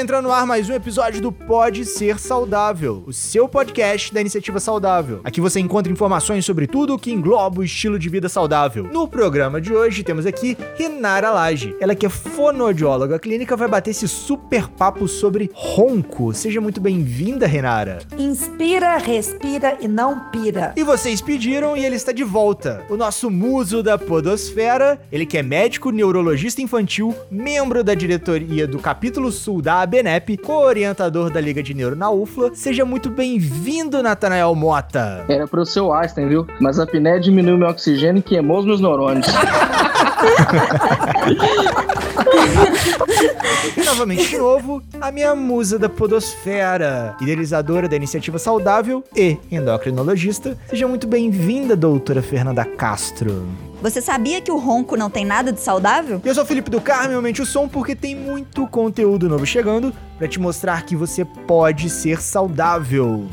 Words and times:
Está 0.00 0.14
entrando 0.14 0.28
no 0.28 0.32
ar 0.32 0.46
mais 0.46 0.66
um 0.66 0.72
episódio 0.72 1.20
do 1.20 1.30
Pode 1.30 1.84
Ser 1.84 2.18
Saudável, 2.18 3.04
o 3.06 3.12
seu 3.12 3.46
podcast 3.46 4.14
da 4.14 4.22
Iniciativa 4.22 4.58
Saudável. 4.58 5.20
Aqui 5.22 5.42
você 5.42 5.60
encontra 5.60 5.92
informações 5.92 6.42
sobre 6.42 6.66
tudo 6.66 6.94
o 6.94 6.98
que 6.98 7.12
engloba 7.12 7.60
o 7.60 7.64
estilo 7.64 7.98
de 7.98 8.08
vida 8.08 8.26
saudável. 8.26 8.84
No 8.84 9.06
programa 9.06 9.60
de 9.60 9.74
hoje 9.74 10.02
temos 10.02 10.24
aqui 10.24 10.56
Renara 10.74 11.30
Lage. 11.30 11.76
Ela 11.78 11.94
que 11.94 12.06
é 12.06 12.08
fonoaudióloga 12.08 13.18
clínica 13.18 13.54
vai 13.58 13.68
bater 13.68 13.90
esse 13.90 14.08
super 14.08 14.68
papo 14.68 15.06
sobre 15.06 15.50
ronco. 15.52 16.32
Seja 16.32 16.62
muito 16.62 16.80
bem-vinda, 16.80 17.46
Renara. 17.46 17.98
Inspira, 18.18 18.96
respira 18.96 19.76
e 19.82 19.86
não 19.86 20.30
pira. 20.30 20.72
E 20.78 20.82
vocês 20.82 21.20
pediram 21.20 21.76
e 21.76 21.84
ele 21.84 21.96
está 21.96 22.10
de 22.10 22.24
volta. 22.24 22.86
O 22.88 22.96
nosso 22.96 23.30
muso 23.30 23.82
da 23.82 23.98
podosfera, 23.98 24.98
ele 25.12 25.26
que 25.26 25.36
é 25.36 25.42
médico, 25.42 25.90
neurologista 25.90 26.62
infantil, 26.62 27.14
membro 27.30 27.84
da 27.84 27.94
diretoria 27.94 28.66
do 28.66 28.78
capítulo 28.78 29.30
sul 29.30 29.60
da 29.60 29.89
ABNEP, 29.90 30.36
co-orientador 30.36 31.30
da 31.30 31.40
Liga 31.40 31.60
de 31.60 31.74
Neuro 31.74 31.96
na 31.96 32.08
UFLA. 32.08 32.54
Seja 32.54 32.84
muito 32.84 33.10
bem-vindo, 33.10 34.00
Natanael 34.00 34.54
Mota. 34.54 35.24
Era 35.28 35.48
pro 35.48 35.66
seu 35.66 35.92
Einstein, 35.92 36.28
viu? 36.28 36.46
Mas 36.60 36.78
a 36.78 36.84
apneia 36.84 37.18
diminuiu 37.18 37.58
meu 37.58 37.68
oxigênio 37.68 38.20
e 38.20 38.22
queimou 38.22 38.60
os 38.60 38.66
meus 38.66 38.80
neurônios. 38.80 39.26
Novamente 43.84 44.28
de 44.28 44.38
novo, 44.38 44.82
a 45.00 45.10
minha 45.10 45.34
musa 45.34 45.78
da 45.78 45.88
podosfera, 45.88 47.16
idealizadora 47.20 47.88
da 47.88 47.96
iniciativa 47.96 48.38
saudável 48.38 49.04
e 49.14 49.38
endocrinologista. 49.50 50.56
Seja 50.68 50.86
muito 50.88 51.06
bem-vinda, 51.06 51.76
doutora 51.76 52.22
Fernanda 52.22 52.64
Castro. 52.64 53.46
Você 53.82 54.00
sabia 54.00 54.40
que 54.40 54.50
o 54.50 54.58
ronco 54.58 54.96
não 54.96 55.08
tem 55.08 55.24
nada 55.24 55.52
de 55.52 55.60
saudável? 55.60 56.20
Eu 56.24 56.34
sou 56.34 56.44
o 56.44 56.46
Felipe 56.46 56.70
do 56.70 56.80
Carmo, 56.80 57.14
aumente 57.14 57.40
o 57.40 57.46
som 57.46 57.66
porque 57.66 57.94
tem 57.94 58.14
muito 58.14 58.66
conteúdo 58.66 59.28
novo 59.28 59.46
chegando 59.46 59.92
para 60.18 60.28
te 60.28 60.38
mostrar 60.38 60.84
que 60.84 60.94
você 60.94 61.24
pode 61.24 61.88
ser 61.88 62.20
saudável. 62.20 63.26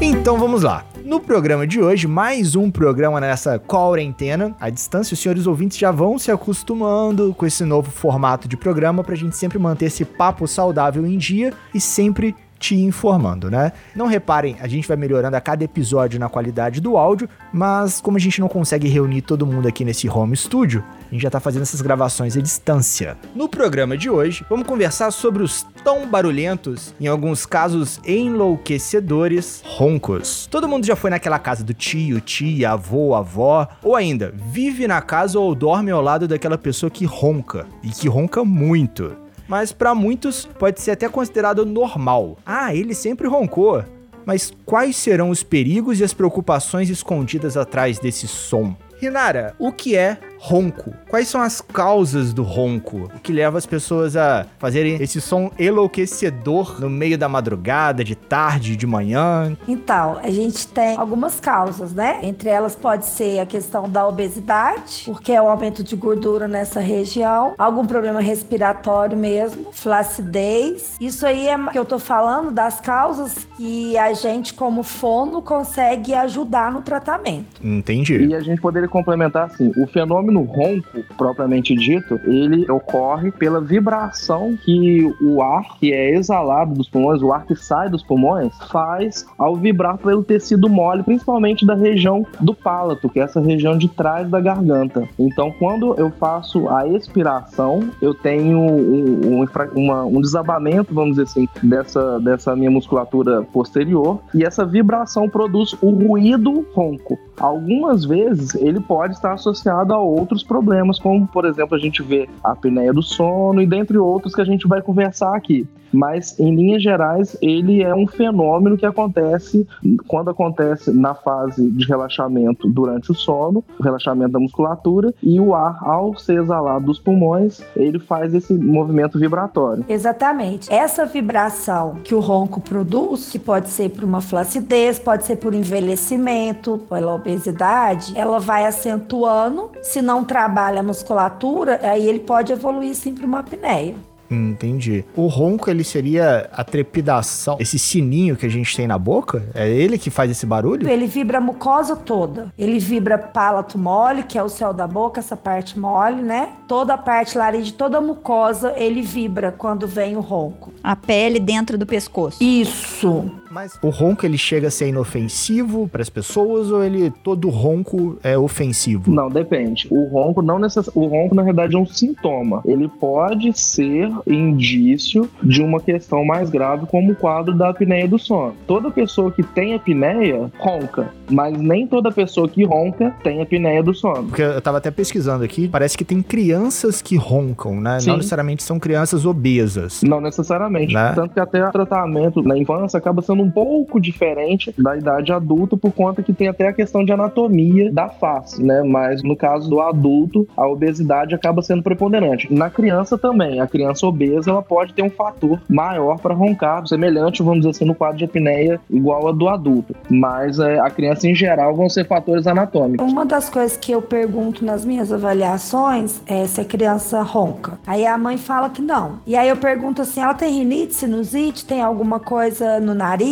Então 0.00 0.38
vamos 0.38 0.62
lá. 0.62 0.89
No 1.10 1.18
programa 1.18 1.66
de 1.66 1.80
hoje, 1.80 2.06
mais 2.06 2.54
um 2.54 2.70
programa 2.70 3.20
nessa 3.20 3.58
quarentena 3.58 4.54
à 4.60 4.70
distância. 4.70 5.12
Os 5.12 5.18
senhores 5.18 5.44
ouvintes 5.44 5.76
já 5.76 5.90
vão 5.90 6.16
se 6.20 6.30
acostumando 6.30 7.34
com 7.34 7.44
esse 7.44 7.64
novo 7.64 7.90
formato 7.90 8.46
de 8.46 8.56
programa 8.56 9.02
para 9.02 9.14
a 9.14 9.16
gente 9.16 9.36
sempre 9.36 9.58
manter 9.58 9.86
esse 9.86 10.04
papo 10.04 10.46
saudável 10.46 11.04
em 11.04 11.18
dia 11.18 11.52
e 11.74 11.80
sempre 11.80 12.32
te 12.60 12.76
informando, 12.76 13.50
né? 13.50 13.72
Não 13.96 14.06
reparem, 14.06 14.56
a 14.60 14.68
gente 14.68 14.86
vai 14.86 14.96
melhorando 14.96 15.34
a 15.34 15.40
cada 15.40 15.64
episódio 15.64 16.20
na 16.20 16.28
qualidade 16.28 16.78
do 16.78 16.96
áudio, 16.98 17.28
mas 17.52 18.02
como 18.02 18.18
a 18.18 18.20
gente 18.20 18.38
não 18.38 18.48
consegue 18.48 18.86
reunir 18.86 19.22
todo 19.22 19.46
mundo 19.46 19.66
aqui 19.66 19.82
nesse 19.82 20.08
home 20.08 20.36
studio, 20.36 20.84
a 21.10 21.14
gente 21.14 21.22
já 21.22 21.30
tá 21.30 21.40
fazendo 21.40 21.62
essas 21.62 21.80
gravações 21.80 22.36
à 22.36 22.40
distância. 22.40 23.16
No 23.34 23.48
programa 23.48 23.96
de 23.96 24.10
hoje, 24.10 24.44
vamos 24.48 24.66
conversar 24.66 25.10
sobre 25.10 25.42
os 25.42 25.66
tão 25.82 26.06
barulhentos, 26.06 26.94
em 27.00 27.06
alguns 27.06 27.46
casos 27.46 27.98
enlouquecedores, 28.06 29.62
roncos. 29.64 30.46
Todo 30.50 30.68
mundo 30.68 30.86
já 30.86 30.94
foi 30.94 31.08
naquela 31.08 31.38
casa 31.38 31.64
do 31.64 31.72
tio, 31.72 32.20
tia, 32.20 32.72
avô, 32.72 33.14
avó, 33.14 33.66
ou 33.82 33.96
ainda 33.96 34.34
vive 34.36 34.86
na 34.86 35.00
casa 35.00 35.40
ou 35.40 35.54
dorme 35.54 35.90
ao 35.90 36.02
lado 36.02 36.28
daquela 36.28 36.58
pessoa 36.58 36.90
que 36.90 37.06
ronca 37.06 37.66
e 37.82 37.88
que 37.88 38.06
ronca 38.06 38.44
muito 38.44 39.16
mas 39.50 39.72
para 39.72 39.96
muitos 39.96 40.46
pode 40.46 40.80
ser 40.80 40.92
até 40.92 41.08
considerado 41.08 41.66
normal. 41.66 42.38
Ah, 42.46 42.72
ele 42.72 42.94
sempre 42.94 43.26
roncou. 43.26 43.84
Mas 44.24 44.52
quais 44.64 44.94
serão 44.94 45.30
os 45.30 45.42
perigos 45.42 45.98
e 45.98 46.04
as 46.04 46.14
preocupações 46.14 46.88
escondidas 46.88 47.56
atrás 47.56 47.98
desse 47.98 48.28
som? 48.28 48.76
Rinara, 49.00 49.56
o 49.58 49.72
que 49.72 49.96
é 49.96 50.18
ronco? 50.40 50.94
Quais 51.08 51.28
são 51.28 51.40
as 51.40 51.60
causas 51.60 52.32
do 52.32 52.42
ronco? 52.42 53.10
O 53.14 53.20
que 53.20 53.32
leva 53.32 53.58
as 53.58 53.66
pessoas 53.66 54.16
a 54.16 54.46
fazerem 54.58 54.94
esse 54.94 55.20
som 55.20 55.50
enlouquecedor 55.58 56.80
no 56.80 56.88
meio 56.88 57.18
da 57.18 57.28
madrugada, 57.28 58.02
de 58.02 58.14
tarde, 58.14 58.74
de 58.74 58.86
manhã? 58.86 59.56
Então, 59.68 60.18
a 60.22 60.30
gente 60.30 60.66
tem 60.66 60.96
algumas 60.96 61.38
causas, 61.38 61.92
né? 61.92 62.20
Entre 62.22 62.48
elas 62.48 62.74
pode 62.74 63.04
ser 63.04 63.38
a 63.38 63.46
questão 63.46 63.88
da 63.88 64.06
obesidade, 64.06 65.02
porque 65.04 65.32
é 65.32 65.42
o 65.42 65.48
aumento 65.48 65.84
de 65.84 65.94
gordura 65.94 66.48
nessa 66.48 66.80
região, 66.80 67.54
algum 67.58 67.84
problema 67.84 68.20
respiratório 68.20 69.16
mesmo, 69.16 69.66
flacidez. 69.72 70.96
Isso 71.00 71.26
aí 71.26 71.48
é 71.48 71.58
que 71.70 71.78
eu 71.78 71.84
tô 71.84 71.98
falando 71.98 72.50
das 72.50 72.80
causas 72.80 73.46
que 73.56 73.98
a 73.98 74.14
gente, 74.14 74.54
como 74.54 74.82
fono, 74.82 75.42
consegue 75.42 76.14
ajudar 76.14 76.72
no 76.72 76.80
tratamento. 76.80 77.60
Entendi. 77.62 78.26
E 78.26 78.34
a 78.34 78.40
gente 78.40 78.60
poderia 78.60 78.88
complementar 78.88 79.46
assim: 79.46 79.70
o 79.76 79.86
fenômeno 79.86 80.29
ronco, 80.38 81.04
propriamente 81.16 81.74
dito, 81.74 82.20
ele 82.24 82.70
ocorre 82.70 83.30
pela 83.32 83.60
vibração 83.60 84.56
que 84.64 85.12
o 85.20 85.42
ar 85.42 85.76
que 85.78 85.92
é 85.92 86.14
exalado 86.14 86.74
dos 86.74 86.88
pulmões, 86.88 87.22
o 87.22 87.32
ar 87.32 87.44
que 87.44 87.54
sai 87.54 87.88
dos 87.88 88.02
pulmões, 88.02 88.52
faz 88.70 89.26
ao 89.38 89.56
vibrar 89.56 89.98
pelo 89.98 90.22
tecido 90.22 90.68
mole, 90.68 91.02
principalmente 91.02 91.66
da 91.66 91.74
região 91.74 92.24
do 92.40 92.54
palato, 92.54 93.08
que 93.08 93.20
é 93.20 93.22
essa 93.22 93.40
região 93.40 93.76
de 93.76 93.88
trás 93.88 94.28
da 94.28 94.40
garganta. 94.40 95.08
Então, 95.18 95.52
quando 95.58 95.94
eu 95.94 96.10
faço 96.10 96.68
a 96.68 96.86
expiração, 96.86 97.90
eu 98.00 98.14
tenho 98.14 98.58
um, 98.58 99.42
um, 99.42 99.46
uma, 99.74 100.04
um 100.04 100.20
desabamento, 100.20 100.94
vamos 100.94 101.16
dizer 101.16 101.22
assim, 101.22 101.48
dessa, 101.62 102.20
dessa 102.20 102.56
minha 102.56 102.70
musculatura 102.70 103.42
posterior, 103.42 104.20
e 104.34 104.44
essa 104.44 104.64
vibração 104.64 105.28
produz 105.28 105.74
o 105.80 105.90
ruído 105.90 106.66
ronco. 106.72 107.18
Algumas 107.40 108.04
vezes 108.04 108.54
ele 108.54 108.80
pode 108.80 109.14
estar 109.14 109.32
associado 109.32 109.94
a 109.94 109.98
outros 109.98 110.42
problemas, 110.42 110.98
como 110.98 111.26
por 111.26 111.46
exemplo 111.46 111.74
a 111.74 111.80
gente 111.80 112.02
vê 112.02 112.28
a 112.44 112.52
apneia 112.52 112.92
do 112.92 113.02
sono 113.02 113.62
e 113.62 113.66
dentre 113.66 113.96
outros 113.96 114.34
que 114.34 114.42
a 114.42 114.44
gente 114.44 114.68
vai 114.68 114.82
conversar 114.82 115.34
aqui 115.34 115.66
mas 115.92 116.38
em 116.38 116.54
linhas 116.54 116.82
gerais 116.82 117.36
ele 117.40 117.82
é 117.82 117.94
um 117.94 118.06
fenômeno 118.06 118.76
que 118.76 118.86
acontece 118.86 119.66
quando 120.06 120.30
acontece 120.30 120.92
na 120.92 121.14
fase 121.14 121.70
de 121.70 121.86
relaxamento 121.86 122.68
durante 122.68 123.10
o 123.10 123.14
sono, 123.14 123.64
o 123.78 123.82
relaxamento 123.82 124.32
da 124.32 124.40
musculatura 124.40 125.12
e 125.22 125.40
o 125.40 125.54
ar 125.54 125.78
ao 125.82 126.16
ser 126.18 126.40
exalado 126.40 126.86
dos 126.86 126.98
pulmões, 126.98 127.60
ele 127.76 127.98
faz 127.98 128.34
esse 128.34 128.52
movimento 128.52 129.18
vibratório. 129.18 129.84
Exatamente. 129.88 130.72
Essa 130.72 131.06
vibração 131.06 131.96
que 132.04 132.14
o 132.14 132.20
ronco 132.20 132.60
produz, 132.60 133.30
que 133.30 133.38
pode 133.38 133.68
ser 133.68 133.90
por 133.90 134.04
uma 134.04 134.20
flacidez, 134.20 134.98
pode 134.98 135.24
ser 135.24 135.36
por 135.36 135.54
envelhecimento, 135.54 136.78
pela 136.88 137.14
obesidade, 137.14 138.12
ela 138.16 138.38
vai 138.38 138.66
acentuando. 138.66 139.70
Se 139.82 140.02
não 140.02 140.24
trabalha 140.24 140.80
a 140.80 140.82
musculatura, 140.82 141.80
aí 141.82 142.08
ele 142.08 142.20
pode 142.20 142.52
evoluir 142.52 142.94
sim 142.94 143.14
para 143.14 143.26
uma 143.26 143.40
apneia. 143.40 143.94
Entendi. 144.30 145.04
O 145.16 145.26
ronco, 145.26 145.68
ele 145.70 145.82
seria 145.82 146.48
a 146.52 146.62
trepidação, 146.62 147.56
esse 147.58 147.78
sininho 147.78 148.36
que 148.36 148.46
a 148.46 148.48
gente 148.48 148.76
tem 148.76 148.86
na 148.86 148.98
boca? 148.98 149.42
É 149.54 149.68
ele 149.68 149.98
que 149.98 150.10
faz 150.10 150.30
esse 150.30 150.46
barulho? 150.46 150.88
Ele 150.88 151.06
vibra 151.06 151.38
a 151.38 151.40
mucosa 151.40 151.96
toda. 151.96 152.52
Ele 152.56 152.78
vibra 152.78 153.18
palato 153.18 153.78
mole, 153.78 154.22
que 154.22 154.38
é 154.38 154.42
o 154.42 154.48
céu 154.48 154.72
da 154.72 154.86
boca, 154.86 155.20
essa 155.20 155.36
parte 155.36 155.78
mole, 155.78 156.22
né? 156.22 156.50
Toda 156.68 156.94
a 156.94 156.98
parte 156.98 157.36
laringe, 157.36 157.72
toda 157.72 157.98
a 157.98 158.00
mucosa, 158.00 158.72
ele 158.76 159.02
vibra 159.02 159.52
quando 159.56 159.86
vem 159.86 160.16
o 160.16 160.20
ronco. 160.20 160.72
A 160.82 160.94
pele 160.94 161.40
dentro 161.40 161.76
do 161.76 161.86
pescoço. 161.86 162.42
Isso. 162.42 163.30
Mas 163.50 163.76
o 163.82 163.88
ronco, 163.88 164.24
ele 164.24 164.38
chega 164.38 164.68
a 164.68 164.70
ser 164.70 164.88
inofensivo 164.88 165.88
para 165.88 166.00
as 166.00 166.08
pessoas 166.08 166.70
ou 166.70 166.84
ele, 166.84 167.10
todo 167.24 167.48
ronco 167.48 168.16
é 168.22 168.38
ofensivo? 168.38 169.10
Não, 169.10 169.28
depende. 169.28 169.88
O 169.90 170.04
ronco 170.04 170.40
não 170.40 170.58
necess... 170.58 170.88
o 170.94 171.06
ronco 171.06 171.34
na 171.34 171.42
verdade 171.42 171.74
é 171.74 171.78
um 171.78 171.84
sintoma. 171.84 172.62
Ele 172.64 172.86
pode 172.88 173.58
ser 173.58 174.08
indício 174.24 175.28
de 175.42 175.60
uma 175.62 175.80
questão 175.80 176.24
mais 176.24 176.48
grave, 176.48 176.86
como 176.86 177.10
o 177.10 177.16
quadro 177.16 177.52
da 177.56 177.70
apneia 177.70 178.06
do 178.06 178.18
sono. 178.18 178.54
Toda 178.68 178.88
pessoa 178.90 179.32
que 179.32 179.42
tem 179.42 179.74
apneia 179.74 180.50
ronca, 180.58 181.12
mas 181.28 181.58
nem 181.58 181.88
toda 181.88 182.12
pessoa 182.12 182.48
que 182.48 182.64
ronca 182.64 183.12
tem 183.24 183.42
apneia 183.42 183.82
do 183.82 183.92
sono. 183.92 184.28
Porque 184.28 184.42
eu 184.42 184.60
tava 184.60 184.78
até 184.78 184.92
pesquisando 184.92 185.42
aqui, 185.42 185.66
parece 185.66 185.98
que 185.98 186.04
tem 186.04 186.22
crianças 186.22 187.02
que 187.02 187.16
roncam, 187.16 187.80
né? 187.80 187.98
Sim. 187.98 188.10
Não 188.10 188.16
necessariamente 188.18 188.62
são 188.62 188.78
crianças 188.78 189.26
obesas. 189.26 190.02
Não 190.02 190.20
necessariamente. 190.20 190.94
Né? 190.94 191.12
Tanto 191.16 191.34
que 191.34 191.40
até 191.40 191.66
o 191.66 191.72
tratamento 191.72 192.42
na 192.42 192.56
infância 192.56 192.96
acaba 192.96 193.20
sendo 193.22 193.39
um 193.40 193.50
pouco 193.50 194.00
diferente 194.00 194.74
da 194.78 194.96
idade 194.96 195.32
adulta, 195.32 195.76
por 195.76 195.92
conta 195.92 196.22
que 196.22 196.32
tem 196.32 196.48
até 196.48 196.68
a 196.68 196.72
questão 196.72 197.04
de 197.04 197.12
anatomia 197.12 197.92
da 197.92 198.08
face, 198.08 198.62
né? 198.62 198.82
Mas 198.82 199.22
no 199.22 199.36
caso 199.36 199.68
do 199.68 199.80
adulto, 199.80 200.46
a 200.56 200.66
obesidade 200.66 201.34
acaba 201.34 201.62
sendo 201.62 201.82
preponderante. 201.82 202.52
Na 202.52 202.70
criança 202.70 203.16
também. 203.18 203.60
A 203.60 203.66
criança 203.66 204.06
obesa 204.06 204.50
ela 204.50 204.62
pode 204.62 204.94
ter 204.94 205.02
um 205.02 205.10
fator 205.10 205.60
maior 205.68 206.18
para 206.18 206.34
roncar, 206.34 206.86
semelhante, 206.86 207.42
vamos 207.42 207.60
dizer 207.60 207.70
assim, 207.70 207.84
no 207.84 207.94
quadro 207.94 208.18
de 208.18 208.24
apneia 208.24 208.80
igual 208.88 209.28
a 209.28 209.32
do 209.32 209.48
adulto. 209.48 209.94
Mas 210.08 210.58
é, 210.58 210.78
a 210.80 210.90
criança 210.90 211.28
em 211.28 211.34
geral 211.34 211.74
vão 211.74 211.88
ser 211.88 212.06
fatores 212.06 212.46
anatômicos. 212.46 213.10
Uma 213.10 213.24
das 213.24 213.48
coisas 213.48 213.76
que 213.76 213.92
eu 213.92 214.02
pergunto 214.02 214.64
nas 214.64 214.84
minhas 214.84 215.12
avaliações 215.12 216.20
é 216.26 216.46
se 216.46 216.60
a 216.60 216.64
criança 216.64 217.22
ronca. 217.22 217.78
Aí 217.86 218.06
a 218.06 218.16
mãe 218.18 218.36
fala 218.36 218.70
que 218.70 218.82
não. 218.82 219.18
E 219.26 219.36
aí 219.36 219.48
eu 219.48 219.56
pergunto 219.56 220.02
assim: 220.02 220.20
ela 220.20 220.34
tem 220.34 220.58
rinite, 220.58 220.94
sinusite, 220.94 221.64
tem 221.64 221.80
alguma 221.80 222.20
coisa 222.20 222.80
no 222.80 222.94
nariz? 222.94 223.29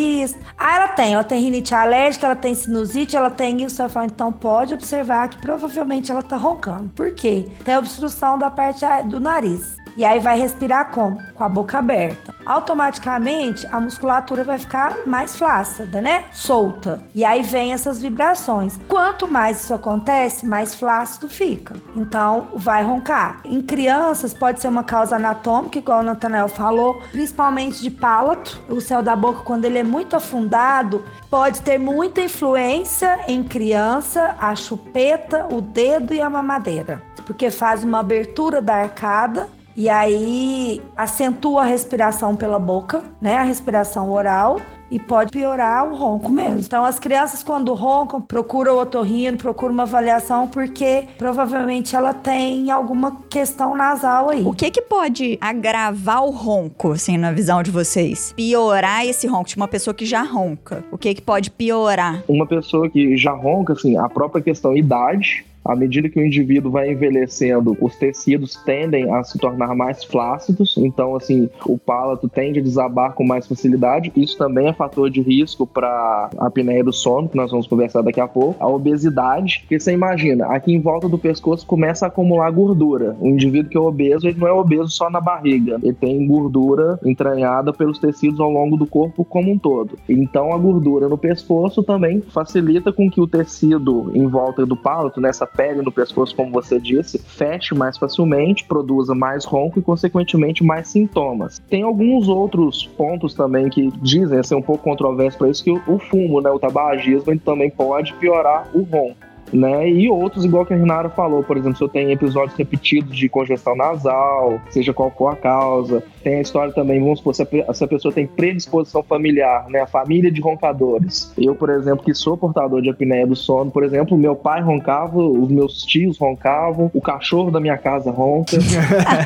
Ah, 0.57 0.77
ela 0.77 0.89
tem. 0.89 1.15
Ela 1.15 1.25
tem 1.25 1.41
rinite 1.43 1.75
alérgica, 1.75 2.27
ela 2.27 2.37
tem 2.37 2.55
sinusite, 2.55 3.17
ela 3.17 3.31
tem 3.31 3.63
isso. 3.63 3.83
Eu 3.83 3.89
falo, 3.89 4.07
então 4.07 4.33
pode 4.33 4.75
observar 4.75 5.29
que 5.29 5.39
provavelmente 5.39 6.11
ela 6.11 6.23
tá 6.23 6.37
roncando. 6.37 6.89
Por 6.91 7.13
quê? 7.15 7.49
Tem 7.65 7.77
obstrução 7.77 8.39
da 8.39 8.51
parte 8.51 8.85
do 9.07 9.21
nariz. 9.21 9.77
E 9.99 10.05
aí 10.05 10.21
vai 10.21 10.39
respirar 10.39 10.93
como? 10.93 11.21
Com 11.35 11.43
a 11.43 11.49
boca 11.49 11.77
aberta. 11.77 12.33
Automaticamente 12.47 13.67
a 13.67 13.81
musculatura 13.81 14.45
vai 14.45 14.57
ficar 14.57 14.97
mais 15.05 15.35
flácida, 15.37 16.01
né? 16.01 16.27
Solta. 16.31 17.03
E 17.13 17.25
aí 17.25 17.43
vem 17.43 17.73
essas 17.73 18.01
vibrações. 18.01 18.79
Quanto 18.87 19.27
mais 19.27 19.65
isso 19.65 19.75
acontece, 19.75 20.47
mais 20.47 20.73
flácido 20.73 21.29
fica. 21.29 21.75
Então 21.97 22.47
vai 22.55 22.85
roncar. 22.85 23.41
Em 23.45 23.61
crianças 23.61 24.33
pode 24.33 24.61
ser 24.61 24.69
uma 24.69 24.85
causa 24.85 25.17
anatômica, 25.17 25.81
igual 25.81 25.99
o 25.99 26.05
Nathanael 26.05 26.47
falou, 26.47 27.03
principalmente 27.11 27.83
de 27.83 27.91
palato. 27.91 28.63
O 28.69 28.81
céu 28.81 29.03
da 29.03 29.17
boca, 29.17 29.41
quando 29.43 29.65
ele 29.65 29.79
é 29.79 29.85
muito 29.85 30.15
afundado, 30.15 31.05
pode 31.29 31.61
ter 31.63 31.77
muita 31.77 32.21
influência 32.21 33.19
em 33.27 33.43
criança, 33.43 34.37
a 34.39 34.55
chupeta, 34.55 35.49
o 35.51 35.61
dedo 35.61 36.15
e 36.15 36.23
a 36.23 36.31
mamadeira. 36.31 37.03
Porque 37.27 37.51
faz 37.51 37.83
uma 37.83 37.99
abertura 37.99 38.63
da 38.63 38.77
arcada 38.77 39.58
e 39.79 39.89
aí 39.89 40.83
acentua 40.97 41.63
a 41.63 41.65
respiração 41.65 42.35
pela 42.35 42.59
boca, 42.59 43.01
né? 43.21 43.37
A 43.37 43.45
respiração 43.45 44.11
oral 44.11 44.61
e 44.91 44.99
pode 44.99 45.31
piorar 45.31 45.89
o 45.89 45.97
ronco 45.97 46.31
mesmo. 46.31 46.59
Então, 46.59 46.85
as 46.85 46.99
crianças, 46.99 47.43
quando 47.43 47.73
roncam, 47.75 48.21
procuram 48.21 48.75
o 48.75 48.81
otorrino, 48.81 49.37
procuram 49.37 49.75
uma 49.75 49.85
avaliação, 49.85 50.49
porque 50.49 51.05
provavelmente 51.17 51.95
ela 51.95 52.13
tem 52.13 52.71
alguma 52.71 53.19
questão 53.31 53.77
nasal 53.77 54.31
aí. 54.31 54.43
O 54.43 54.53
que 54.53 54.71
que 54.71 54.83
pode 54.83 55.39
agravar 55.41 56.25
o 56.25 56.31
ronco, 56.31 56.93
assim, 56.93 57.17
na 57.17 57.31
visão 57.31 57.63
de 57.63 57.71
vocês? 57.71 58.33
Piorar 58.35 59.07
esse 59.07 59.27
ronco 59.27 59.49
de 59.49 59.57
uma 59.57 59.69
pessoa 59.69 59.95
que 59.95 60.07
já 60.07 60.23
ronca. 60.23 60.85
O 60.91 60.99
que 60.99 61.15
que 61.15 61.23
pode 61.23 61.51
piorar? 61.51 62.25
Uma 62.27 62.47
pessoa 62.47 62.89
que 62.89 63.17
já 63.17 63.33
ronca, 63.33 63.75
assim, 63.75 63.97
a 63.97 64.09
própria 64.09 64.43
questão 64.43 64.77
idade, 64.77 65.45
à 65.69 65.77
medida 65.77 66.09
que 66.09 66.19
o 66.19 66.25
indivíduo 66.25 66.73
vai 66.73 66.91
envelhecendo, 66.91 67.77
os 67.79 67.95
tecidos 67.95 68.57
tendem 68.65 69.13
a 69.13 69.23
se 69.23 69.39
tornar 69.39 69.75
mais 69.75 70.03
flácidos, 70.03 70.77
então 70.79 71.15
assim, 71.15 71.51
o 71.67 71.77
palato 71.77 72.27
tende 72.27 72.59
a 72.59 72.63
desabar 72.63 73.13
com 73.13 73.23
mais 73.23 73.47
facilidade. 73.47 74.11
Isso 74.17 74.39
também 74.39 74.69
é 74.69 74.73
fator 74.73 75.11
de 75.11 75.21
risco 75.21 75.67
para 75.67 76.31
a 76.39 76.47
apneia 76.47 76.83
do 76.83 76.93
sono, 76.93 77.29
que 77.29 77.37
nós 77.37 77.51
vamos 77.51 77.67
conversar 77.67 78.01
daqui 78.01 78.21
a 78.21 78.27
pouco. 78.27 78.57
A 78.59 78.67
obesidade, 78.67 79.61
porque 79.61 79.79
você 79.79 79.93
imagina, 79.93 80.47
aqui 80.47 80.73
em 80.73 80.81
volta 80.81 81.07
do 81.07 81.19
pescoço 81.19 81.67
começa 81.67 82.07
a 82.07 82.09
acumular 82.09 82.51
gordura. 82.51 83.15
O 83.21 83.27
indivíduo 83.27 83.71
que 83.71 83.77
é 83.77 83.81
obeso, 83.81 84.27
ele 84.27 84.41
não 84.41 84.49
é 84.49 84.53
obeso 84.53 84.89
só 84.89 85.11
na 85.11 85.21
barriga, 85.21 85.79
ele 85.83 85.93
tem 85.93 86.27
gordura 86.27 86.99
entranhada 87.05 87.75
pelos 87.75 87.99
tecidos 87.99 88.41
ao 88.41 88.51
longo 88.51 88.77
do 88.77 88.87
corpo 88.87 89.23
como 89.23 89.53
um 89.53 89.59
todo. 89.59 89.99
Então 90.09 90.55
a 90.55 90.57
gordura 90.57 91.09
no 91.09 91.19
pescoço 91.19 91.83
também 91.83 92.23
facilita 92.23 92.91
com 92.91 93.11
que 93.11 93.21
o 93.21 93.27
tecido 93.27 94.11
em 94.15 94.27
volta 94.27 94.65
do 94.65 94.77
palato, 94.77 95.21
nessa 95.21 95.47
pele 95.59 95.83
no 95.83 95.91
pescoço, 95.91 96.37
como 96.37 96.53
você 96.53 96.79
disse, 96.79 97.19
feche 97.19 97.75
mais 97.75 97.99
facilmente, 97.99 98.65
produza 98.65 99.13
mais 99.13 99.45
ronco 99.45 99.81
e, 99.81 99.83
consequentemente, 99.83 100.63
mais 100.63 100.87
sintomas. 100.87 101.61
Tem 101.69 101.83
alguns 101.83 102.29
outros 102.29 102.87
pontos 102.87 103.35
também 103.35 103.69
que 103.69 103.91
dizem 104.01 104.41
ser 104.45 104.55
um 104.55 104.63
pouco 104.63 104.85
controverso 104.85 105.37
para 105.37 105.49
isso, 105.49 105.65
que 105.65 105.73
o 105.73 105.99
fumo, 105.99 106.41
né, 106.41 106.49
o 106.49 106.61
tabagismo, 106.61 107.33
ele 107.33 107.41
também 107.41 107.71
pode 107.71 108.15
piorar 108.15 108.69
o 108.73 108.83
ronco 108.83 109.28
né? 109.53 109.89
E 109.89 110.09
outros, 110.09 110.45
igual 110.45 110.65
que 110.65 110.75
a 110.75 110.77
Renata 110.77 111.09
falou, 111.09 111.43
por 111.43 111.57
exemplo, 111.57 111.77
se 111.77 111.85
eu 111.85 111.89
tenho 111.89 112.11
episódios 112.11 112.57
repetidos 112.57 113.17
de 113.17 113.29
congestão 113.29 113.77
nasal, 113.77 114.61
seja 114.71 114.93
qual 114.93 115.11
for 115.11 115.29
a 115.29 115.37
causa. 115.37 116.03
Tem 116.23 116.37
a 116.37 116.41
história 116.41 116.73
também, 116.73 117.01
vamos 117.01 117.19
supor, 117.19 117.35
se 117.35 117.43
a, 117.43 117.75
se 117.75 117.85
a 117.85 117.89
pessoa 117.89 118.13
tem 118.13 118.27
predisposição 118.27 119.03
familiar, 119.03 119.67
né? 119.69 119.81
A 119.81 119.87
família 119.87 120.31
de 120.31 120.41
roncadores. 120.41 121.33
Eu, 121.37 121.55
por 121.55 121.71
exemplo, 121.71 122.05
que 122.05 122.15
sou 122.15 122.37
portador 122.37 122.83
de 122.83 122.91
apneia 122.91 123.27
do 123.27 123.37
sono, 123.37 123.71
por 123.71 123.85
exemplo, 123.85 124.17
meu 124.17 124.37
pai 124.37 124.61
roncava, 124.63 125.19
os 125.19 125.51
meus 125.51 125.83
tios 125.83 126.19
roncavam, 126.19 126.91
o 126.95 127.01
cachorro 127.01 127.51
da 127.51 127.61
minha 127.61 127.79
casa 127.79 128.11
ronca. 128.11 128.57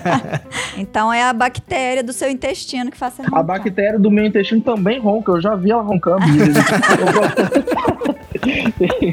então 0.77 1.13
é 1.13 1.23
a 1.23 1.33
bactéria 1.33 2.03
do 2.03 2.13
seu 2.13 2.31
intestino 2.31 2.91
que 2.91 2.97
faz 2.97 3.17
roncar. 3.17 3.39
A 3.39 3.43
bactéria 3.43 3.99
do 3.99 4.11
meu 4.11 4.25
intestino 4.25 4.61
também 4.61 4.99
ronca, 4.99 5.33
eu 5.33 5.41
já 5.41 5.55
vi 5.55 5.71
ela 5.71 5.83
roncando. 5.83 6.23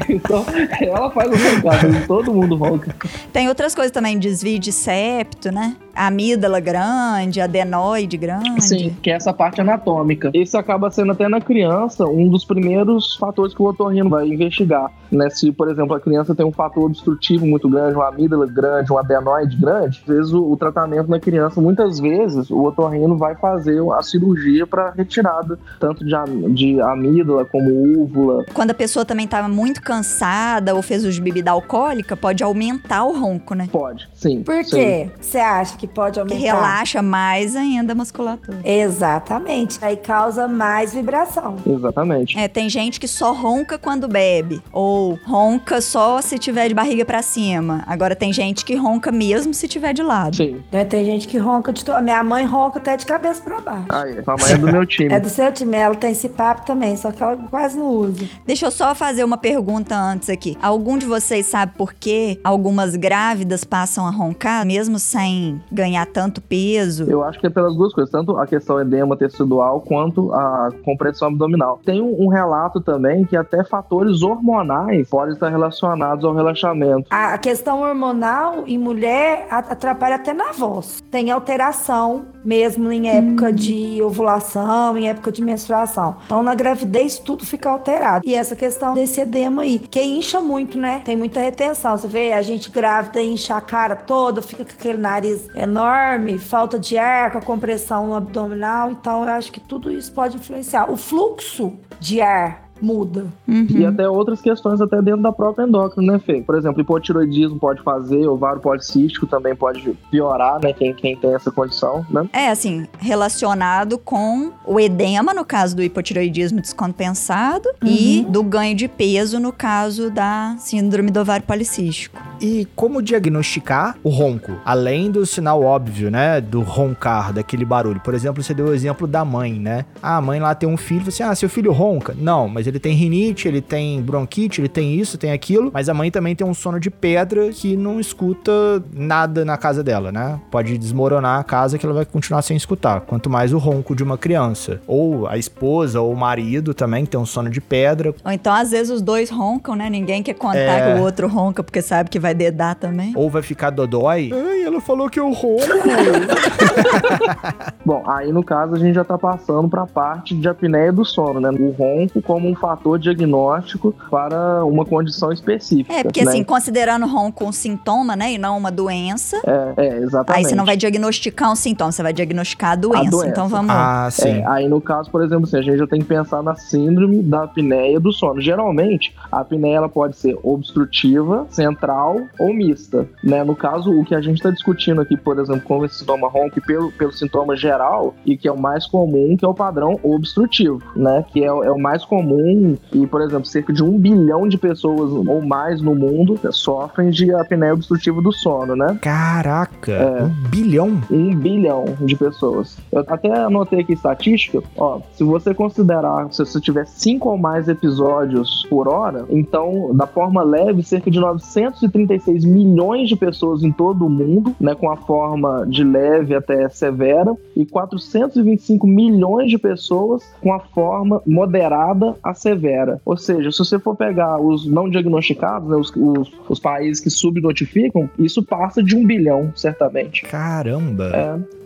então, 0.08 0.44
ela 0.80 1.10
faz 1.10 1.30
o 1.30 1.36
roncado, 1.36 2.06
todo 2.06 2.32
mundo 2.32 2.56
ronca. 2.56 2.94
Tem 3.32 3.48
outras 3.48 3.74
coisas 3.74 3.92
também, 3.92 4.18
desvio 4.18 4.58
de 4.58 4.72
septo, 4.72 5.52
né? 5.52 5.76
Amígdala 6.00 6.60
grande, 6.60 7.42
adenoide 7.42 8.16
grande. 8.16 8.62
Sim, 8.62 8.96
que 9.02 9.10
é 9.10 9.14
essa 9.14 9.34
parte 9.34 9.60
anatômica. 9.60 10.30
Esse 10.32 10.56
acaba 10.56 10.90
sendo 10.90 11.12
até 11.12 11.28
na 11.28 11.42
criança 11.42 12.06
um 12.06 12.26
dos 12.30 12.42
primeiros 12.42 13.16
fatores 13.16 13.52
que 13.52 13.60
o 13.60 13.66
otorrino 13.66 14.08
vai 14.08 14.26
investigar. 14.26 14.90
Né? 15.12 15.28
Se, 15.28 15.52
por 15.52 15.68
exemplo, 15.68 15.94
a 15.94 16.00
criança 16.00 16.34
tem 16.34 16.46
um 16.46 16.52
fator 16.52 16.84
obstrutivo 16.84 17.46
muito 17.46 17.68
grande, 17.68 17.96
uma 17.96 18.08
amígdala 18.08 18.46
grande, 18.46 18.90
um 18.90 18.96
adenoide 18.96 19.56
grande, 19.58 20.00
às 20.00 20.06
vezes 20.06 20.32
o, 20.32 20.50
o 20.50 20.56
tratamento 20.56 21.10
na 21.10 21.20
criança, 21.20 21.60
muitas 21.60 22.00
vezes 22.00 22.50
o 22.50 22.62
otorrino 22.62 23.18
vai 23.18 23.34
fazer 23.34 23.78
a 23.92 24.02
cirurgia 24.02 24.66
para 24.66 24.92
retirada 24.92 25.58
tanto 25.78 26.02
de, 26.02 26.14
de 26.54 26.80
amígdala 26.80 27.44
como 27.44 27.70
úvula. 28.00 28.46
Quando 28.54 28.70
a 28.70 28.74
pessoa 28.74 29.04
também 29.04 29.26
estava 29.26 29.48
muito 29.48 29.82
cansada 29.82 30.74
ou 30.74 30.80
fez 30.80 31.04
uso 31.04 31.12
de 31.12 31.20
bebida 31.20 31.50
alcoólica, 31.50 32.16
pode 32.16 32.42
aumentar 32.42 33.04
o 33.04 33.12
ronco, 33.12 33.54
né? 33.54 33.68
Pode, 33.70 34.08
sim. 34.14 34.42
Por 34.42 34.64
quê? 34.64 35.10
Você 35.20 35.38
acha 35.38 35.76
que 35.76 35.89
pode 35.90 36.18
aumentar? 36.18 36.36
Que 36.36 36.42
relaxa 36.42 37.02
mais 37.02 37.54
ainda 37.56 37.92
a 37.92 37.94
musculatura. 37.96 38.58
Exatamente. 38.64 39.78
Aí 39.82 39.96
causa 39.96 40.46
mais 40.48 40.92
vibração. 40.92 41.56
Exatamente. 41.66 42.38
É, 42.38 42.48
tem 42.48 42.68
gente 42.68 42.98
que 43.00 43.08
só 43.08 43.32
ronca 43.32 43.78
quando 43.78 44.08
bebe. 44.08 44.62
Ou 44.72 45.18
ronca 45.24 45.80
só 45.80 46.20
se 46.20 46.38
tiver 46.38 46.68
de 46.68 46.74
barriga 46.74 47.04
para 47.04 47.22
cima. 47.22 47.82
Agora 47.86 48.14
tem 48.14 48.32
gente 48.32 48.64
que 48.64 48.74
ronca 48.74 49.10
mesmo 49.10 49.52
se 49.54 49.66
tiver 49.68 49.92
de 49.92 50.02
lado. 50.02 50.36
Sim. 50.36 50.62
É, 50.72 50.84
tem 50.84 51.04
gente 51.04 51.26
que 51.28 51.38
ronca 51.38 51.72
de 51.72 51.84
to... 51.84 51.92
Minha 52.02 52.22
mãe 52.22 52.44
ronca 52.44 52.78
até 52.78 52.96
de 52.96 53.06
cabeça 53.06 53.42
para 53.42 53.60
baixo. 53.60 53.86
Ah, 53.88 54.08
é. 54.08 54.22
A 54.26 54.36
mãe 54.36 54.52
é 54.52 54.56
do 54.58 54.66
meu 54.70 54.86
time. 54.86 55.12
é 55.12 55.20
do 55.20 55.28
seu 55.28 55.52
time. 55.52 55.76
Ela 55.76 55.94
tem 55.94 56.12
esse 56.12 56.28
papo 56.28 56.64
também, 56.66 56.96
só 56.96 57.10
que 57.10 57.22
ela 57.22 57.36
quase 57.50 57.78
não 57.78 57.88
usa. 57.88 58.28
Deixa 58.46 58.66
eu 58.66 58.70
só 58.70 58.94
fazer 58.94 59.24
uma 59.24 59.36
pergunta 59.38 59.96
antes 59.96 60.28
aqui. 60.28 60.56
Algum 60.62 60.98
de 60.98 61.06
vocês 61.06 61.46
sabe 61.46 61.72
por 61.76 61.94
que 61.94 62.38
algumas 62.44 62.96
grávidas 62.96 63.64
passam 63.64 64.06
a 64.06 64.10
roncar, 64.10 64.64
mesmo 64.66 64.98
sem 64.98 65.60
ganhar 65.80 66.06
tanto 66.06 66.40
peso? 66.40 67.10
Eu 67.10 67.22
acho 67.22 67.40
que 67.40 67.46
é 67.46 67.50
pelas 67.50 67.74
duas 67.74 67.92
coisas, 67.92 68.10
tanto 68.10 68.36
a 68.36 68.46
questão 68.46 68.80
edema 68.80 69.16
tecidual 69.16 69.80
quanto 69.80 70.32
a 70.32 70.68
compressão 70.84 71.28
abdominal. 71.28 71.80
Tem 71.84 72.00
um, 72.00 72.24
um 72.24 72.28
relato 72.28 72.80
também 72.80 73.24
que 73.24 73.36
até 73.36 73.64
fatores 73.64 74.22
hormonais 74.22 75.08
podem 75.08 75.34
estar 75.34 75.48
relacionados 75.48 76.24
ao 76.24 76.34
relaxamento. 76.34 77.06
A 77.10 77.36
questão 77.38 77.82
hormonal 77.82 78.64
em 78.66 78.78
mulher 78.78 79.46
atrapalha 79.50 80.16
até 80.16 80.32
na 80.32 80.52
voz. 80.52 81.02
Tem 81.10 81.30
alteração 81.30 82.26
mesmo 82.44 82.90
em 82.90 83.08
época 83.08 83.48
hum. 83.48 83.52
de 83.52 84.02
ovulação, 84.02 84.96
em 84.96 85.08
época 85.08 85.30
de 85.32 85.42
menstruação. 85.42 86.16
Então, 86.24 86.42
na 86.42 86.54
gravidez, 86.54 87.18
tudo 87.18 87.44
fica 87.44 87.70
alterado. 87.70 88.26
E 88.26 88.34
essa 88.34 88.56
questão 88.56 88.94
desse 88.94 89.20
edema 89.20 89.62
aí, 89.62 89.78
que 89.78 90.02
incha 90.02 90.40
muito, 90.40 90.78
né? 90.78 91.02
Tem 91.04 91.16
muita 91.16 91.40
retenção. 91.40 91.96
Você 91.96 92.08
vê 92.08 92.32
a 92.32 92.42
gente 92.42 92.70
grávida 92.70 93.20
incha 93.20 93.56
a 93.56 93.60
cara 93.60 93.96
toda, 93.96 94.42
fica 94.42 94.64
com 94.64 94.72
aquele 94.72 94.98
nariz 94.98 95.48
enorme, 95.54 96.38
falta 96.38 96.78
de 96.78 96.96
ar, 96.96 97.32
com 97.32 97.38
a 97.38 97.42
compressão 97.42 98.14
abdominal. 98.14 98.90
Então, 98.90 99.22
eu 99.24 99.30
acho 99.30 99.52
que 99.52 99.60
tudo 99.60 99.90
isso 99.90 100.12
pode 100.12 100.36
influenciar. 100.36 100.90
O 100.90 100.96
fluxo 100.96 101.72
de 101.98 102.20
ar 102.20 102.69
muda. 102.80 103.26
Uhum. 103.46 103.66
E 103.68 103.86
até 103.86 104.08
outras 104.08 104.40
questões 104.40 104.80
até 104.80 105.00
dentro 105.02 105.22
da 105.22 105.32
própria 105.32 105.64
endócrina, 105.64 106.14
né, 106.14 106.18
Fê? 106.18 106.40
Por 106.40 106.56
exemplo, 106.56 106.80
hipotiroidismo 106.80 107.58
pode 107.58 107.82
fazer, 107.82 108.26
ovário 108.26 108.60
policístico 108.60 109.26
também 109.26 109.54
pode 109.54 109.96
piorar, 110.10 110.60
né, 110.62 110.72
quem, 110.72 110.94
quem 110.94 111.16
tem 111.16 111.34
essa 111.34 111.50
condição, 111.50 112.04
né? 112.10 112.28
É, 112.32 112.48
assim, 112.50 112.86
relacionado 112.98 113.98
com 113.98 114.52
o 114.66 114.78
edema, 114.78 115.32
no 115.34 115.44
caso 115.44 115.76
do 115.76 115.82
hipotiroidismo 115.82 116.60
descompensado, 116.60 117.68
uhum. 117.82 117.88
e 117.88 118.26
do 118.28 118.42
ganho 118.42 118.74
de 118.74 118.88
peso, 118.88 119.38
no 119.38 119.52
caso 119.52 120.10
da 120.10 120.56
síndrome 120.58 121.10
do 121.10 121.20
ovário 121.20 121.46
policístico. 121.46 122.20
E 122.40 122.66
como 122.74 123.02
diagnosticar 123.02 123.96
o 124.02 124.08
ronco? 124.08 124.52
Além 124.64 125.10
do 125.10 125.26
sinal 125.26 125.62
óbvio, 125.62 126.10
né, 126.10 126.40
do 126.40 126.60
roncar, 126.62 127.32
daquele 127.32 127.64
barulho. 127.64 128.00
Por 128.00 128.14
exemplo, 128.14 128.42
você 128.42 128.54
deu 128.54 128.66
o 128.66 128.74
exemplo 128.74 129.06
da 129.06 129.24
mãe, 129.24 129.52
né? 129.52 129.84
Ah, 130.02 130.16
a 130.16 130.20
mãe 130.20 130.40
lá 130.40 130.54
tem 130.54 130.68
um 130.68 130.76
filho, 130.76 131.04
você, 131.04 131.22
ah, 131.22 131.34
seu 131.34 131.48
filho 131.48 131.72
ronca? 131.72 132.14
Não, 132.16 132.48
mas 132.48 132.66
ele 132.70 132.78
tem 132.78 132.94
rinite, 132.94 133.46
ele 133.46 133.60
tem 133.60 134.00
bronquite, 134.00 134.60
ele 134.60 134.68
tem 134.68 134.94
isso, 134.94 135.18
tem 135.18 135.32
aquilo, 135.32 135.70
mas 135.72 135.88
a 135.88 135.94
mãe 135.94 136.10
também 136.10 136.34
tem 136.34 136.46
um 136.46 136.54
sono 136.54 136.80
de 136.80 136.90
pedra 136.90 137.50
que 137.50 137.76
não 137.76 138.00
escuta 138.00 138.82
nada 138.92 139.44
na 139.44 139.58
casa 139.58 139.82
dela, 139.82 140.10
né? 140.10 140.40
Pode 140.50 140.78
desmoronar 140.78 141.38
a 141.38 141.44
casa 141.44 141.78
que 141.78 141.84
ela 141.84 141.94
vai 141.94 142.06
continuar 142.06 142.42
sem 142.42 142.56
escutar. 142.56 143.02
Quanto 143.02 143.28
mais 143.28 143.52
o 143.52 143.58
ronco 143.58 143.94
de 143.94 144.02
uma 144.02 144.16
criança. 144.16 144.80
Ou 144.86 145.26
a 145.26 145.36
esposa 145.36 146.00
ou 146.00 146.12
o 146.12 146.16
marido 146.16 146.72
também 146.72 147.04
que 147.04 147.10
tem 147.10 147.20
um 147.20 147.26
sono 147.26 147.50
de 147.50 147.60
pedra. 147.60 148.14
Ou 148.24 148.32
então, 148.32 148.54
às 148.54 148.70
vezes, 148.70 148.90
os 148.90 149.02
dois 149.02 149.28
roncam, 149.28 149.76
né? 149.76 149.90
Ninguém 149.90 150.22
quer 150.22 150.34
contar 150.34 150.58
é... 150.58 150.94
que 150.94 151.00
o 151.00 151.02
outro 151.02 151.28
ronca 151.28 151.62
porque 151.62 151.82
sabe 151.82 152.08
que 152.08 152.18
vai 152.18 152.30
vai 152.30 152.34
dedar 152.34 152.74
também. 152.76 153.12
Ou 153.16 153.28
vai 153.28 153.42
ficar 153.42 153.70
dodói. 153.70 154.30
Ai, 154.32 154.62
ela 154.62 154.80
falou 154.80 155.08
que 155.08 155.18
eu 155.18 155.30
ronco. 155.30 155.60
Bom, 157.84 158.02
aí 158.06 158.32
no 158.32 158.44
caso 158.44 158.74
a 158.74 158.78
gente 158.78 158.94
já 158.94 159.04
tá 159.04 159.18
passando 159.18 159.68
pra 159.68 159.86
parte 159.86 160.34
de 160.34 160.48
apneia 160.48 160.92
do 160.92 161.04
sono, 161.04 161.40
né? 161.40 161.50
O 161.50 161.70
ronco 161.70 162.22
como 162.22 162.48
um 162.48 162.54
fator 162.60 162.98
diagnóstico 162.98 163.94
para 164.10 164.64
uma 164.64 164.84
condição 164.84 165.32
específica. 165.32 165.92
É, 165.92 166.02
porque 166.02 166.24
né? 166.24 166.30
assim, 166.30 166.44
considerando 166.44 167.06
ronco 167.06 167.44
um 167.44 167.52
sintoma, 167.52 168.14
né, 168.14 168.32
e 168.32 168.38
não 168.38 168.56
uma 168.58 168.70
doença, 168.70 169.40
É, 169.46 169.72
é, 169.76 169.98
exatamente. 169.98 170.38
aí 170.38 170.44
você 170.44 170.54
não 170.54 170.64
vai 170.64 170.76
diagnosticar 170.76 171.50
um 171.50 171.56
sintoma, 171.56 171.92
você 171.92 172.02
vai 172.02 172.12
diagnosticar 172.12 172.72
a 172.72 172.76
doença. 172.76 173.10
doença. 173.10 173.28
Então 173.28 173.48
vamos 173.48 173.68
lá. 173.68 174.06
ah, 174.06 174.10
sim. 174.10 174.28
É, 174.28 174.46
aí 174.46 174.68
no 174.68 174.80
caso, 174.80 175.10
por 175.10 175.22
exemplo, 175.22 175.44
assim, 175.44 175.56
a 175.56 175.62
gente 175.62 175.78
já 175.78 175.86
tem 175.86 176.00
que 176.00 176.06
pensar 176.06 176.42
na 176.42 176.54
síndrome 176.54 177.22
da 177.22 177.44
apneia 177.44 177.98
do 177.98 178.12
sono. 178.12 178.40
Geralmente, 178.40 179.14
a 179.30 179.40
apneia 179.40 179.76
ela 179.76 179.88
pode 179.88 180.16
ser 180.16 180.38
obstrutiva, 180.42 181.46
central 181.50 182.16
ou 182.38 182.52
mista. 182.52 183.08
Né? 183.24 183.42
No 183.44 183.54
caso, 183.54 183.90
o 183.90 184.04
que 184.04 184.14
a 184.14 184.20
gente 184.20 184.36
está 184.36 184.50
discutindo 184.50 185.00
aqui, 185.00 185.16
por 185.16 185.38
exemplo, 185.38 185.62
com 185.62 185.84
esse 185.84 185.98
sintoma 185.98 186.28
ronco 186.28 186.60
pelo, 186.60 186.92
pelo 186.92 187.12
sintoma 187.12 187.56
geral, 187.56 188.14
e 188.24 188.36
que 188.36 188.48
é 188.48 188.52
o 188.52 188.58
mais 188.58 188.86
comum, 188.86 189.36
que 189.36 189.44
é 189.44 189.48
o 189.48 189.54
padrão 189.54 189.98
obstrutivo, 190.02 190.82
né? 190.94 191.24
Que 191.32 191.42
é, 191.42 191.46
é 191.46 191.70
o 191.70 191.78
mais 191.78 192.04
comum 192.04 192.49
e, 192.92 193.06
por 193.06 193.20
exemplo, 193.22 193.44
cerca 193.46 193.72
de 193.72 193.82
um 193.82 193.98
bilhão 193.98 194.48
de 194.48 194.58
pessoas 194.58 195.10
ou 195.12 195.40
mais 195.42 195.80
no 195.80 195.94
mundo 195.94 196.38
sofrem 196.52 197.10
de 197.10 197.32
apneia 197.34 197.74
obstrutiva 197.74 198.20
do 198.20 198.32
sono, 198.32 198.74
né? 198.76 198.98
Caraca, 199.00 199.92
É. 199.92 200.22
um 200.24 200.48
bilhão. 200.50 201.00
um 201.10 201.34
bilhão 201.34 201.84
de 202.00 202.16
pessoas. 202.16 202.76
Eu 202.92 203.04
até 203.06 203.32
anotei 203.40 203.80
aqui 203.80 203.92
estatística, 203.92 204.62
ó, 204.76 205.00
se 205.12 205.24
você 205.24 205.54
considerar, 205.54 206.32
se 206.32 206.44
você 206.44 206.60
tiver 206.60 206.86
cinco 206.86 207.28
ou 207.30 207.38
mais 207.38 207.68
episódios 207.68 208.66
por 208.68 208.88
hora, 208.88 209.24
então, 209.30 209.90
da 209.94 210.06
forma 210.06 210.42
leve, 210.42 210.82
cerca 210.82 211.10
de 211.10 211.18
936 211.20 212.44
milhões 212.44 213.08
de 213.08 213.16
pessoas 213.16 213.62
em 213.62 213.72
todo 213.72 214.06
o 214.06 214.10
mundo, 214.10 214.54
né, 214.60 214.74
com 214.74 214.90
a 214.90 214.96
forma 214.96 215.64
de 215.68 215.84
leve 215.84 216.34
até 216.34 216.68
severa, 216.68 217.34
e 217.56 217.64
425 217.66 218.86
milhões 218.86 219.50
de 219.50 219.58
pessoas 219.58 220.22
com 220.42 220.52
a 220.52 220.60
forma 220.60 221.20
moderada 221.26 222.14
a 222.22 222.34
severa. 222.40 223.00
Ou 223.04 223.16
seja, 223.16 223.52
se 223.52 223.58
você 223.58 223.78
for 223.78 223.94
pegar 223.94 224.40
os 224.40 224.66
não 224.66 224.88
diagnosticados, 224.88 225.68
né, 225.68 225.76
os, 225.76 225.92
os, 225.94 226.32
os 226.48 226.58
países 226.58 227.02
que 227.02 227.10
subnotificam, 227.10 228.08
isso 228.18 228.42
passa 228.42 228.82
de 228.82 228.96
um 228.96 229.06
bilhão, 229.06 229.52
certamente. 229.54 230.22
Caramba. 230.22 231.10
É. 231.14 231.59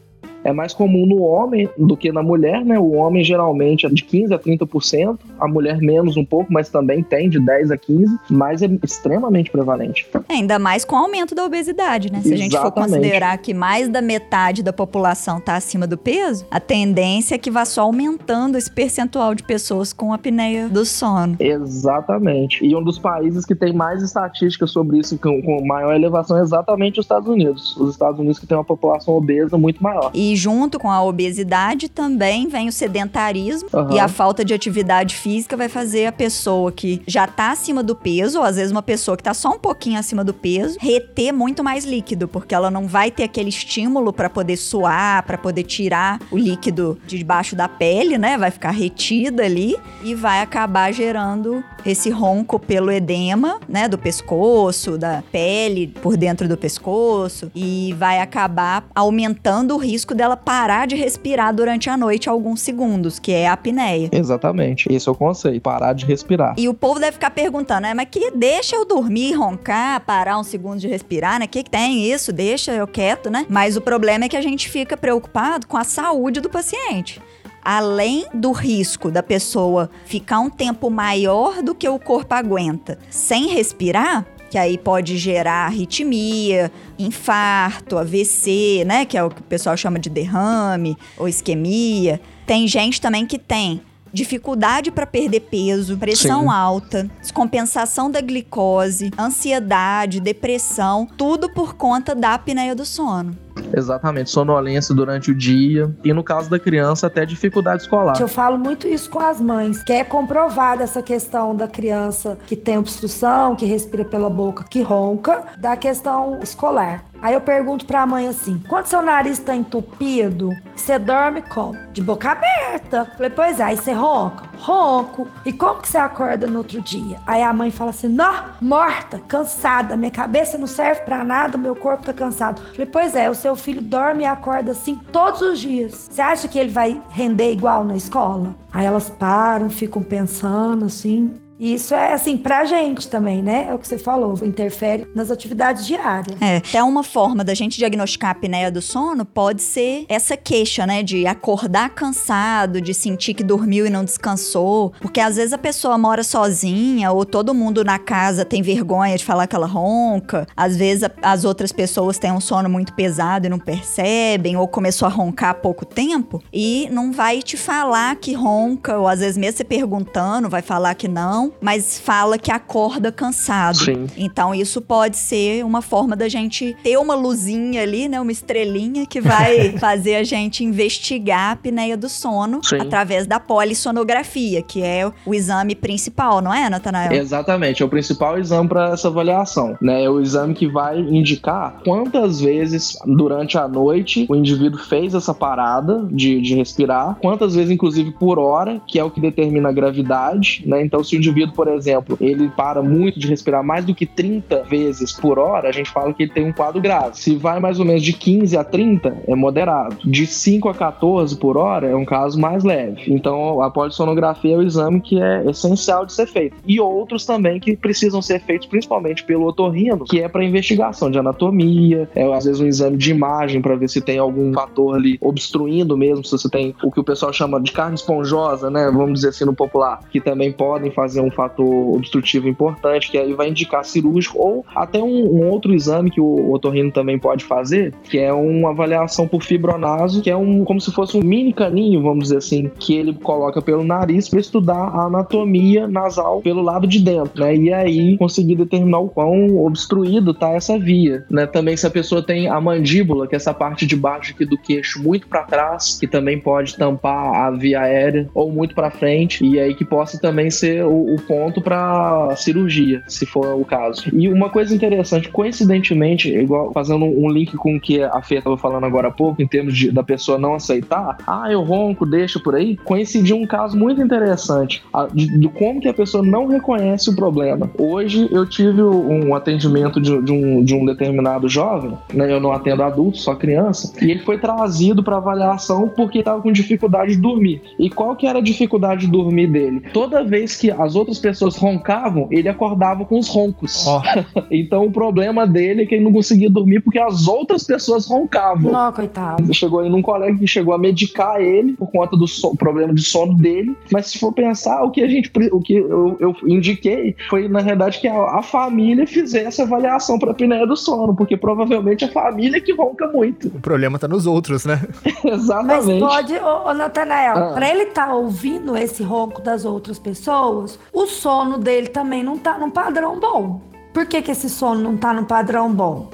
É 0.44 0.52
mais 0.52 0.74
comum 0.74 1.06
no 1.06 1.22
homem 1.22 1.68
do 1.76 1.96
que 1.96 2.12
na 2.12 2.22
mulher, 2.22 2.64
né? 2.64 2.78
O 2.78 2.92
homem 2.92 3.24
geralmente 3.24 3.86
é 3.86 3.88
de 3.88 4.04
15 4.04 4.34
a 4.34 4.38
30%, 4.38 5.18
a 5.40 5.48
mulher 5.48 5.78
menos 5.78 6.16
um 6.16 6.24
pouco, 6.24 6.52
mas 6.52 6.68
também 6.68 7.02
tem 7.02 7.28
de 7.28 7.40
10 7.40 7.70
a 7.70 7.76
15, 7.76 8.18
mas 8.30 8.62
é 8.62 8.68
extremamente 8.82 9.50
prevalente. 9.50 10.06
É, 10.28 10.34
ainda 10.34 10.58
mais 10.58 10.84
com 10.84 10.96
o 10.96 10.98
aumento 10.98 11.34
da 11.34 11.44
obesidade, 11.44 12.12
né? 12.12 12.20
Se 12.20 12.32
a 12.32 12.36
gente 12.36 12.52
for 12.52 12.66
Exatamente. 12.66 12.92
considerar 12.92 13.38
que 13.38 13.54
mais 13.54 13.88
da 13.88 14.02
metade 14.02 14.62
da 14.62 14.72
população 14.72 15.40
tá 15.40 15.56
acima 15.56 15.86
do 15.86 15.96
peso, 15.96 16.46
a 16.50 16.60
tendência 16.60 17.34
é 17.34 17.38
que 17.38 17.50
vá 17.50 17.64
só 17.64 17.82
aumentando 17.82 18.58
esse 18.58 18.70
percentual 18.70 19.34
de 19.34 19.42
pessoas 19.42 19.92
com 19.92 20.12
apneia 20.12 20.68
do 20.68 20.84
sono. 20.84 21.36
Exatamente. 21.40 22.64
E 22.64 22.76
um 22.76 22.82
dos 22.82 22.98
países 22.98 23.46
que 23.46 23.54
tem 23.54 23.72
mais 23.72 24.02
estatísticas 24.02 24.70
sobre 24.70 24.98
isso, 24.98 25.18
com, 25.18 25.40
com 25.42 25.64
maior 25.64 25.94
elevação, 25.94 26.38
é 26.38 26.42
exatamente 26.42 27.00
os 27.00 27.04
Estados 27.04 27.28
Unidos. 27.28 27.76
Os 27.76 27.90
Estados 27.90 28.20
Unidos 28.20 28.38
que 28.38 28.46
tem 28.46 28.56
uma 28.56 28.64
população 28.64 29.14
obesa 29.14 29.56
muito 29.56 29.82
maior. 29.82 30.10
E 30.14 30.33
junto 30.36 30.78
com 30.78 30.90
a 30.90 31.02
obesidade 31.02 31.88
também 31.88 32.48
vem 32.48 32.68
o 32.68 32.72
sedentarismo 32.72 33.68
Aham. 33.72 33.94
e 33.94 33.98
a 33.98 34.08
falta 34.08 34.44
de 34.44 34.54
atividade 34.54 35.14
física 35.16 35.56
vai 35.56 35.68
fazer 35.68 36.06
a 36.06 36.12
pessoa 36.12 36.70
que 36.70 37.02
já 37.06 37.26
tá 37.26 37.50
acima 37.50 37.82
do 37.82 37.94
peso, 37.94 38.38
ou 38.38 38.44
às 38.44 38.56
vezes 38.56 38.70
uma 38.70 38.82
pessoa 38.82 39.16
que 39.16 39.22
tá 39.22 39.34
só 39.34 39.50
um 39.50 39.58
pouquinho 39.58 39.98
acima 39.98 40.22
do 40.24 40.32
peso, 40.32 40.78
reter 40.80 41.32
muito 41.32 41.64
mais 41.64 41.84
líquido, 41.84 42.28
porque 42.28 42.54
ela 42.54 42.70
não 42.70 42.86
vai 42.86 43.10
ter 43.10 43.24
aquele 43.24 43.48
estímulo 43.48 44.12
para 44.12 44.30
poder 44.30 44.56
suar, 44.56 45.22
para 45.24 45.36
poder 45.36 45.64
tirar 45.64 46.20
o 46.30 46.38
líquido 46.38 46.98
de 47.06 47.18
debaixo 47.18 47.56
da 47.56 47.66
pele, 47.68 48.18
né? 48.18 48.36
Vai 48.36 48.50
ficar 48.50 48.70
retida 48.70 49.44
ali 49.44 49.76
e 50.02 50.14
vai 50.14 50.40
acabar 50.40 50.92
gerando 50.92 51.64
esse 51.84 52.10
ronco 52.10 52.58
pelo 52.58 52.90
edema, 52.90 53.60
né, 53.68 53.88
do 53.88 53.98
pescoço, 53.98 54.96
da 54.96 55.22
pele 55.30 55.88
por 56.02 56.16
dentro 56.16 56.48
do 56.48 56.56
pescoço 56.56 57.50
e 57.54 57.94
vai 57.98 58.20
acabar 58.20 58.86
aumentando 58.94 59.74
o 59.74 59.78
risco 59.78 60.14
dela 60.14 60.23
parar 60.36 60.86
de 60.86 60.96
respirar 60.96 61.54
durante 61.54 61.90
a 61.90 61.96
noite 61.96 62.28
alguns 62.28 62.60
segundos, 62.60 63.18
que 63.18 63.32
é 63.32 63.46
a 63.46 63.52
apneia. 63.52 64.08
Exatamente. 64.12 64.92
Esse 64.92 65.08
é 65.08 65.12
o 65.12 65.14
conceito. 65.14 65.60
Parar 65.60 65.92
de 65.92 66.06
respirar. 66.06 66.54
E 66.56 66.68
o 66.68 66.74
povo 66.74 66.98
deve 66.98 67.12
ficar 67.12 67.30
perguntando, 67.30 67.82
né? 67.82 67.94
Mas 67.94 68.08
que 68.10 68.30
deixa 68.30 68.76
eu 68.76 68.84
dormir, 68.84 69.34
roncar, 69.34 70.00
parar 70.00 70.38
uns 70.38 70.46
segundos 70.46 70.80
de 70.80 70.88
respirar, 70.88 71.38
né? 71.38 71.46
Que 71.46 71.62
que 71.62 71.70
tem 71.70 72.10
isso? 72.10 72.32
Deixa 72.32 72.72
eu 72.72 72.86
quieto, 72.86 73.30
né? 73.30 73.46
Mas 73.48 73.76
o 73.76 73.80
problema 73.80 74.24
é 74.24 74.28
que 74.28 74.36
a 74.36 74.42
gente 74.42 74.68
fica 74.68 74.96
preocupado 74.96 75.66
com 75.66 75.76
a 75.76 75.84
saúde 75.84 76.40
do 76.40 76.48
paciente. 76.48 77.20
Além 77.64 78.26
do 78.34 78.52
risco 78.52 79.10
da 79.10 79.22
pessoa 79.22 79.90
ficar 80.04 80.38
um 80.40 80.50
tempo 80.50 80.90
maior 80.90 81.62
do 81.62 81.74
que 81.74 81.88
o 81.88 81.98
corpo 81.98 82.34
aguenta 82.34 82.98
sem 83.08 83.48
respirar, 83.48 84.26
que 84.54 84.58
aí 84.58 84.78
pode 84.78 85.18
gerar 85.18 85.66
arritmia, 85.66 86.70
infarto, 86.96 87.98
AVC, 87.98 88.84
né? 88.86 89.04
Que 89.04 89.18
é 89.18 89.24
o 89.24 89.28
que 89.28 89.40
o 89.40 89.42
pessoal 89.44 89.76
chama 89.76 89.98
de 89.98 90.08
derrame 90.08 90.96
ou 91.18 91.26
isquemia. 91.26 92.20
Tem 92.46 92.68
gente 92.68 93.00
também 93.00 93.26
que 93.26 93.36
tem 93.36 93.82
dificuldade 94.12 94.92
para 94.92 95.08
perder 95.08 95.40
peso, 95.40 95.96
pressão 95.96 96.42
Sim. 96.42 96.50
alta, 96.50 97.10
descompensação 97.20 98.08
da 98.08 98.20
glicose, 98.20 99.10
ansiedade, 99.18 100.20
depressão, 100.20 101.04
tudo 101.16 101.52
por 101.52 101.74
conta 101.74 102.14
da 102.14 102.34
apneia 102.34 102.76
do 102.76 102.84
sono. 102.84 103.36
Exatamente. 103.76 104.30
Sonolência 104.30 104.94
durante 104.94 105.30
o 105.30 105.34
dia. 105.34 105.94
E 106.04 106.12
no 106.12 106.22
caso 106.22 106.48
da 106.48 106.58
criança, 106.58 107.06
até 107.06 107.24
dificuldade 107.24 107.82
escolar. 107.82 108.20
Eu 108.20 108.28
falo 108.28 108.58
muito 108.58 108.86
isso 108.86 109.10
com 109.10 109.20
as 109.20 109.40
mães, 109.40 109.82
que 109.82 109.92
é 109.92 110.04
comprovada 110.04 110.82
essa 110.82 111.02
questão 111.02 111.54
da 111.54 111.68
criança 111.68 112.38
que 112.46 112.56
tem 112.56 112.78
obstrução, 112.78 113.56
que 113.56 113.66
respira 113.66 114.04
pela 114.04 114.30
boca, 114.30 114.64
que 114.64 114.82
ronca, 114.82 115.44
da 115.58 115.76
questão 115.76 116.40
escolar. 116.42 117.04
Aí 117.20 117.32
eu 117.32 117.40
pergunto 117.40 117.86
pra 117.86 118.06
mãe 118.06 118.28
assim: 118.28 118.62
quando 118.68 118.86
seu 118.86 119.00
nariz 119.00 119.38
tá 119.38 119.54
entupido, 119.54 120.50
você 120.76 120.98
dorme 120.98 121.42
como? 121.42 121.74
De 121.92 122.02
boca 122.02 122.32
aberta. 122.32 123.06
Falei, 123.16 123.30
pois 123.30 123.60
é, 123.60 123.62
aí 123.62 123.76
você 123.76 123.92
ronca? 123.92 124.53
Ronco. 124.58 125.28
E 125.44 125.52
como 125.52 125.80
que 125.80 125.88
você 125.88 125.98
acorda 125.98 126.46
no 126.46 126.58
outro 126.58 126.80
dia? 126.80 127.18
Aí 127.26 127.42
a 127.42 127.52
mãe 127.52 127.70
fala 127.70 127.90
assim: 127.90 128.08
nó, 128.08 128.32
morta, 128.60 129.20
cansada, 129.28 129.96
minha 129.96 130.10
cabeça 130.10 130.58
não 130.58 130.66
serve 130.66 131.02
pra 131.02 131.24
nada, 131.24 131.58
meu 131.58 131.76
corpo 131.76 132.04
tá 132.04 132.12
cansado. 132.12 132.62
Falei, 132.72 132.86
pois 132.86 133.14
é, 133.14 133.28
o 133.30 133.34
seu 133.34 133.54
filho 133.56 133.82
dorme 133.82 134.22
e 134.22 134.26
acorda 134.26 134.72
assim 134.72 134.96
todos 135.12 135.40
os 135.40 135.58
dias. 135.58 136.08
Você 136.10 136.22
acha 136.22 136.48
que 136.48 136.58
ele 136.58 136.70
vai 136.70 137.00
render 137.10 137.52
igual 137.52 137.84
na 137.84 137.96
escola? 137.96 138.54
Aí 138.72 138.84
elas 138.84 139.08
param, 139.08 139.70
ficam 139.70 140.02
pensando 140.02 140.86
assim. 140.86 141.34
Isso 141.58 141.94
é 141.94 142.12
assim 142.12 142.36
pra 142.36 142.64
gente 142.64 143.08
também, 143.08 143.42
né? 143.42 143.66
É 143.68 143.74
o 143.74 143.78
que 143.78 143.86
você 143.86 143.96
falou, 143.96 144.38
interfere 144.42 145.06
nas 145.14 145.30
atividades 145.30 145.86
diárias. 145.86 146.36
É, 146.40 146.56
até 146.56 146.82
uma 146.82 147.02
forma 147.02 147.44
da 147.44 147.54
gente 147.54 147.78
diagnosticar 147.78 148.30
a 148.30 148.32
apneia 148.32 148.70
do 148.70 148.82
sono 148.82 149.24
pode 149.24 149.62
ser 149.62 150.04
essa 150.08 150.36
queixa, 150.36 150.86
né, 150.86 151.02
de 151.02 151.26
acordar 151.26 151.90
cansado, 151.90 152.80
de 152.80 152.92
sentir 152.92 153.34
que 153.34 153.44
dormiu 153.44 153.86
e 153.86 153.90
não 153.90 154.04
descansou, 154.04 154.92
porque 155.00 155.20
às 155.20 155.36
vezes 155.36 155.52
a 155.52 155.58
pessoa 155.58 155.96
mora 155.96 156.24
sozinha 156.24 157.12
ou 157.12 157.24
todo 157.24 157.54
mundo 157.54 157.84
na 157.84 157.98
casa 157.98 158.44
tem 158.44 158.62
vergonha 158.62 159.16
de 159.16 159.24
falar 159.24 159.46
que 159.46 159.54
ela 159.54 159.66
ronca, 159.66 160.46
às 160.56 160.76
vezes 160.76 161.08
as 161.22 161.44
outras 161.44 161.70
pessoas 161.70 162.18
têm 162.18 162.32
um 162.32 162.40
sono 162.40 162.68
muito 162.68 162.92
pesado 162.94 163.46
e 163.46 163.48
não 163.48 163.58
percebem, 163.58 164.56
ou 164.56 164.66
começou 164.66 165.06
a 165.06 165.10
roncar 165.10 165.50
há 165.50 165.54
pouco 165.54 165.84
tempo 165.84 166.42
e 166.52 166.88
não 166.90 167.12
vai 167.12 167.42
te 167.42 167.56
falar 167.56 168.16
que 168.16 168.32
ronca, 168.32 168.98
ou 168.98 169.06
às 169.06 169.20
vezes 169.20 169.36
mesmo 169.36 169.58
você 169.58 169.64
perguntando, 169.64 170.48
vai 170.48 170.62
falar 170.62 170.94
que 170.94 171.06
não, 171.06 171.43
mas 171.60 171.98
fala 171.98 172.38
que 172.38 172.50
acorda 172.50 173.10
cansado. 173.10 173.78
Sim. 173.78 174.06
Então 174.16 174.54
isso 174.54 174.80
pode 174.80 175.16
ser 175.16 175.64
uma 175.64 175.82
forma 175.82 176.16
da 176.16 176.28
gente 176.28 176.76
ter 176.82 176.96
uma 176.98 177.14
luzinha 177.14 177.82
ali, 177.82 178.08
né, 178.08 178.20
uma 178.20 178.32
estrelinha 178.32 179.06
que 179.06 179.20
vai 179.20 179.72
fazer 179.78 180.16
a 180.16 180.24
gente 180.24 180.64
investigar 180.64 181.50
a 181.50 181.52
apneia 181.52 181.96
do 181.96 182.08
sono 182.08 182.60
Sim. 182.62 182.76
através 182.76 183.26
da 183.26 183.40
polissonografia, 183.40 184.62
que 184.62 184.82
é 184.82 185.10
o 185.24 185.34
exame 185.34 185.74
principal, 185.74 186.40
não 186.40 186.52
é, 186.52 186.68
Natanael? 186.68 187.12
Exatamente, 187.12 187.82
é 187.82 187.86
o 187.86 187.88
principal 187.88 188.38
exame 188.38 188.68
para 188.68 188.90
essa 188.90 189.08
avaliação, 189.08 189.76
né? 189.80 190.04
É 190.04 190.10
o 190.10 190.20
exame 190.20 190.54
que 190.54 190.66
vai 190.66 190.98
indicar 190.98 191.80
quantas 191.84 192.40
vezes 192.40 192.96
durante 193.06 193.58
a 193.58 193.66
noite 193.68 194.26
o 194.28 194.34
indivíduo 194.34 194.78
fez 194.78 195.14
essa 195.14 195.34
parada 195.34 196.06
de, 196.10 196.40
de 196.40 196.54
respirar, 196.54 197.16
quantas 197.20 197.54
vezes, 197.54 197.70
inclusive, 197.70 198.12
por 198.12 198.38
hora, 198.38 198.80
que 198.86 198.98
é 198.98 199.04
o 199.04 199.10
que 199.10 199.20
determina 199.20 199.68
a 199.68 199.72
gravidade, 199.72 200.62
né? 200.66 200.82
Então, 200.82 201.02
se 201.02 201.16
o 201.16 201.18
indivíduo 201.18 201.33
indivíduo, 201.34 201.54
por 201.54 201.68
exemplo, 201.68 202.16
ele 202.20 202.48
para 202.48 202.82
muito 202.82 203.18
de 203.18 203.26
respirar 203.26 203.64
mais 203.64 203.84
do 203.84 203.94
que 203.94 204.06
30 204.06 204.62
vezes 204.62 205.12
por 205.12 205.38
hora, 205.38 205.68
a 205.68 205.72
gente 205.72 205.90
fala 205.90 206.12
que 206.14 206.22
ele 206.22 206.32
tem 206.32 206.46
um 206.46 206.52
quadro 206.52 206.80
grave. 206.80 207.18
Se 207.18 207.36
vai 207.36 207.58
mais 207.58 207.80
ou 207.80 207.84
menos 207.84 208.02
de 208.02 208.12
15 208.12 208.56
a 208.56 208.62
30, 208.62 209.22
é 209.26 209.34
moderado. 209.34 209.96
De 210.04 210.26
5 210.26 210.68
a 210.68 210.74
14 210.74 211.36
por 211.36 211.56
hora, 211.56 211.88
é 211.88 211.96
um 211.96 212.04
caso 212.04 212.40
mais 212.40 212.62
leve. 212.62 213.12
Então, 213.12 213.60
a 213.60 213.70
polissonografia 213.70 214.54
é 214.54 214.58
o 214.58 214.62
exame 214.62 215.00
que 215.00 215.20
é 215.20 215.44
essencial 215.50 216.06
de 216.06 216.12
ser 216.12 216.26
feito. 216.26 216.56
E 216.66 216.80
outros 216.80 217.26
também 217.26 217.58
que 217.58 217.76
precisam 217.76 218.22
ser 218.22 218.40
feitos, 218.40 218.66
principalmente 218.66 219.24
pelo 219.24 219.46
otorrino, 219.46 220.04
que 220.04 220.20
é 220.20 220.28
para 220.28 220.44
investigação 220.44 221.10
de 221.10 221.18
anatomia, 221.18 222.08
é 222.14 222.24
às 222.32 222.44
vezes 222.44 222.60
um 222.60 222.66
exame 222.66 222.96
de 222.96 223.10
imagem 223.10 223.60
para 223.60 223.74
ver 223.74 223.88
se 223.88 224.00
tem 224.00 224.18
algum 224.18 224.52
fator 224.52 224.96
ali 224.96 225.18
obstruindo 225.20 225.96
mesmo, 225.96 226.24
se 226.24 226.32
você 226.32 226.48
tem 226.48 226.74
o 226.82 226.90
que 226.90 227.00
o 227.00 227.04
pessoal 227.04 227.32
chama 227.32 227.60
de 227.60 227.72
carne 227.72 227.94
esponjosa, 227.94 228.70
né? 228.70 228.90
Vamos 228.92 229.14
dizer 229.14 229.28
assim 229.28 229.44
no 229.44 229.54
popular, 229.54 230.00
que 230.10 230.20
também 230.20 230.52
podem 230.52 230.90
fazer 230.90 231.23
um 231.24 231.30
fator 231.30 231.96
obstrutivo 231.96 232.48
importante, 232.48 233.10
que 233.10 233.18
aí 233.18 233.32
vai 233.32 233.48
indicar 233.48 233.84
cirúrgico, 233.84 234.38
ou 234.38 234.64
até 234.74 235.02
um, 235.02 235.42
um 235.42 235.48
outro 235.48 235.74
exame 235.74 236.10
que 236.10 236.20
o 236.20 236.52
otorrino 236.52 236.90
também 236.90 237.18
pode 237.18 237.44
fazer, 237.44 237.92
que 238.04 238.18
é 238.18 238.32
uma 238.32 238.70
avaliação 238.70 239.26
por 239.26 239.42
fibronaso, 239.42 240.22
que 240.22 240.30
é 240.30 240.36
um 240.36 240.64
como 240.64 240.80
se 240.80 240.92
fosse 240.92 241.16
um 241.16 241.22
mini 241.22 241.52
caninho, 241.52 242.02
vamos 242.02 242.24
dizer 242.24 242.38
assim, 242.38 242.70
que 242.78 242.94
ele 242.94 243.12
coloca 243.14 243.60
pelo 243.60 243.84
nariz 243.84 244.28
para 244.28 244.40
estudar 244.40 244.74
a 244.74 245.06
anatomia 245.06 245.86
nasal 245.86 246.40
pelo 246.40 246.62
lado 246.62 246.86
de 246.86 246.98
dentro, 246.98 247.42
né? 247.42 247.54
E 247.56 247.72
aí 247.72 248.16
conseguir 248.18 248.56
determinar 248.56 248.98
o 248.98 249.08
quão 249.08 249.64
obstruído 249.64 250.34
tá 250.34 250.50
essa 250.50 250.78
via, 250.78 251.24
né? 251.30 251.46
Também 251.46 251.76
se 251.76 251.86
a 251.86 251.90
pessoa 251.90 252.22
tem 252.22 252.48
a 252.48 252.60
mandíbula, 252.60 253.26
que 253.26 253.34
é 253.34 253.36
essa 253.36 253.54
parte 253.54 253.86
de 253.86 253.96
baixo 253.96 254.32
aqui 254.32 254.44
do 254.44 254.58
queixo 254.58 255.02
muito 255.02 255.26
para 255.28 255.42
trás, 255.42 255.98
que 255.98 256.06
também 256.06 256.38
pode 256.38 256.76
tampar 256.76 257.34
a 257.34 257.50
via 257.50 257.80
aérea, 257.80 258.28
ou 258.34 258.50
muito 258.50 258.74
para 258.74 258.90
frente, 258.90 259.44
e 259.44 259.58
aí 259.58 259.74
que 259.74 259.84
possa 259.84 260.18
também 260.18 260.50
ser 260.50 260.84
o, 260.84 261.13
o 261.14 261.20
ponto 261.20 261.60
para 261.60 262.34
cirurgia, 262.36 263.02
se 263.06 263.24
for 263.24 263.54
o 263.54 263.64
caso. 263.64 264.04
E 264.12 264.28
uma 264.28 264.50
coisa 264.50 264.74
interessante, 264.74 265.28
coincidentemente, 265.28 266.28
igual 266.28 266.72
fazendo 266.72 267.04
um 267.04 267.30
link 267.30 267.56
com 267.56 267.76
o 267.76 267.80
que 267.80 268.02
a 268.02 268.20
Fê 268.22 268.36
estava 268.36 268.56
falando 268.56 268.84
agora 268.84 269.08
há 269.08 269.10
pouco, 269.10 269.40
em 269.40 269.46
termos 269.46 269.76
de, 269.76 269.90
da 269.90 270.02
pessoa 270.02 270.38
não 270.38 270.54
aceitar, 270.54 271.18
ah, 271.26 271.50
eu 271.50 271.62
ronco, 271.62 272.04
deixa 272.04 272.40
por 272.40 272.54
aí, 272.54 272.76
coincidiu 272.76 273.36
um 273.36 273.46
caso 273.46 273.76
muito 273.76 274.02
interessante 274.02 274.82
de, 275.12 275.38
de 275.38 275.48
como 275.48 275.80
que 275.80 275.88
a 275.88 275.94
pessoa 275.94 276.22
não 276.22 276.46
reconhece 276.46 277.10
o 277.10 277.16
problema. 277.16 277.70
Hoje 277.78 278.28
eu 278.32 278.46
tive 278.48 278.82
um 278.82 279.34
atendimento 279.34 280.00
de, 280.00 280.20
de, 280.22 280.32
um, 280.32 280.64
de 280.64 280.74
um 280.74 280.84
determinado 280.84 281.48
jovem, 281.48 281.96
né, 282.12 282.32
eu 282.32 282.40
não 282.40 282.52
atendo 282.52 282.82
adulto, 282.82 283.18
só 283.18 283.34
criança, 283.34 283.92
e 284.02 284.10
ele 284.10 284.20
foi 284.20 284.38
trazido 284.38 285.02
para 285.02 285.16
avaliação 285.16 285.88
porque 285.88 286.18
estava 286.18 286.40
com 286.40 286.50
dificuldade 286.50 287.14
de 287.14 287.20
dormir. 287.20 287.62
E 287.78 287.90
qual 287.90 288.16
que 288.16 288.26
era 288.26 288.38
a 288.38 288.42
dificuldade 288.42 289.06
de 289.06 289.12
dormir 289.12 289.46
dele? 289.46 289.82
Toda 289.92 290.24
vez 290.24 290.56
que 290.56 290.70
as 290.70 290.94
outras 290.94 291.03
pessoas 291.18 291.56
roncavam, 291.56 292.28
ele 292.30 292.48
acordava 292.48 293.04
com 293.04 293.18
os 293.18 293.28
roncos. 293.28 293.86
Oh. 293.86 294.00
então 294.50 294.86
o 294.86 294.92
problema 294.92 295.46
dele 295.46 295.82
é 295.82 295.86
que 295.86 295.94
ele 295.94 296.04
não 296.04 296.12
conseguia 296.12 296.50
dormir 296.50 296.80
porque 296.80 296.98
as 296.98 297.26
outras 297.26 297.64
pessoas 297.64 298.06
roncavam. 298.06 298.72
Não, 298.72 298.92
coitado. 298.92 299.52
Chegou 299.52 299.80
aí 299.80 299.88
num 299.88 300.02
colega 300.02 300.38
que 300.38 300.46
chegou 300.46 300.74
a 300.74 300.78
medicar 300.78 301.40
ele 301.40 301.74
por 301.74 301.90
conta 301.90 302.16
do 302.16 302.26
so 302.26 302.54
problema 302.56 302.94
de 302.94 303.02
sono 303.02 303.34
dele. 303.34 303.76
Mas 303.90 304.06
se 304.06 304.18
for 304.18 304.32
pensar, 304.32 304.82
o 304.82 304.90
que 304.90 305.02
a 305.02 305.08
gente 305.08 305.30
o 305.52 305.60
que 305.60 305.74
eu, 305.74 306.16
eu 306.20 306.36
indiquei 306.46 307.16
foi, 307.28 307.48
na 307.48 307.60
verdade, 307.60 308.00
que 308.00 308.08
a, 308.08 308.38
a 308.38 308.42
família 308.42 309.06
fizesse 309.06 309.62
avaliação 309.62 310.18
para 310.18 310.30
a 310.30 310.32
apneia 310.32 310.66
do 310.66 310.76
sono, 310.76 311.14
porque 311.14 311.36
provavelmente 311.36 312.04
a 312.04 312.08
família 312.08 312.60
que 312.60 312.72
ronca 312.72 313.06
muito. 313.08 313.48
O 313.48 313.60
problema 313.60 313.98
tá 313.98 314.08
nos 314.08 314.26
outros, 314.26 314.64
né? 314.64 314.80
Exatamente. 315.24 316.00
Mas 316.00 316.14
pode, 316.14 316.34
ô, 316.34 316.70
ô 316.70 316.74
Natanael, 316.74 317.36
ah. 317.36 317.52
pra 317.54 317.70
ele 317.70 317.84
estar 317.84 318.08
tá 318.08 318.14
ouvindo 318.14 318.76
esse 318.76 319.02
ronco 319.02 319.40
das 319.40 319.64
outras 319.64 319.98
pessoas, 319.98 320.78
o 320.94 321.06
sono 321.06 321.58
dele 321.58 321.88
também 321.88 322.22
não 322.22 322.38
tá 322.38 322.56
num 322.56 322.70
padrão 322.70 323.18
bom. 323.18 323.60
Por 323.92 324.06
que, 324.06 324.22
que 324.22 324.30
esse 324.30 324.48
sono 324.48 324.80
não 324.80 324.96
tá 324.96 325.12
num 325.12 325.24
padrão 325.24 325.72
bom? 325.72 326.08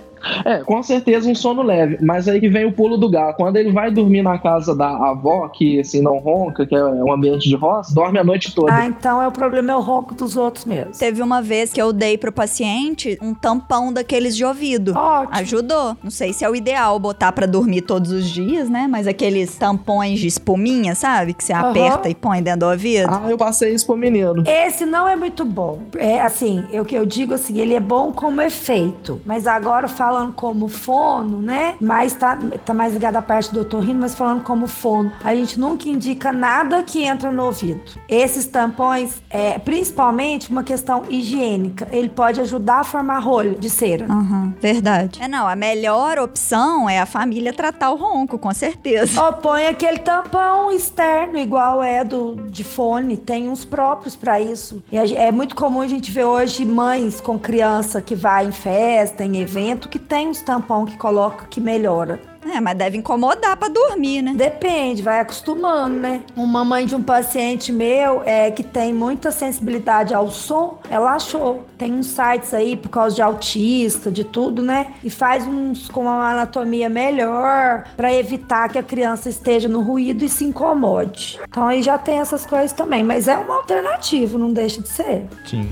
É, 0.45 0.59
com 0.59 0.83
certeza 0.83 1.29
um 1.29 1.35
sono 1.35 1.63
leve, 1.63 1.99
mas 2.01 2.29
aí 2.29 2.41
que 2.41 2.49
vem 2.49 2.67
o 2.67 2.73
pulo 2.73 2.97
do 2.97 3.11
gato. 3.11 3.37
Quando 3.37 3.57
ele 3.57 3.73
vai 3.73 3.91
dormir 3.91 4.23
na 4.23 4.39
casa 4.39 4.75
da 4.75 4.89
avó, 4.89 5.49
que 5.49 5.81
assim 5.81 6.01
não 6.01 6.19
ronca, 6.19 6.67
que 6.67 6.75
é 6.75 6.85
um 6.85 7.13
ambiente 7.13 7.49
de 7.49 7.57
roça, 7.57 7.95
dorme 7.95 8.19
a 8.19 8.25
noite 8.25 8.55
toda. 8.55 8.73
Ah, 8.73 8.87
então 8.87 9.23
é 9.23 9.27
o 9.27 9.33
problema 9.33 9.73
é 9.73 9.77
o 9.77 9.81
ronco 9.81 10.15
dos 10.15 10.37
outros 10.37 10.65
mesmo. 10.65 10.93
Teve 10.99 11.23
uma 11.23 11.41
vez 11.41 11.73
que 11.73 11.81
eu 11.81 11.93
dei 11.93 12.19
pro 12.19 12.33
paciente 12.33 13.19
um 13.23 13.35
tampão 13.35 13.93
daqueles 13.93 14.37
de 14.37 14.45
ouvido. 14.45 14.93
Ótimo. 14.97 15.39
Ajudou. 15.39 15.97
Não 16.03 16.11
sei 16.11 16.33
se 16.33 16.45
é 16.45 16.51
o 16.51 16.55
ideal 16.55 16.99
botar 16.99 17.33
para 17.33 17.47
dormir 17.47 17.83
todos 17.83 18.11
os 18.11 18.29
dias, 18.29 18.69
né? 18.69 18.87
Mas 18.89 19.07
aqueles 19.07 19.57
tampões 19.57 20.19
de 20.19 20.27
espuminha, 20.27 20.95
sabe? 20.95 21.35
Que 21.35 21.45
você 21.45 21.53
uhum. 21.53 21.61
aperta 21.61 22.09
e 22.09 22.15
põe 22.15 22.43
dentro 22.43 22.61
do 22.61 22.67
ouvido. 22.67 23.09
Ah, 23.09 23.29
eu 23.29 23.39
passei 23.39 23.75
isso 23.75 23.87
pro 23.87 23.97
menino. 23.97 24.43
Esse 24.47 24.85
não 24.85 25.09
é 25.09 25.17
muito 25.17 25.45
bom. 25.45 25.81
É 25.97 26.21
assim, 26.21 26.65
o 26.73 26.85
que 26.85 26.95
eu 26.95 27.07
digo 27.07 27.35
assim, 27.35 27.59
ele 27.59 27.75
é 27.75 27.81
bom 27.81 28.13
como 28.13 28.41
efeito. 28.41 29.21
Mas 29.25 29.47
agora 29.47 29.89
fala 29.89 30.10
falando 30.11 30.33
como 30.33 30.67
fono, 30.67 31.41
né? 31.41 31.77
Mas 31.81 32.15
tá, 32.15 32.37
tá 32.65 32.75
mais 32.75 32.93
ligado 32.93 33.15
à 33.15 33.23
parte 33.23 33.55
do 33.55 33.61
otorrino, 33.61 34.01
mas 34.01 34.13
falando 34.13 34.43
como 34.43 34.67
fono. 34.67 35.13
A 35.23 35.33
gente 35.37 35.59
nunca 35.59 35.89
indica 35.89 36.33
nada 36.33 36.83
que 36.83 37.05
entra 37.05 37.31
no 37.31 37.45
ouvido. 37.45 37.81
Esses 38.09 38.45
tampões, 38.45 39.23
é 39.31 39.57
principalmente 39.61 40.51
uma 40.51 40.65
questão 40.65 41.05
higiênica. 41.09 41.87
Ele 41.93 42.09
pode 42.09 42.41
ajudar 42.41 42.81
a 42.81 42.85
formar 42.85 43.21
rolha 43.21 43.55
de 43.55 43.71
cera. 43.71 44.07
Uhum, 44.13 44.53
verdade. 44.61 45.23
É, 45.23 45.29
não, 45.29 45.47
a 45.47 45.55
melhor 45.55 46.19
opção 46.19 46.91
é 46.91 46.99
a 46.99 47.07
família 47.07 47.53
tratar 47.53 47.93
o 47.93 47.97
ronco, 47.97 48.37
com 48.37 48.53
certeza. 48.53 49.23
Ou 49.25 49.35
põe 49.35 49.69
aquele 49.69 50.01
tampão 50.01 50.73
externo, 50.73 51.39
igual 51.39 51.85
é 51.85 52.03
do 52.03 52.35
de 52.51 52.65
fone. 52.65 53.17
Tem 53.17 53.49
uns 53.49 53.65
próprios 53.65 54.17
para 54.17 54.41
isso. 54.41 54.83
E 54.91 54.97
é 54.97 55.31
muito 55.31 55.55
comum 55.55 55.81
a 55.81 55.87
gente 55.87 56.11
ver 56.11 56.25
hoje 56.25 56.65
mães 56.65 57.21
com 57.21 57.39
criança 57.39 58.03
que 58.03 58.17
vai 58.17 58.47
em 58.47 58.53
festa, 58.53 59.25
em 59.25 59.41
evento, 59.41 59.89
que 59.89 60.00
tem 60.01 60.29
uns 60.29 60.43
tampão 60.43 60.85
que 60.85 60.97
coloca 60.97 61.47
que 61.47 61.61
melhora. 61.61 62.21
É, 62.45 62.61
mas 62.61 62.77
deve 62.77 62.97
incomodar 62.97 63.57
para 63.57 63.69
dormir, 63.69 64.23
né? 64.23 64.33
Depende, 64.35 65.03
vai 65.03 65.21
acostumando, 65.21 65.97
né? 65.97 66.23
Uma 66.35 66.65
mãe 66.65 66.87
de 66.87 66.95
um 66.95 67.03
paciente 67.03 67.71
meu 67.71 68.23
é 68.25 68.51
que 68.51 68.63
tem 68.63 68.95
muita 68.95 69.31
sensibilidade 69.31 70.15
ao 70.15 70.31
som, 70.31 70.79
ela 70.89 71.15
achou. 71.15 71.67
Tem 71.77 71.93
uns 71.93 72.07
sites 72.07 72.55
aí 72.55 72.77
por 72.77 72.89
causa 72.89 73.15
de 73.17 73.23
autista, 73.23 74.11
de 74.11 74.25
tudo, 74.25 74.63
né? 74.63 74.95
E 75.05 75.11
faz 75.11 75.47
uns 75.47 75.89
com 75.89 76.03
uma 76.03 76.31
anatomia 76.31 76.89
melhor 76.89 77.85
para 77.97 78.13
evitar 78.13 78.69
que 78.71 78.79
a 78.79 78.83
criança 78.83 79.29
esteja 79.29 79.69
no 79.69 79.83
ruído 79.83 80.25
e 80.25 80.29
se 80.29 80.45
incomode. 80.45 81.39
Então 81.47 81.69
aí 81.69 81.83
já 81.83 81.99
tem 81.99 82.21
essas 82.21 82.47
coisas 82.47 82.73
também, 82.73 83.05
mas 83.05 83.29
é 83.29 83.37
uma 83.37 83.57
alternativa, 83.57 84.39
não 84.39 84.53
deixa 84.53 84.81
de 84.81 84.89
ser. 84.89 85.27
Sim 85.45 85.69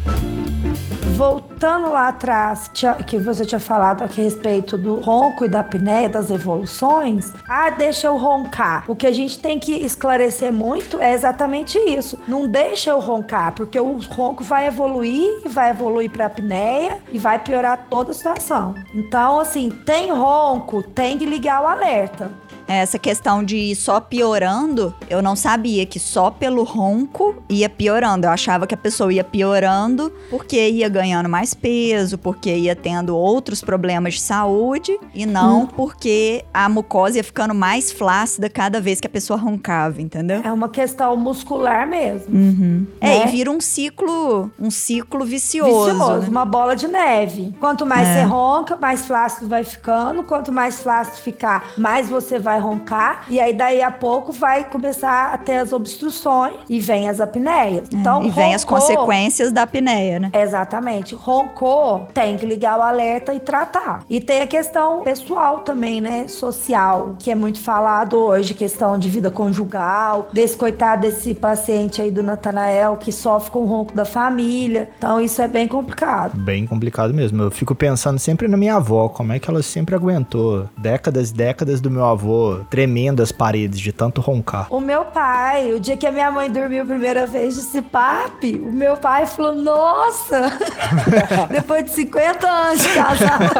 voltando 1.18 1.90
lá 1.90 2.06
atrás, 2.06 2.70
que 3.04 3.18
você 3.18 3.44
tinha 3.44 3.58
falado 3.58 4.04
a 4.04 4.06
respeito 4.06 4.78
do 4.78 5.00
ronco 5.00 5.44
e 5.44 5.48
da 5.48 5.60
apneia, 5.60 6.08
das 6.08 6.30
evoluções, 6.30 7.32
ah, 7.48 7.70
deixa 7.70 8.06
eu 8.06 8.16
roncar. 8.16 8.84
O 8.86 8.94
que 8.94 9.04
a 9.04 9.10
gente 9.10 9.40
tem 9.40 9.58
que 9.58 9.72
esclarecer 9.72 10.52
muito 10.52 11.00
é 11.00 11.12
exatamente 11.12 11.76
isso. 11.76 12.16
Não 12.28 12.46
deixa 12.46 12.90
eu 12.90 13.00
roncar, 13.00 13.52
porque 13.52 13.80
o 13.80 13.98
ronco 13.98 14.44
vai 14.44 14.68
evoluir, 14.68 15.42
vai 15.46 15.70
evoluir 15.70 16.08
para 16.08 16.26
apneia 16.26 16.98
e 17.10 17.18
vai 17.18 17.40
piorar 17.40 17.88
toda 17.90 18.12
a 18.12 18.14
situação. 18.14 18.76
Então, 18.94 19.40
assim, 19.40 19.70
tem 19.70 20.12
ronco, 20.12 20.84
tem 20.84 21.18
que 21.18 21.26
ligar 21.26 21.60
o 21.60 21.66
alerta. 21.66 22.30
Essa 22.68 22.98
questão 22.98 23.42
de 23.42 23.56
ir 23.56 23.76
só 23.76 23.98
piorando, 23.98 24.94
eu 25.08 25.22
não 25.22 25.34
sabia 25.34 25.86
que 25.86 25.98
só 25.98 26.30
pelo 26.30 26.62
ronco 26.62 27.42
ia 27.48 27.68
piorando. 27.68 28.26
Eu 28.26 28.30
achava 28.30 28.66
que 28.66 28.74
a 28.74 28.78
pessoa 28.78 29.12
ia 29.12 29.24
piorando 29.24 30.12
porque 30.30 30.68
ia 30.68 30.88
ganhando 30.88 31.28
mais 31.28 31.54
peso, 31.54 32.18
porque 32.18 32.54
ia 32.54 32.76
tendo 32.76 33.16
outros 33.16 33.62
problemas 33.62 34.14
de 34.14 34.20
saúde 34.20 34.98
e 35.14 35.24
não 35.24 35.62
hum. 35.62 35.66
porque 35.66 36.44
a 36.52 36.68
mucosa 36.68 37.16
ia 37.16 37.24
ficando 37.24 37.54
mais 37.54 37.90
flácida 37.90 38.50
cada 38.50 38.80
vez 38.80 39.00
que 39.00 39.06
a 39.06 39.10
pessoa 39.10 39.38
roncava, 39.38 40.02
entendeu? 40.02 40.42
É 40.44 40.52
uma 40.52 40.68
questão 40.68 41.16
muscular 41.16 41.88
mesmo. 41.88 42.34
Uhum. 42.34 42.86
Né? 43.00 43.18
É, 43.18 43.24
e 43.24 43.30
vira 43.30 43.50
um 43.50 43.60
ciclo, 43.60 44.50
um 44.58 44.70
ciclo 44.70 45.24
vicioso. 45.24 45.92
Vicioso, 45.92 46.22
né? 46.22 46.28
uma 46.28 46.44
bola 46.44 46.76
de 46.76 46.86
neve. 46.86 47.54
Quanto 47.58 47.86
mais 47.86 48.06
é. 48.08 48.14
você 48.14 48.22
ronca, 48.22 48.76
mais 48.76 49.06
flácido 49.06 49.48
vai 49.48 49.64
ficando. 49.64 50.22
Quanto 50.22 50.52
mais 50.52 50.80
flácido 50.80 51.16
ficar, 51.18 51.72
mais 51.76 52.08
você 52.08 52.38
vai 52.38 52.57
vai 52.58 52.60
roncar 52.60 53.24
e 53.28 53.40
aí 53.40 53.52
daí 53.52 53.82
a 53.82 53.90
pouco 53.90 54.32
vai 54.32 54.64
começar 54.64 55.32
a 55.32 55.38
ter 55.38 55.58
as 55.58 55.72
obstruções 55.72 56.54
e 56.68 56.80
vem 56.80 57.08
as 57.08 57.20
apneias. 57.20 57.88
É, 57.92 57.96
então, 57.96 58.22
e 58.22 58.30
vem 58.30 58.54
as 58.54 58.64
consequências 58.64 59.52
da 59.52 59.62
apneia, 59.62 60.18
né? 60.18 60.30
Exatamente. 60.34 61.14
Roncou, 61.14 62.08
tem 62.12 62.36
que 62.36 62.44
ligar 62.44 62.78
o 62.78 62.82
alerta 62.82 63.32
e 63.32 63.40
tratar. 63.40 64.04
E 64.10 64.20
tem 64.20 64.42
a 64.42 64.46
questão 64.46 65.02
pessoal 65.02 65.60
também, 65.60 66.00
né? 66.00 66.26
Social, 66.28 67.16
que 67.18 67.30
é 67.30 67.34
muito 67.34 67.60
falado 67.60 68.16
hoje, 68.16 68.54
questão 68.54 68.98
de 68.98 69.08
vida 69.08 69.30
conjugal, 69.30 70.28
desse 70.32 70.56
coitado 70.56 71.02
desse 71.02 71.34
paciente 71.34 72.02
aí 72.02 72.10
do 72.10 72.22
Natanael 72.22 72.96
que 72.96 73.12
sofre 73.12 73.50
com 73.50 73.60
o 73.60 73.66
ronco 73.66 73.94
da 73.94 74.04
família. 74.04 74.90
Então 74.98 75.20
isso 75.20 75.40
é 75.40 75.46
bem 75.46 75.68
complicado. 75.68 76.36
Bem 76.36 76.66
complicado 76.66 77.14
mesmo. 77.14 77.42
Eu 77.42 77.50
fico 77.50 77.74
pensando 77.74 78.18
sempre 78.18 78.48
na 78.48 78.56
minha 78.56 78.76
avó, 78.76 79.08
como 79.08 79.32
é 79.32 79.38
que 79.38 79.48
ela 79.48 79.62
sempre 79.62 79.94
aguentou 79.94 80.68
décadas 80.76 81.30
e 81.30 81.34
décadas 81.34 81.80
do 81.80 81.90
meu 81.90 82.04
avô 82.04 82.47
ficou 82.48 82.64
tremendo 82.64 83.22
as 83.22 83.30
paredes 83.30 83.78
de 83.78 83.92
tanto 83.92 84.20
roncar. 84.20 84.66
O 84.70 84.80
meu 84.80 85.04
pai, 85.04 85.72
o 85.72 85.80
dia 85.80 85.96
que 85.96 86.06
a 86.06 86.12
minha 86.12 86.30
mãe 86.30 86.50
dormiu 86.50 86.82
a 86.82 86.86
primeira 86.86 87.26
vez 87.26 87.54
de 87.54 87.62
CIPAP, 87.62 88.56
o 88.56 88.72
meu 88.72 88.96
pai 88.96 89.26
falou: 89.26 89.54
Nossa, 89.54 90.52
depois 91.50 91.84
de 91.84 91.90
50 91.90 92.48
anos 92.48 92.82
de 92.82 92.88
casado. 92.88 93.54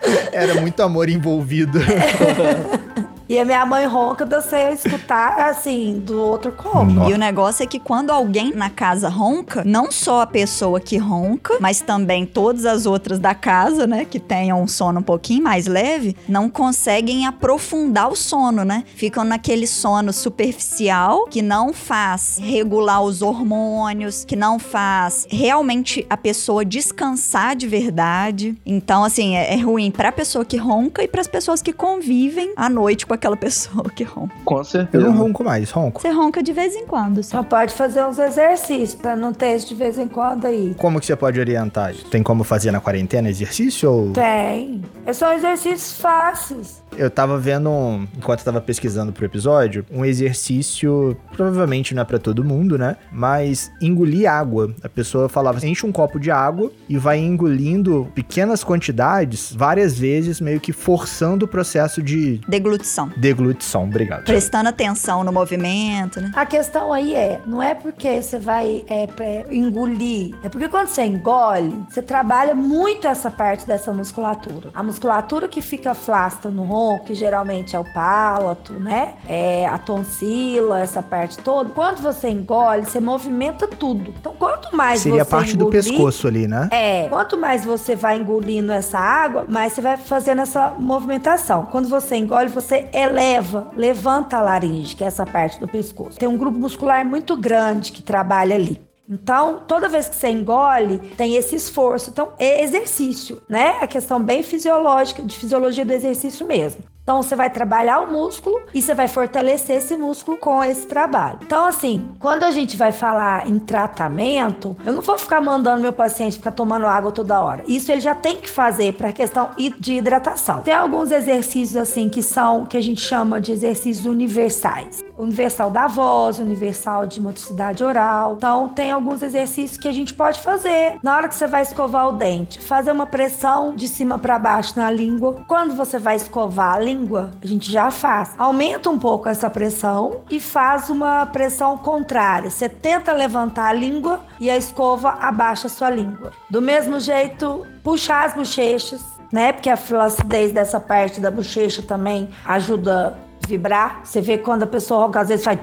Era 0.32 0.54
muito 0.54 0.82
amor 0.82 1.08
envolvido. 1.10 1.78
E 3.30 3.38
a 3.38 3.44
minha 3.44 3.64
mãe 3.64 3.86
ronca 3.86 4.26
de 4.26 4.34
você 4.34 4.72
escutar, 4.72 5.38
assim, 5.38 6.00
do 6.04 6.20
outro 6.20 6.50
como. 6.50 7.08
E 7.08 7.12
o 7.12 7.16
negócio 7.16 7.62
é 7.62 7.66
que 7.66 7.78
quando 7.78 8.10
alguém 8.10 8.52
na 8.52 8.68
casa 8.68 9.08
ronca, 9.08 9.62
não 9.64 9.92
só 9.92 10.22
a 10.22 10.26
pessoa 10.26 10.80
que 10.80 10.96
ronca, 10.96 11.56
mas 11.60 11.80
também 11.80 12.26
todas 12.26 12.66
as 12.66 12.86
outras 12.86 13.20
da 13.20 13.32
casa, 13.32 13.86
né, 13.86 14.04
que 14.04 14.18
tenham 14.18 14.60
um 14.60 14.66
sono 14.66 14.98
um 14.98 15.02
pouquinho 15.04 15.44
mais 15.44 15.68
leve, 15.68 16.16
não 16.28 16.50
conseguem 16.50 17.24
aprofundar 17.24 18.08
o 18.08 18.16
sono, 18.16 18.64
né? 18.64 18.82
Ficam 18.96 19.22
naquele 19.22 19.68
sono 19.68 20.12
superficial 20.12 21.26
que 21.26 21.40
não 21.40 21.72
faz 21.72 22.36
regular 22.42 23.00
os 23.00 23.22
hormônios, 23.22 24.24
que 24.24 24.34
não 24.34 24.58
faz 24.58 25.28
realmente 25.30 26.04
a 26.10 26.16
pessoa 26.16 26.64
descansar 26.64 27.54
de 27.54 27.68
verdade. 27.68 28.56
Então, 28.66 29.04
assim, 29.04 29.36
é, 29.36 29.54
é 29.54 29.56
ruim 29.56 29.92
pra 29.92 30.10
pessoa 30.10 30.44
que 30.44 30.56
ronca 30.56 31.04
e 31.04 31.06
para 31.06 31.20
as 31.20 31.28
pessoas 31.28 31.62
que 31.62 31.72
convivem 31.72 32.52
à 32.56 32.68
noite 32.68 33.06
com 33.06 33.19
aquela 33.20 33.36
pessoa 33.36 33.84
que 33.94 34.02
ronca. 34.02 34.34
Com 34.44 34.58
Eu 34.58 34.64
certeza. 34.64 35.04
não 35.04 35.12
ronco 35.16 35.44
mais, 35.44 35.70
ronco. 35.70 36.00
Você 36.00 36.08
ronca 36.10 36.42
de 36.42 36.52
vez 36.52 36.74
em 36.74 36.86
quando, 36.86 37.22
só. 37.22 37.38
Só 37.38 37.42
pode 37.42 37.74
fazer 37.74 38.02
uns 38.04 38.18
exercícios 38.18 38.94
pra 38.94 39.14
não 39.14 39.32
ter 39.32 39.56
isso 39.56 39.68
de 39.68 39.74
vez 39.74 39.98
em 39.98 40.08
quando 40.08 40.46
aí. 40.46 40.74
Como 40.78 40.98
que 40.98 41.06
você 41.06 41.14
pode 41.14 41.38
orientar 41.38 41.92
isso? 41.92 42.06
Tem 42.06 42.22
como 42.22 42.42
fazer 42.44 42.70
na 42.70 42.80
quarentena 42.80 43.28
exercício 43.28 43.90
ou... 43.90 44.12
Tem. 44.12 44.82
É 45.04 45.12
só 45.12 45.32
exercícios 45.34 46.00
fáceis. 46.00 46.80
Eu 46.96 47.08
tava 47.10 47.38
vendo, 47.38 47.70
um- 47.70 48.06
enquanto 48.16 48.40
eu 48.40 48.44
tava 48.44 48.60
pesquisando 48.60 49.12
pro 49.12 49.24
episódio, 49.24 49.84
um 49.92 50.04
exercício, 50.04 51.16
provavelmente 51.32 51.94
não 51.94 52.02
é 52.02 52.04
pra 52.04 52.18
todo 52.18 52.42
mundo, 52.44 52.76
né? 52.76 52.96
Mas 53.12 53.70
engolir 53.80 54.28
água. 54.30 54.74
A 54.82 54.88
pessoa 54.88 55.28
falava, 55.28 55.64
enche 55.66 55.86
um 55.86 55.92
copo 55.92 56.18
de 56.18 56.30
água 56.30 56.70
e 56.88 56.96
vai 56.98 57.18
engolindo 57.18 58.08
pequenas 58.14 58.64
quantidades, 58.64 59.52
várias 59.56 59.96
vezes, 59.98 60.40
meio 60.40 60.58
que 60.60 60.72
forçando 60.72 61.44
o 61.44 61.48
processo 61.48 62.02
de 62.02 62.40
Deglutição. 62.48 63.09
Deglutição. 63.16 63.84
Obrigado. 63.84 64.24
Prestando 64.24 64.68
atenção 64.68 65.24
no 65.24 65.32
movimento, 65.32 66.20
né? 66.20 66.30
A 66.34 66.46
questão 66.46 66.92
aí 66.92 67.14
é, 67.14 67.40
não 67.46 67.62
é 67.62 67.74
porque 67.74 68.22
você 68.22 68.38
vai 68.38 68.84
é, 68.88 69.06
pra 69.06 69.26
engolir, 69.50 70.34
é 70.42 70.48
porque 70.48 70.68
quando 70.68 70.88
você 70.88 71.02
engole, 71.02 71.84
você 71.88 72.02
trabalha 72.02 72.54
muito 72.54 73.06
essa 73.06 73.30
parte 73.30 73.66
dessa 73.66 73.92
musculatura. 73.92 74.70
A 74.74 74.82
musculatura 74.82 75.48
que 75.48 75.62
fica 75.62 75.94
flácida 75.94 76.50
no 76.50 76.64
ronco, 76.64 77.06
que 77.06 77.14
geralmente 77.14 77.74
é 77.74 77.78
o 77.78 77.84
palato, 77.84 78.72
né? 78.74 79.14
É 79.28 79.66
a 79.66 79.78
tonsila, 79.78 80.80
essa 80.80 81.02
parte 81.02 81.38
toda. 81.38 81.70
Quando 81.70 82.00
você 82.00 82.28
engole, 82.28 82.84
você 82.84 83.00
movimenta 83.00 83.66
tudo. 83.66 84.14
Então, 84.18 84.34
quanto 84.38 84.74
mais 84.76 85.00
Seria 85.00 85.22
a 85.22 85.24
você 85.24 85.30
parte 85.30 85.56
do 85.56 85.64
engolir, 85.64 85.84
pescoço 85.84 86.26
ali, 86.26 86.46
né? 86.46 86.68
É, 86.70 87.08
quanto 87.08 87.36
mais 87.36 87.64
você 87.64 87.94
vai 87.94 88.18
engolindo 88.18 88.72
essa 88.72 88.98
água, 88.98 89.44
mais 89.48 89.72
você 89.72 89.80
vai 89.80 89.96
fazendo 89.96 90.42
essa 90.42 90.74
movimentação. 90.78 91.66
Quando 91.66 91.88
você 91.88 92.16
engole, 92.16 92.48
você 92.48 92.88
eleva, 93.00 93.70
levanta 93.76 94.36
a 94.36 94.42
laringe, 94.42 94.94
que 94.94 95.04
é 95.04 95.06
essa 95.06 95.26
parte 95.26 95.58
do 95.58 95.66
pescoço. 95.68 96.18
Tem 96.18 96.28
um 96.28 96.36
grupo 96.36 96.58
muscular 96.58 97.04
muito 97.04 97.36
grande 97.36 97.92
que 97.92 98.02
trabalha 98.02 98.54
ali. 98.54 98.80
Então, 99.08 99.62
toda 99.66 99.88
vez 99.88 100.08
que 100.08 100.14
você 100.14 100.28
engole, 100.28 100.98
tem 101.16 101.34
esse 101.34 101.56
esforço. 101.56 102.10
Então, 102.10 102.32
é 102.38 102.62
exercício, 102.62 103.42
né? 103.48 103.78
A 103.80 103.86
questão 103.88 104.22
bem 104.22 104.44
fisiológica, 104.44 105.20
de 105.20 105.36
fisiologia 105.36 105.84
do 105.84 105.92
exercício 105.92 106.46
mesmo. 106.46 106.84
Então, 107.10 107.24
você 107.24 107.34
vai 107.34 107.50
trabalhar 107.50 108.02
o 108.02 108.12
músculo 108.12 108.62
e 108.72 108.80
você 108.80 108.94
vai 108.94 109.08
fortalecer 109.08 109.78
esse 109.78 109.96
músculo 109.96 110.36
com 110.36 110.62
esse 110.62 110.86
trabalho. 110.86 111.40
Então, 111.42 111.66
assim, 111.66 112.08
quando 112.20 112.44
a 112.44 112.52
gente 112.52 112.76
vai 112.76 112.92
falar 112.92 113.48
em 113.48 113.58
tratamento, 113.58 114.76
eu 114.86 114.92
não 114.92 115.02
vou 115.02 115.18
ficar 115.18 115.40
mandando 115.40 115.82
meu 115.82 115.92
paciente 115.92 116.36
ficar 116.36 116.52
tomando 116.52 116.86
água 116.86 117.10
toda 117.10 117.40
hora. 117.40 117.64
Isso 117.66 117.90
ele 117.90 118.00
já 118.00 118.14
tem 118.14 118.36
que 118.36 118.48
fazer 118.48 118.94
para 118.94 119.08
a 119.08 119.12
questão 119.12 119.50
de 119.80 119.94
hidratação. 119.94 120.60
Tem 120.60 120.72
alguns 120.72 121.10
exercícios, 121.10 121.76
assim, 121.76 122.08
que 122.08 122.22
são, 122.22 122.64
que 122.64 122.76
a 122.76 122.80
gente 122.80 123.00
chama 123.00 123.40
de 123.40 123.50
exercícios 123.50 124.06
universais. 124.06 125.04
Universal 125.20 125.70
da 125.70 125.86
voz, 125.86 126.38
universal 126.38 127.06
de 127.06 127.20
motricidade 127.20 127.84
oral. 127.84 128.34
Então, 128.36 128.68
tem 128.68 128.90
alguns 128.90 129.22
exercícios 129.22 129.78
que 129.78 129.88
a 129.88 129.92
gente 129.92 130.14
pode 130.14 130.40
fazer 130.40 130.98
na 131.02 131.16
hora 131.16 131.28
que 131.28 131.34
você 131.34 131.46
vai 131.46 131.62
escovar 131.62 132.08
o 132.08 132.12
dente. 132.12 132.60
Fazer 132.60 132.92
uma 132.92 133.06
pressão 133.06 133.74
de 133.74 133.86
cima 133.88 134.18
para 134.18 134.38
baixo 134.38 134.78
na 134.78 134.90
língua. 134.90 135.44
Quando 135.46 135.74
você 135.74 135.98
vai 135.98 136.16
escovar 136.16 136.74
a 136.74 136.80
língua, 136.80 137.30
a 137.42 137.46
gente 137.46 137.70
já 137.70 137.90
faz. 137.90 138.34
Aumenta 138.38 138.90
um 138.90 138.98
pouco 138.98 139.28
essa 139.28 139.50
pressão 139.50 140.22
e 140.30 140.40
faz 140.40 140.90
uma 140.90 141.26
pressão 141.26 141.76
contrária. 141.76 142.50
Você 142.50 142.68
tenta 142.68 143.12
levantar 143.12 143.68
a 143.68 143.72
língua 143.72 144.20
e 144.38 144.50
a 144.50 144.56
escova 144.56 145.10
abaixa 145.20 145.66
a 145.66 145.70
sua 145.70 145.90
língua. 145.90 146.32
Do 146.48 146.62
mesmo 146.62 146.98
jeito, 146.98 147.66
puxar 147.82 148.26
as 148.26 148.34
bochechas, 148.34 149.02
né? 149.32 149.52
Porque 149.52 149.70
a 149.70 149.76
flacidez 149.76 150.52
dessa 150.52 150.80
parte 150.80 151.20
da 151.20 151.30
bochecha 151.30 151.82
também 151.82 152.28
ajuda 152.44 153.16
vibrar. 153.50 154.00
Você 154.04 154.20
vê 154.20 154.38
quando 154.38 154.62
a 154.62 154.66
pessoa 154.66 155.06
ronca, 155.06 155.20
às 155.20 155.28
vezes 155.28 155.44
faz. 155.44 155.58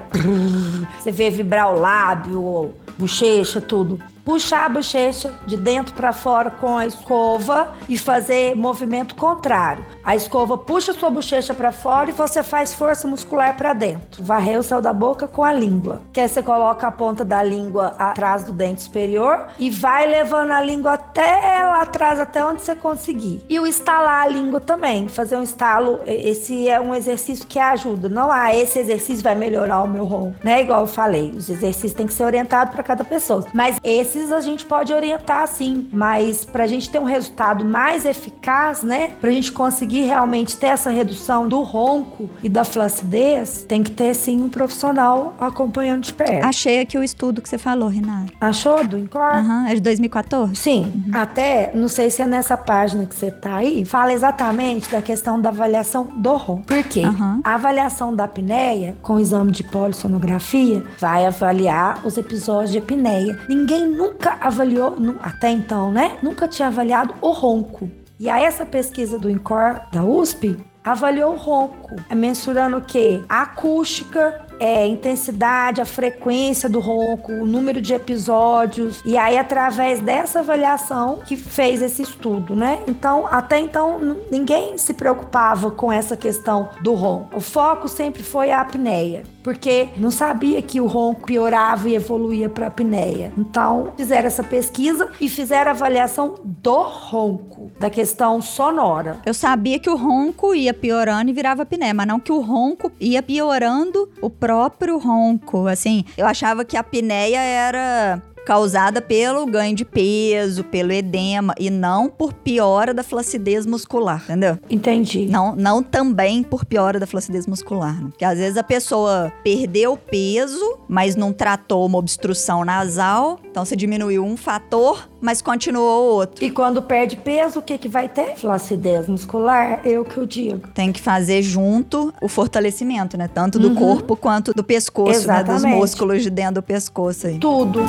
Você 0.98 1.10
vê 1.10 1.30
vibrar 1.30 1.74
o 1.74 1.80
lábio, 1.80 2.74
bochecha, 2.98 3.60
tudo. 3.60 3.98
Puxar 4.28 4.66
a 4.66 4.68
bochecha 4.68 5.32
de 5.46 5.56
dentro 5.56 5.94
para 5.94 6.12
fora 6.12 6.50
com 6.50 6.76
a 6.76 6.84
escova 6.84 7.72
e 7.88 7.96
fazer 7.96 8.54
movimento 8.54 9.14
contrário. 9.14 9.86
A 10.04 10.14
escova 10.14 10.58
puxa 10.58 10.92
sua 10.92 11.08
bochecha 11.08 11.54
para 11.54 11.72
fora 11.72 12.10
e 12.10 12.12
você 12.12 12.42
faz 12.42 12.74
força 12.74 13.08
muscular 13.08 13.56
para 13.56 13.72
dentro. 13.72 14.22
Varrer 14.22 14.58
o 14.58 14.62
céu 14.62 14.82
da 14.82 14.92
boca 14.92 15.26
com 15.26 15.42
a 15.42 15.50
língua. 15.50 16.02
Que 16.12 16.20
aí 16.20 16.28
você 16.28 16.42
coloca 16.42 16.86
a 16.86 16.92
ponta 16.92 17.24
da 17.24 17.42
língua 17.42 17.94
atrás 17.98 18.44
do 18.44 18.52
dente 18.52 18.82
superior 18.82 19.46
e 19.58 19.70
vai 19.70 20.06
levando 20.06 20.50
a 20.50 20.60
língua 20.60 20.92
até 20.92 21.64
lá 21.64 21.80
atrás, 21.80 22.20
até 22.20 22.44
onde 22.44 22.60
você 22.60 22.76
conseguir. 22.76 23.42
E 23.48 23.58
o 23.58 23.66
estalar 23.66 24.26
a 24.26 24.28
língua 24.28 24.60
também. 24.60 25.08
Fazer 25.08 25.38
um 25.38 25.42
estalo, 25.42 26.00
esse 26.04 26.68
é 26.68 26.78
um 26.78 26.94
exercício 26.94 27.46
que 27.46 27.58
ajuda. 27.58 28.10
Não, 28.10 28.30
ah, 28.30 28.54
esse 28.54 28.78
exercício 28.78 29.24
vai 29.24 29.34
melhorar 29.34 29.82
o 29.82 29.88
meu 29.88 30.04
ronco. 30.04 30.36
Né? 30.44 30.60
Igual 30.60 30.82
eu 30.82 30.86
falei, 30.86 31.30
os 31.30 31.48
exercícios 31.48 31.94
têm 31.94 32.06
que 32.06 32.12
ser 32.12 32.24
orientados 32.24 32.74
para 32.74 32.82
cada 32.82 33.04
pessoa. 33.04 33.46
Mas 33.54 33.78
esses 34.18 34.32
a 34.32 34.40
gente 34.40 34.64
pode 34.64 34.92
orientar 34.92 35.46
sim. 35.46 35.88
Mas 35.92 36.44
para 36.44 36.64
a 36.64 36.66
gente 36.66 36.90
ter 36.90 36.98
um 36.98 37.04
resultado 37.04 37.64
mais 37.64 38.04
eficaz, 38.04 38.82
né? 38.82 39.12
Para 39.20 39.30
a 39.30 39.32
gente 39.32 39.52
conseguir 39.52 40.02
realmente 40.02 40.56
ter 40.56 40.66
essa 40.66 40.90
redução 40.90 41.48
do 41.48 41.62
ronco 41.62 42.28
e 42.42 42.48
da 42.48 42.64
flacidez, 42.64 43.64
tem 43.66 43.82
que 43.82 43.90
ter 43.90 44.14
sim 44.14 44.42
um 44.42 44.48
profissional 44.48 45.34
acompanhando 45.40 46.02
de 46.02 46.12
perto. 46.12 46.44
Achei 46.44 46.80
aqui 46.80 46.98
o 46.98 47.02
estudo 47.02 47.40
que 47.40 47.48
você 47.48 47.58
falou, 47.58 47.88
Renata. 47.88 48.32
Achou 48.40 48.86
do 48.86 48.98
Incor? 48.98 49.20
Aham, 49.22 49.68
é 49.68 49.74
de 49.74 49.80
2014? 49.80 50.56
Sim, 50.56 51.04
até, 51.12 51.70
não 51.74 51.88
sei 51.88 52.10
se 52.10 52.22
é 52.22 52.26
nessa 52.26 52.56
página 52.56 53.06
que 53.06 53.14
você 53.14 53.30
tá 53.30 53.56
aí, 53.56 53.84
fala 53.84 54.12
exatamente 54.12 54.90
da 54.90 55.00
questão 55.00 55.40
da 55.40 55.50
avaliação 55.50 56.04
do 56.16 56.36
ronco. 56.36 56.64
Por 56.64 56.82
quê? 56.84 57.02
Aham. 57.04 57.40
A 57.44 57.54
avaliação 57.54 58.14
da 58.14 58.24
apneia, 58.24 58.96
com 59.02 59.14
o 59.14 59.20
exame 59.20 59.52
de 59.52 59.62
polissonografia, 59.64 60.84
vai 60.98 61.26
avaliar 61.26 62.06
os 62.06 62.16
episódios 62.16 62.72
de 62.72 62.78
apneia. 62.78 63.38
Ninguém 63.48 63.86
nunca 63.86 64.07
avaliou, 64.40 64.92
nu- 64.98 65.16
até 65.22 65.50
então, 65.50 65.90
né? 65.90 66.18
Nunca 66.22 66.46
tinha 66.48 66.68
avaliado 66.68 67.14
o 67.20 67.30
ronco. 67.30 67.90
E 68.20 68.28
aí 68.28 68.44
essa 68.44 68.66
pesquisa 68.66 69.18
do 69.18 69.30
INCOR 69.30 69.80
da 69.92 70.02
USP 70.02 70.56
avaliou 70.84 71.34
o 71.34 71.36
ronco, 71.36 71.96
é 72.08 72.14
mensurando 72.14 72.78
o 72.78 72.80
quê? 72.80 73.22
A 73.28 73.42
acústica, 73.42 74.40
é, 74.58 74.82
a 74.84 74.86
intensidade, 74.86 75.80
a 75.80 75.84
frequência 75.84 76.68
do 76.68 76.80
ronco, 76.80 77.30
o 77.30 77.46
número 77.46 77.80
de 77.80 77.92
episódios. 77.94 79.00
E 79.04 79.16
aí, 79.16 79.36
através 79.38 80.00
dessa 80.00 80.40
avaliação, 80.40 81.18
que 81.24 81.36
fez 81.36 81.82
esse 81.82 82.02
estudo, 82.02 82.56
né? 82.56 82.80
Então, 82.88 83.26
até 83.30 83.58
então, 83.60 84.16
ninguém 84.30 84.76
se 84.78 84.94
preocupava 84.94 85.70
com 85.70 85.92
essa 85.92 86.16
questão 86.16 86.70
do 86.82 86.94
ronco. 86.94 87.36
O 87.36 87.40
foco 87.40 87.86
sempre 87.86 88.22
foi 88.22 88.50
a 88.50 88.60
apneia, 88.62 89.22
porque 89.48 89.88
não 89.96 90.10
sabia 90.10 90.60
que 90.60 90.78
o 90.78 90.86
ronco 90.86 91.22
piorava 91.22 91.88
e 91.88 91.94
evoluía 91.94 92.50
para 92.50 92.66
apneia. 92.66 93.32
Então, 93.38 93.94
fizeram 93.96 94.26
essa 94.26 94.44
pesquisa 94.44 95.10
e 95.18 95.26
fizeram 95.26 95.70
a 95.70 95.74
avaliação 95.74 96.34
do 96.44 96.82
ronco, 96.82 97.72
da 97.80 97.88
questão 97.88 98.42
sonora. 98.42 99.20
Eu 99.24 99.32
sabia 99.32 99.78
que 99.78 99.88
o 99.88 99.96
ronco 99.96 100.54
ia 100.54 100.74
piorando 100.74 101.30
e 101.30 101.32
virava 101.32 101.62
apneia, 101.62 101.94
mas 101.94 102.06
não 102.06 102.20
que 102.20 102.30
o 102.30 102.42
ronco 102.42 102.92
ia 103.00 103.22
piorando 103.22 104.10
o 104.20 104.28
próprio 104.28 104.98
ronco. 104.98 105.66
Assim, 105.66 106.04
eu 106.18 106.26
achava 106.26 106.62
que 106.62 106.76
a 106.76 106.80
apneia 106.80 107.40
era 107.40 108.22
causada 108.48 109.02
pelo 109.02 109.44
ganho 109.44 109.76
de 109.76 109.84
peso, 109.84 110.64
pelo 110.64 110.90
edema 110.90 111.54
e 111.58 111.68
não 111.68 112.08
por 112.08 112.32
piora 112.32 112.94
da 112.94 113.02
flacidez 113.02 113.66
muscular, 113.66 114.22
entendeu? 114.24 114.58
Entendi. 114.70 115.26
Não, 115.26 115.54
não 115.54 115.82
também 115.82 116.42
por 116.42 116.64
piora 116.64 116.98
da 116.98 117.06
flacidez 117.06 117.46
muscular, 117.46 118.02
né? 118.02 118.08
Porque 118.08 118.24
às 118.24 118.38
vezes 118.38 118.56
a 118.56 118.62
pessoa 118.62 119.30
perdeu 119.44 119.98
peso, 119.98 120.78
mas 120.88 121.14
não 121.14 121.30
tratou 121.30 121.84
uma 121.84 121.98
obstrução 121.98 122.64
nasal, 122.64 123.38
então 123.50 123.66
você 123.66 123.76
diminuiu 123.76 124.24
um 124.24 124.34
fator, 124.34 125.06
mas 125.20 125.42
continuou 125.42 126.10
o 126.10 126.14
outro. 126.14 126.42
E 126.42 126.50
quando 126.50 126.80
perde 126.80 127.16
peso, 127.16 127.58
o 127.58 127.62
que, 127.62 127.76
que 127.76 127.88
vai 127.88 128.08
ter? 128.08 128.34
Flacidez 128.36 129.08
muscular, 129.08 129.82
eu 129.84 130.06
que 130.06 130.16
eu 130.16 130.24
digo. 130.24 130.68
Tem 130.68 130.90
que 130.90 131.02
fazer 131.02 131.42
junto 131.42 132.14
o 132.22 132.28
fortalecimento, 132.28 133.14
né? 133.18 133.28
Tanto 133.28 133.58
do 133.58 133.68
uhum. 133.68 133.74
corpo 133.74 134.16
quanto 134.16 134.54
do 134.54 134.64
pescoço, 134.64 135.10
Exatamente. 135.10 135.64
né? 135.64 135.70
Dos 135.70 135.78
músculos 135.78 136.22
de 136.22 136.30
dentro 136.30 136.54
do 136.54 136.62
pescoço 136.62 137.26
aí. 137.26 137.38
Tudo. 137.38 137.80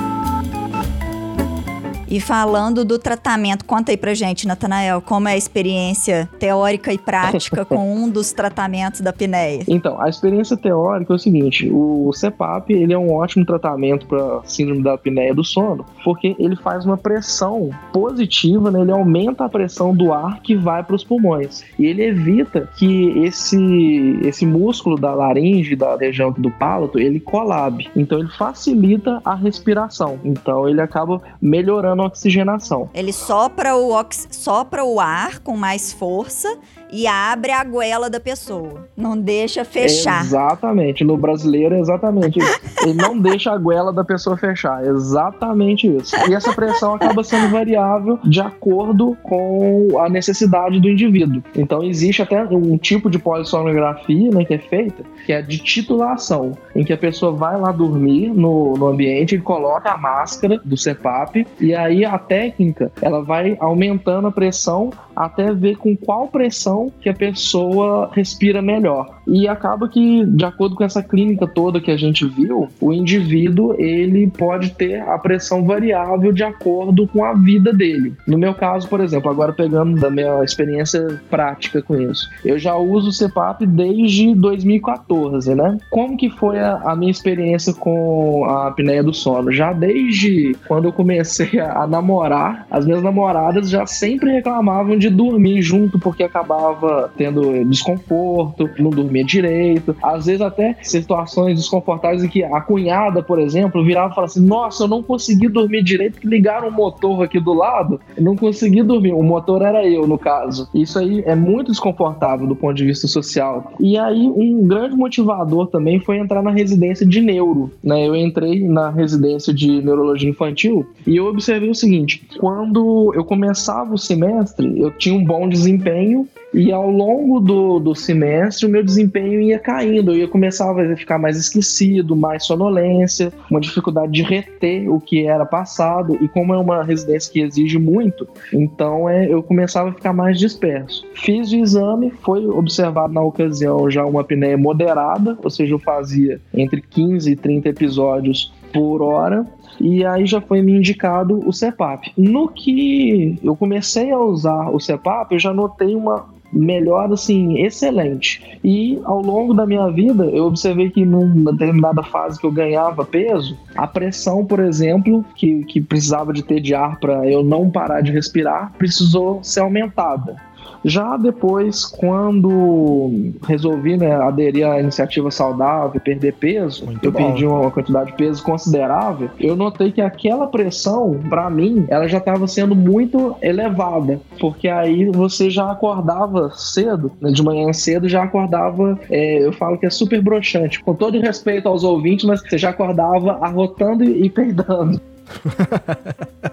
E 2.10 2.20
falando 2.20 2.84
do 2.84 2.98
tratamento, 2.98 3.64
conta 3.64 3.92
aí 3.92 3.98
pra 3.98 4.16
gente, 4.16 4.48
Natanael, 4.48 5.00
como 5.00 5.28
é 5.28 5.34
a 5.34 5.38
experiência 5.38 6.28
teórica 6.40 6.92
e 6.92 6.98
prática 6.98 7.64
com 7.66 7.96
um 7.96 8.10
dos 8.10 8.32
tratamentos 8.34 9.02
da 9.02 9.12
apneia? 9.12 9.64
Então, 9.68 10.02
a 10.02 10.10
experiência 10.10 10.58
teórica 10.58 11.14
é 11.14 11.16
o 11.16 11.20
seguinte, 11.20 11.70
o 11.72 12.10
CPAP, 12.20 12.72
ele 12.72 12.94
é 12.94 12.98
um 12.98 13.14
ótimo 13.14 13.46
tratamento 13.46 14.08
para 14.08 14.42
síndrome 14.44 14.82
da 14.82 14.94
apneia 14.94 15.36
do 15.36 15.44
sono, 15.44 15.86
porque 16.04 16.36
ele 16.40 16.56
faz 16.56 16.84
uma 16.84 16.98
pressão 16.98 17.70
positiva, 17.94 18.72
né? 18.72 18.82
ele 18.82 18.92
aumenta 18.92 19.46
a 19.46 19.50
pressão 19.50 19.96
do 19.96 20.12
ar 20.12 20.42
que 20.42 20.56
vai 20.56 20.84
para 20.84 20.96
os 20.96 21.04
pulmões. 21.04 21.64
E 21.78 21.86
ele 21.86 22.04
evita 22.04 22.68
que 22.76 23.20
esse, 23.20 24.20
esse 24.24 24.48
músculo 24.48 24.98
da 24.98 25.14
laringe, 25.14 25.76
da 25.76 25.96
região 25.96 26.32
do 26.32 26.50
palato, 26.50 26.98
ele 26.98 27.20
colabe. 27.20 27.88
Então 27.96 28.18
ele 28.18 28.30
facilita 28.30 29.22
a 29.24 29.36
respiração. 29.36 30.20
Então 30.24 30.68
ele 30.68 30.82
acaba 30.82 31.22
melhorando 31.40 31.99
oxigenação. 32.06 32.90
Ele 32.94 33.14
sopra 33.14 33.76
o, 33.76 33.92
ox... 33.92 34.28
sopra 34.32 34.84
o 34.84 35.00
ar 35.00 35.40
com 35.40 35.56
mais 35.56 35.92
força 35.94 36.58
e 36.92 37.08
abre 37.08 37.52
a 37.52 37.64
goela 37.64 38.10
da 38.10 38.20
pessoa. 38.20 38.88
Não 38.98 39.18
deixa 39.18 39.64
fechar. 39.64 40.22
Exatamente. 40.22 41.04
No 41.04 41.18
brasileiro 41.18 41.76
é 41.76 41.80
exatamente 41.80 42.40
isso. 42.40 42.60
Ele 42.84 42.94
não 42.94 43.18
deixa 43.18 43.52
a 43.52 43.58
goela 43.58 43.94
da 43.94 44.04
pessoa 44.04 44.38
fechar. 44.38 44.86
Exatamente 44.86 45.88
isso. 45.88 46.16
E 46.28 46.34
essa 46.34 46.54
pressão 46.54 46.96
acaba 46.96 47.24
sendo 47.24 47.50
variável 47.50 48.20
de 48.24 48.42
acordo 48.42 49.16
com 49.24 50.00
a 50.00 50.10
necessidade 50.10 50.80
do 50.80 50.90
indivíduo. 50.90 51.44
Então 51.56 51.84
existe 51.84 52.22
até 52.22 52.44
um 52.44 52.78
tipo 52.78 53.10
de 53.10 53.20
polissonografia 53.20 54.32
né, 54.32 54.44
que 54.44 54.54
é 54.54 54.60
feita, 54.60 55.04
que 55.26 55.34
é 55.34 55.42
de 55.42 55.60
titulação, 55.60 56.58
em 56.76 56.84
que 56.84 56.94
a 56.94 56.98
pessoa 56.98 57.32
vai 57.32 57.60
lá 57.60 57.72
dormir 57.72 58.30
no, 58.30 58.74
no 58.74 58.88
ambiente 58.88 59.36
e 59.36 59.40
coloca 59.40 59.92
a 59.92 59.98
máscara 59.98 60.60
do 60.64 60.76
CPAP 60.76 61.46
e 61.60 61.76
aí 61.76 61.89
a 62.06 62.18
técnica 62.18 62.92
ela 63.02 63.22
vai 63.22 63.58
aumentando 63.60 64.28
a 64.28 64.32
pressão 64.32 64.92
até 65.16 65.54
ver 65.54 65.76
com 65.76 65.98
qual 65.98 66.28
pressão 66.28 66.92
que 67.02 67.10
a 67.10 67.14
pessoa 67.14 68.10
respira 68.14 68.62
melhor. 68.62 69.20
E 69.28 69.48
acaba 69.48 69.90
que, 69.90 70.26
de 70.26 70.46
acordo 70.46 70.76
com 70.76 70.84
essa 70.84 71.04
clínica 71.04 71.46
toda 71.46 71.82
que 71.82 71.92
a 71.92 71.98
gente 71.98 72.26
viu, 72.26 72.70
o 72.80 72.94
indivíduo 72.94 73.76
ele 73.78 74.28
pode 74.28 74.72
ter 74.72 75.02
a 75.02 75.18
pressão 75.18 75.66
variável 75.66 76.32
de 76.32 76.44
acordo 76.44 77.06
com 77.08 77.24
a 77.24 77.34
vida 77.34 77.74
dele. 77.74 78.14
No 78.26 78.38
meu 78.38 78.54
caso, 78.54 78.88
por 78.88 79.02
exemplo, 79.02 79.30
agora 79.30 79.52
pegando 79.52 80.00
da 80.00 80.10
minha 80.10 80.44
experiência 80.44 81.22
prática 81.30 81.82
com 81.82 82.00
isso, 82.00 82.30
eu 82.46 82.58
já 82.58 82.76
uso 82.76 83.10
o 83.10 83.30
CPAP 83.30 83.66
desde 83.66 84.34
2014, 84.36 85.54
né? 85.54 85.78
Como 85.90 86.18
que 86.18 86.30
foi 86.30 86.60
a, 86.60 86.76
a 86.86 86.96
minha 86.96 87.12
experiência 87.12 87.74
com 87.74 88.46
a 88.46 88.68
apneia 88.68 89.04
do 89.04 89.14
sono? 89.14 89.52
Já 89.52 89.74
desde 89.74 90.56
quando 90.68 90.86
eu 90.86 90.94
comecei 90.94 91.60
a, 91.60 91.79
a 91.80 91.88
namorar, 91.88 92.68
as 92.70 92.86
minhas 92.86 93.02
namoradas 93.02 93.70
já 93.70 93.86
sempre 93.86 94.32
reclamavam 94.32 94.98
de 94.98 95.10
dormir 95.10 95.62
junto 95.62 95.98
porque 95.98 96.24
acabava 96.24 97.10
tendo 97.16 97.64
desconforto, 97.64 98.70
não 98.78 98.90
dormia 98.90 99.24
direito, 99.24 99.96
às 100.04 100.26
vezes 100.26 100.42
até 100.42 100.76
situações 100.82 101.58
desconfortáveis 101.58 102.22
em 102.22 102.28
que 102.28 102.44
a 102.44 102.60
cunhada, 102.60 103.24
por 103.24 103.40
exemplo, 103.40 103.84
virava 103.84 104.12
e 104.12 104.16
falava 104.16 104.32
assim: 104.32 104.46
Nossa, 104.46 104.84
eu 104.84 104.88
não 104.90 105.02
consegui 105.02 105.48
dormir 105.48 105.82
direito 105.82 106.16
porque 106.16 106.28
ligaram 106.28 106.68
o 106.68 106.72
motor 106.72 107.24
aqui 107.24 107.40
do 107.40 107.54
lado, 107.54 108.02
não 108.18 108.36
consegui 108.36 108.84
dormir. 108.84 109.14
O 109.14 109.24
motor 109.24 109.62
era 109.62 109.88
eu, 109.88 110.06
no 110.06 110.18
caso. 110.18 110.68
Isso 110.74 111.00
aí 111.00 111.24
é 111.26 111.34
muito 111.34 111.72
desconfortável 111.72 112.46
do 112.46 112.58
ponto 112.58 112.76
de 112.76 112.86
vista 112.86 113.08
social. 113.08 113.72
E 113.80 113.98
aí, 113.98 114.28
um 114.28 114.68
grande 114.68 114.98
motivador 114.98 115.68
também 115.68 116.00
foi 116.02 116.18
entrar 116.18 116.42
na 116.42 116.52
residência 116.52 117.06
de 117.06 117.22
neuro. 117.22 117.72
Né? 117.82 118.06
Eu 118.06 118.16
entrei 118.16 118.68
na 118.68 118.90
residência 118.90 119.54
de 119.54 119.82
neurologia 119.82 120.30
infantil 120.30 120.86
e 121.08 121.16
eu 121.16 121.26
observei 121.26 121.69
o 121.72 121.76
seguinte: 121.76 122.28
quando 122.40 123.12
eu 123.16 123.24
começava 123.24 123.94
o 123.94 123.98
semestre, 123.98 124.80
eu 124.80 124.92
tinha 124.92 125.16
um 125.16 125.24
bom 125.24 125.48
desempenho 125.48 126.28
e 126.54 126.72
ao 126.72 126.90
longo 126.90 127.40
do, 127.40 127.80
do 127.80 127.96
semestre, 127.96 128.66
o 128.66 128.70
meu 128.70 128.84
desempenho 128.84 129.40
ia 129.40 129.60
caindo, 129.60 130.12
eu 130.12 130.18
ia 130.18 130.28
começar 130.28 130.72
a 130.72 130.96
ficar 130.96 131.20
mais 131.20 131.38
esquecido, 131.38 132.16
mais 132.16 132.46
sonolência, 132.46 133.32
uma 133.50 133.60
dificuldade 133.60 134.12
de 134.12 134.24
reter 134.24 134.92
o 134.92 135.00
que 135.00 135.28
era 135.28 135.46
passado. 135.46 136.18
E 136.22 136.28
como 136.28 136.54
é 136.54 136.58
uma 136.58 136.84
residência 136.84 137.32
que 137.32 137.42
exige 137.42 137.78
muito, 137.78 138.28
então 138.52 139.08
é, 139.08 139.32
eu 139.32 139.44
começava 139.44 139.90
a 139.90 139.94
ficar 139.94 140.14
mais 140.14 140.40
disperso. 140.40 141.06
Fiz 141.14 141.52
o 141.52 141.56
exame, 141.56 142.12
foi 142.24 142.46
observado 142.48 143.14
na 143.14 143.22
ocasião 143.22 143.90
já 143.90 144.04
uma 144.06 144.22
apneia 144.22 144.58
moderada, 144.58 145.38
ou 145.44 145.50
seja, 145.50 145.74
eu 145.74 145.80
fazia 145.80 146.42
entre 146.54 146.82
15 146.82 147.32
e 147.32 147.36
30 147.36 147.70
episódios 147.70 148.52
por 148.72 149.02
hora 149.02 149.46
e 149.80 150.06
aí 150.06 150.26
já 150.26 150.42
foi 150.42 150.62
me 150.62 150.74
indicado 150.74 151.42
o 151.48 151.54
CEPAP. 151.54 152.12
No 152.18 152.50
que 152.50 153.40
eu 153.42 153.56
comecei 153.56 154.12
a 154.12 154.20
usar 154.20 154.70
o 154.70 154.80
CEPAP, 154.80 155.34
eu 155.34 155.40
já 155.40 155.54
notei 155.54 155.96
uma 155.96 156.26
melhor, 156.52 157.12
assim, 157.14 157.60
excelente. 157.60 158.60
E 158.64 159.00
ao 159.04 159.22
longo 159.22 159.54
da 159.54 159.66
minha 159.66 159.88
vida, 159.90 160.26
eu 160.26 160.46
observei 160.46 160.90
que 160.90 161.06
numa 161.06 161.52
determinada 161.52 162.04
fase 162.04 162.40
que 162.40 162.46
eu 162.46 162.52
ganhava 162.52 163.06
peso, 163.06 163.58
a 163.76 163.88
pressão, 163.88 164.44
por 164.44 164.60
exemplo, 164.60 165.24
que, 165.36 165.64
que 165.66 165.80
precisava 165.80 166.34
de 166.34 166.44
ter 166.44 166.60
de 166.60 166.74
ar 166.74 167.00
para 167.00 167.30
eu 167.30 167.44
não 167.44 167.70
parar 167.70 168.02
de 168.02 168.12
respirar, 168.12 168.74
precisou 168.78 169.44
ser 169.44 169.62
aumentada. 169.62 170.38
Já 170.84 171.18
depois, 171.18 171.86
quando 171.86 173.34
resolvi 173.48 173.98
né, 173.98 174.16
aderir 174.16 174.66
à 174.66 174.80
iniciativa 174.80 175.30
saudável, 175.30 176.00
perder 176.00 176.34
peso, 176.34 176.86
Muito 176.86 177.04
eu 177.04 177.12
bom. 177.12 177.18
perdi 177.18 177.46
uma 177.46 177.72
quantidade 177.72 178.12
de 178.12 178.18
peso 178.18 178.44
considerável, 178.44 179.30
eu 179.40 179.56
notei 179.56 179.92
que 179.92 180.02
aquela 180.02 180.48
pressão, 180.48 181.20
para 181.30 181.50
mim, 181.50 181.86
ela 181.90 182.08
já 182.08 182.18
estava 182.18 182.48
sendo 182.48 182.76
muito 182.76 183.36
elevada, 183.42 184.22
porque 184.40 184.68
aí 184.68 185.06
você 185.06 185.50
já 185.50 185.72
acordava 185.72 186.52
cedo, 186.52 187.12
né, 187.20 187.32
de 187.32 187.44
manhã 187.44 187.72
cedo, 187.74 188.08
já 188.08 188.24
acordava, 188.24 189.00
é, 189.10 189.46
eu 189.46 189.52
falo 189.54 189.78
que 189.78 189.86
é 189.86 189.90
super 189.90 190.22
broxante, 190.22 190.82
com 190.82 190.94
todo 190.94 191.20
respeito 191.20 191.68
aos 191.68 191.84
ouvintes, 191.84 192.26
mas 192.26 192.42
você 192.42 192.58
já 192.58 192.70
acordava 192.70 193.34
arrotando 193.42 194.04
e, 194.04 194.26
e 194.26 194.30
peidando. 194.30 195.00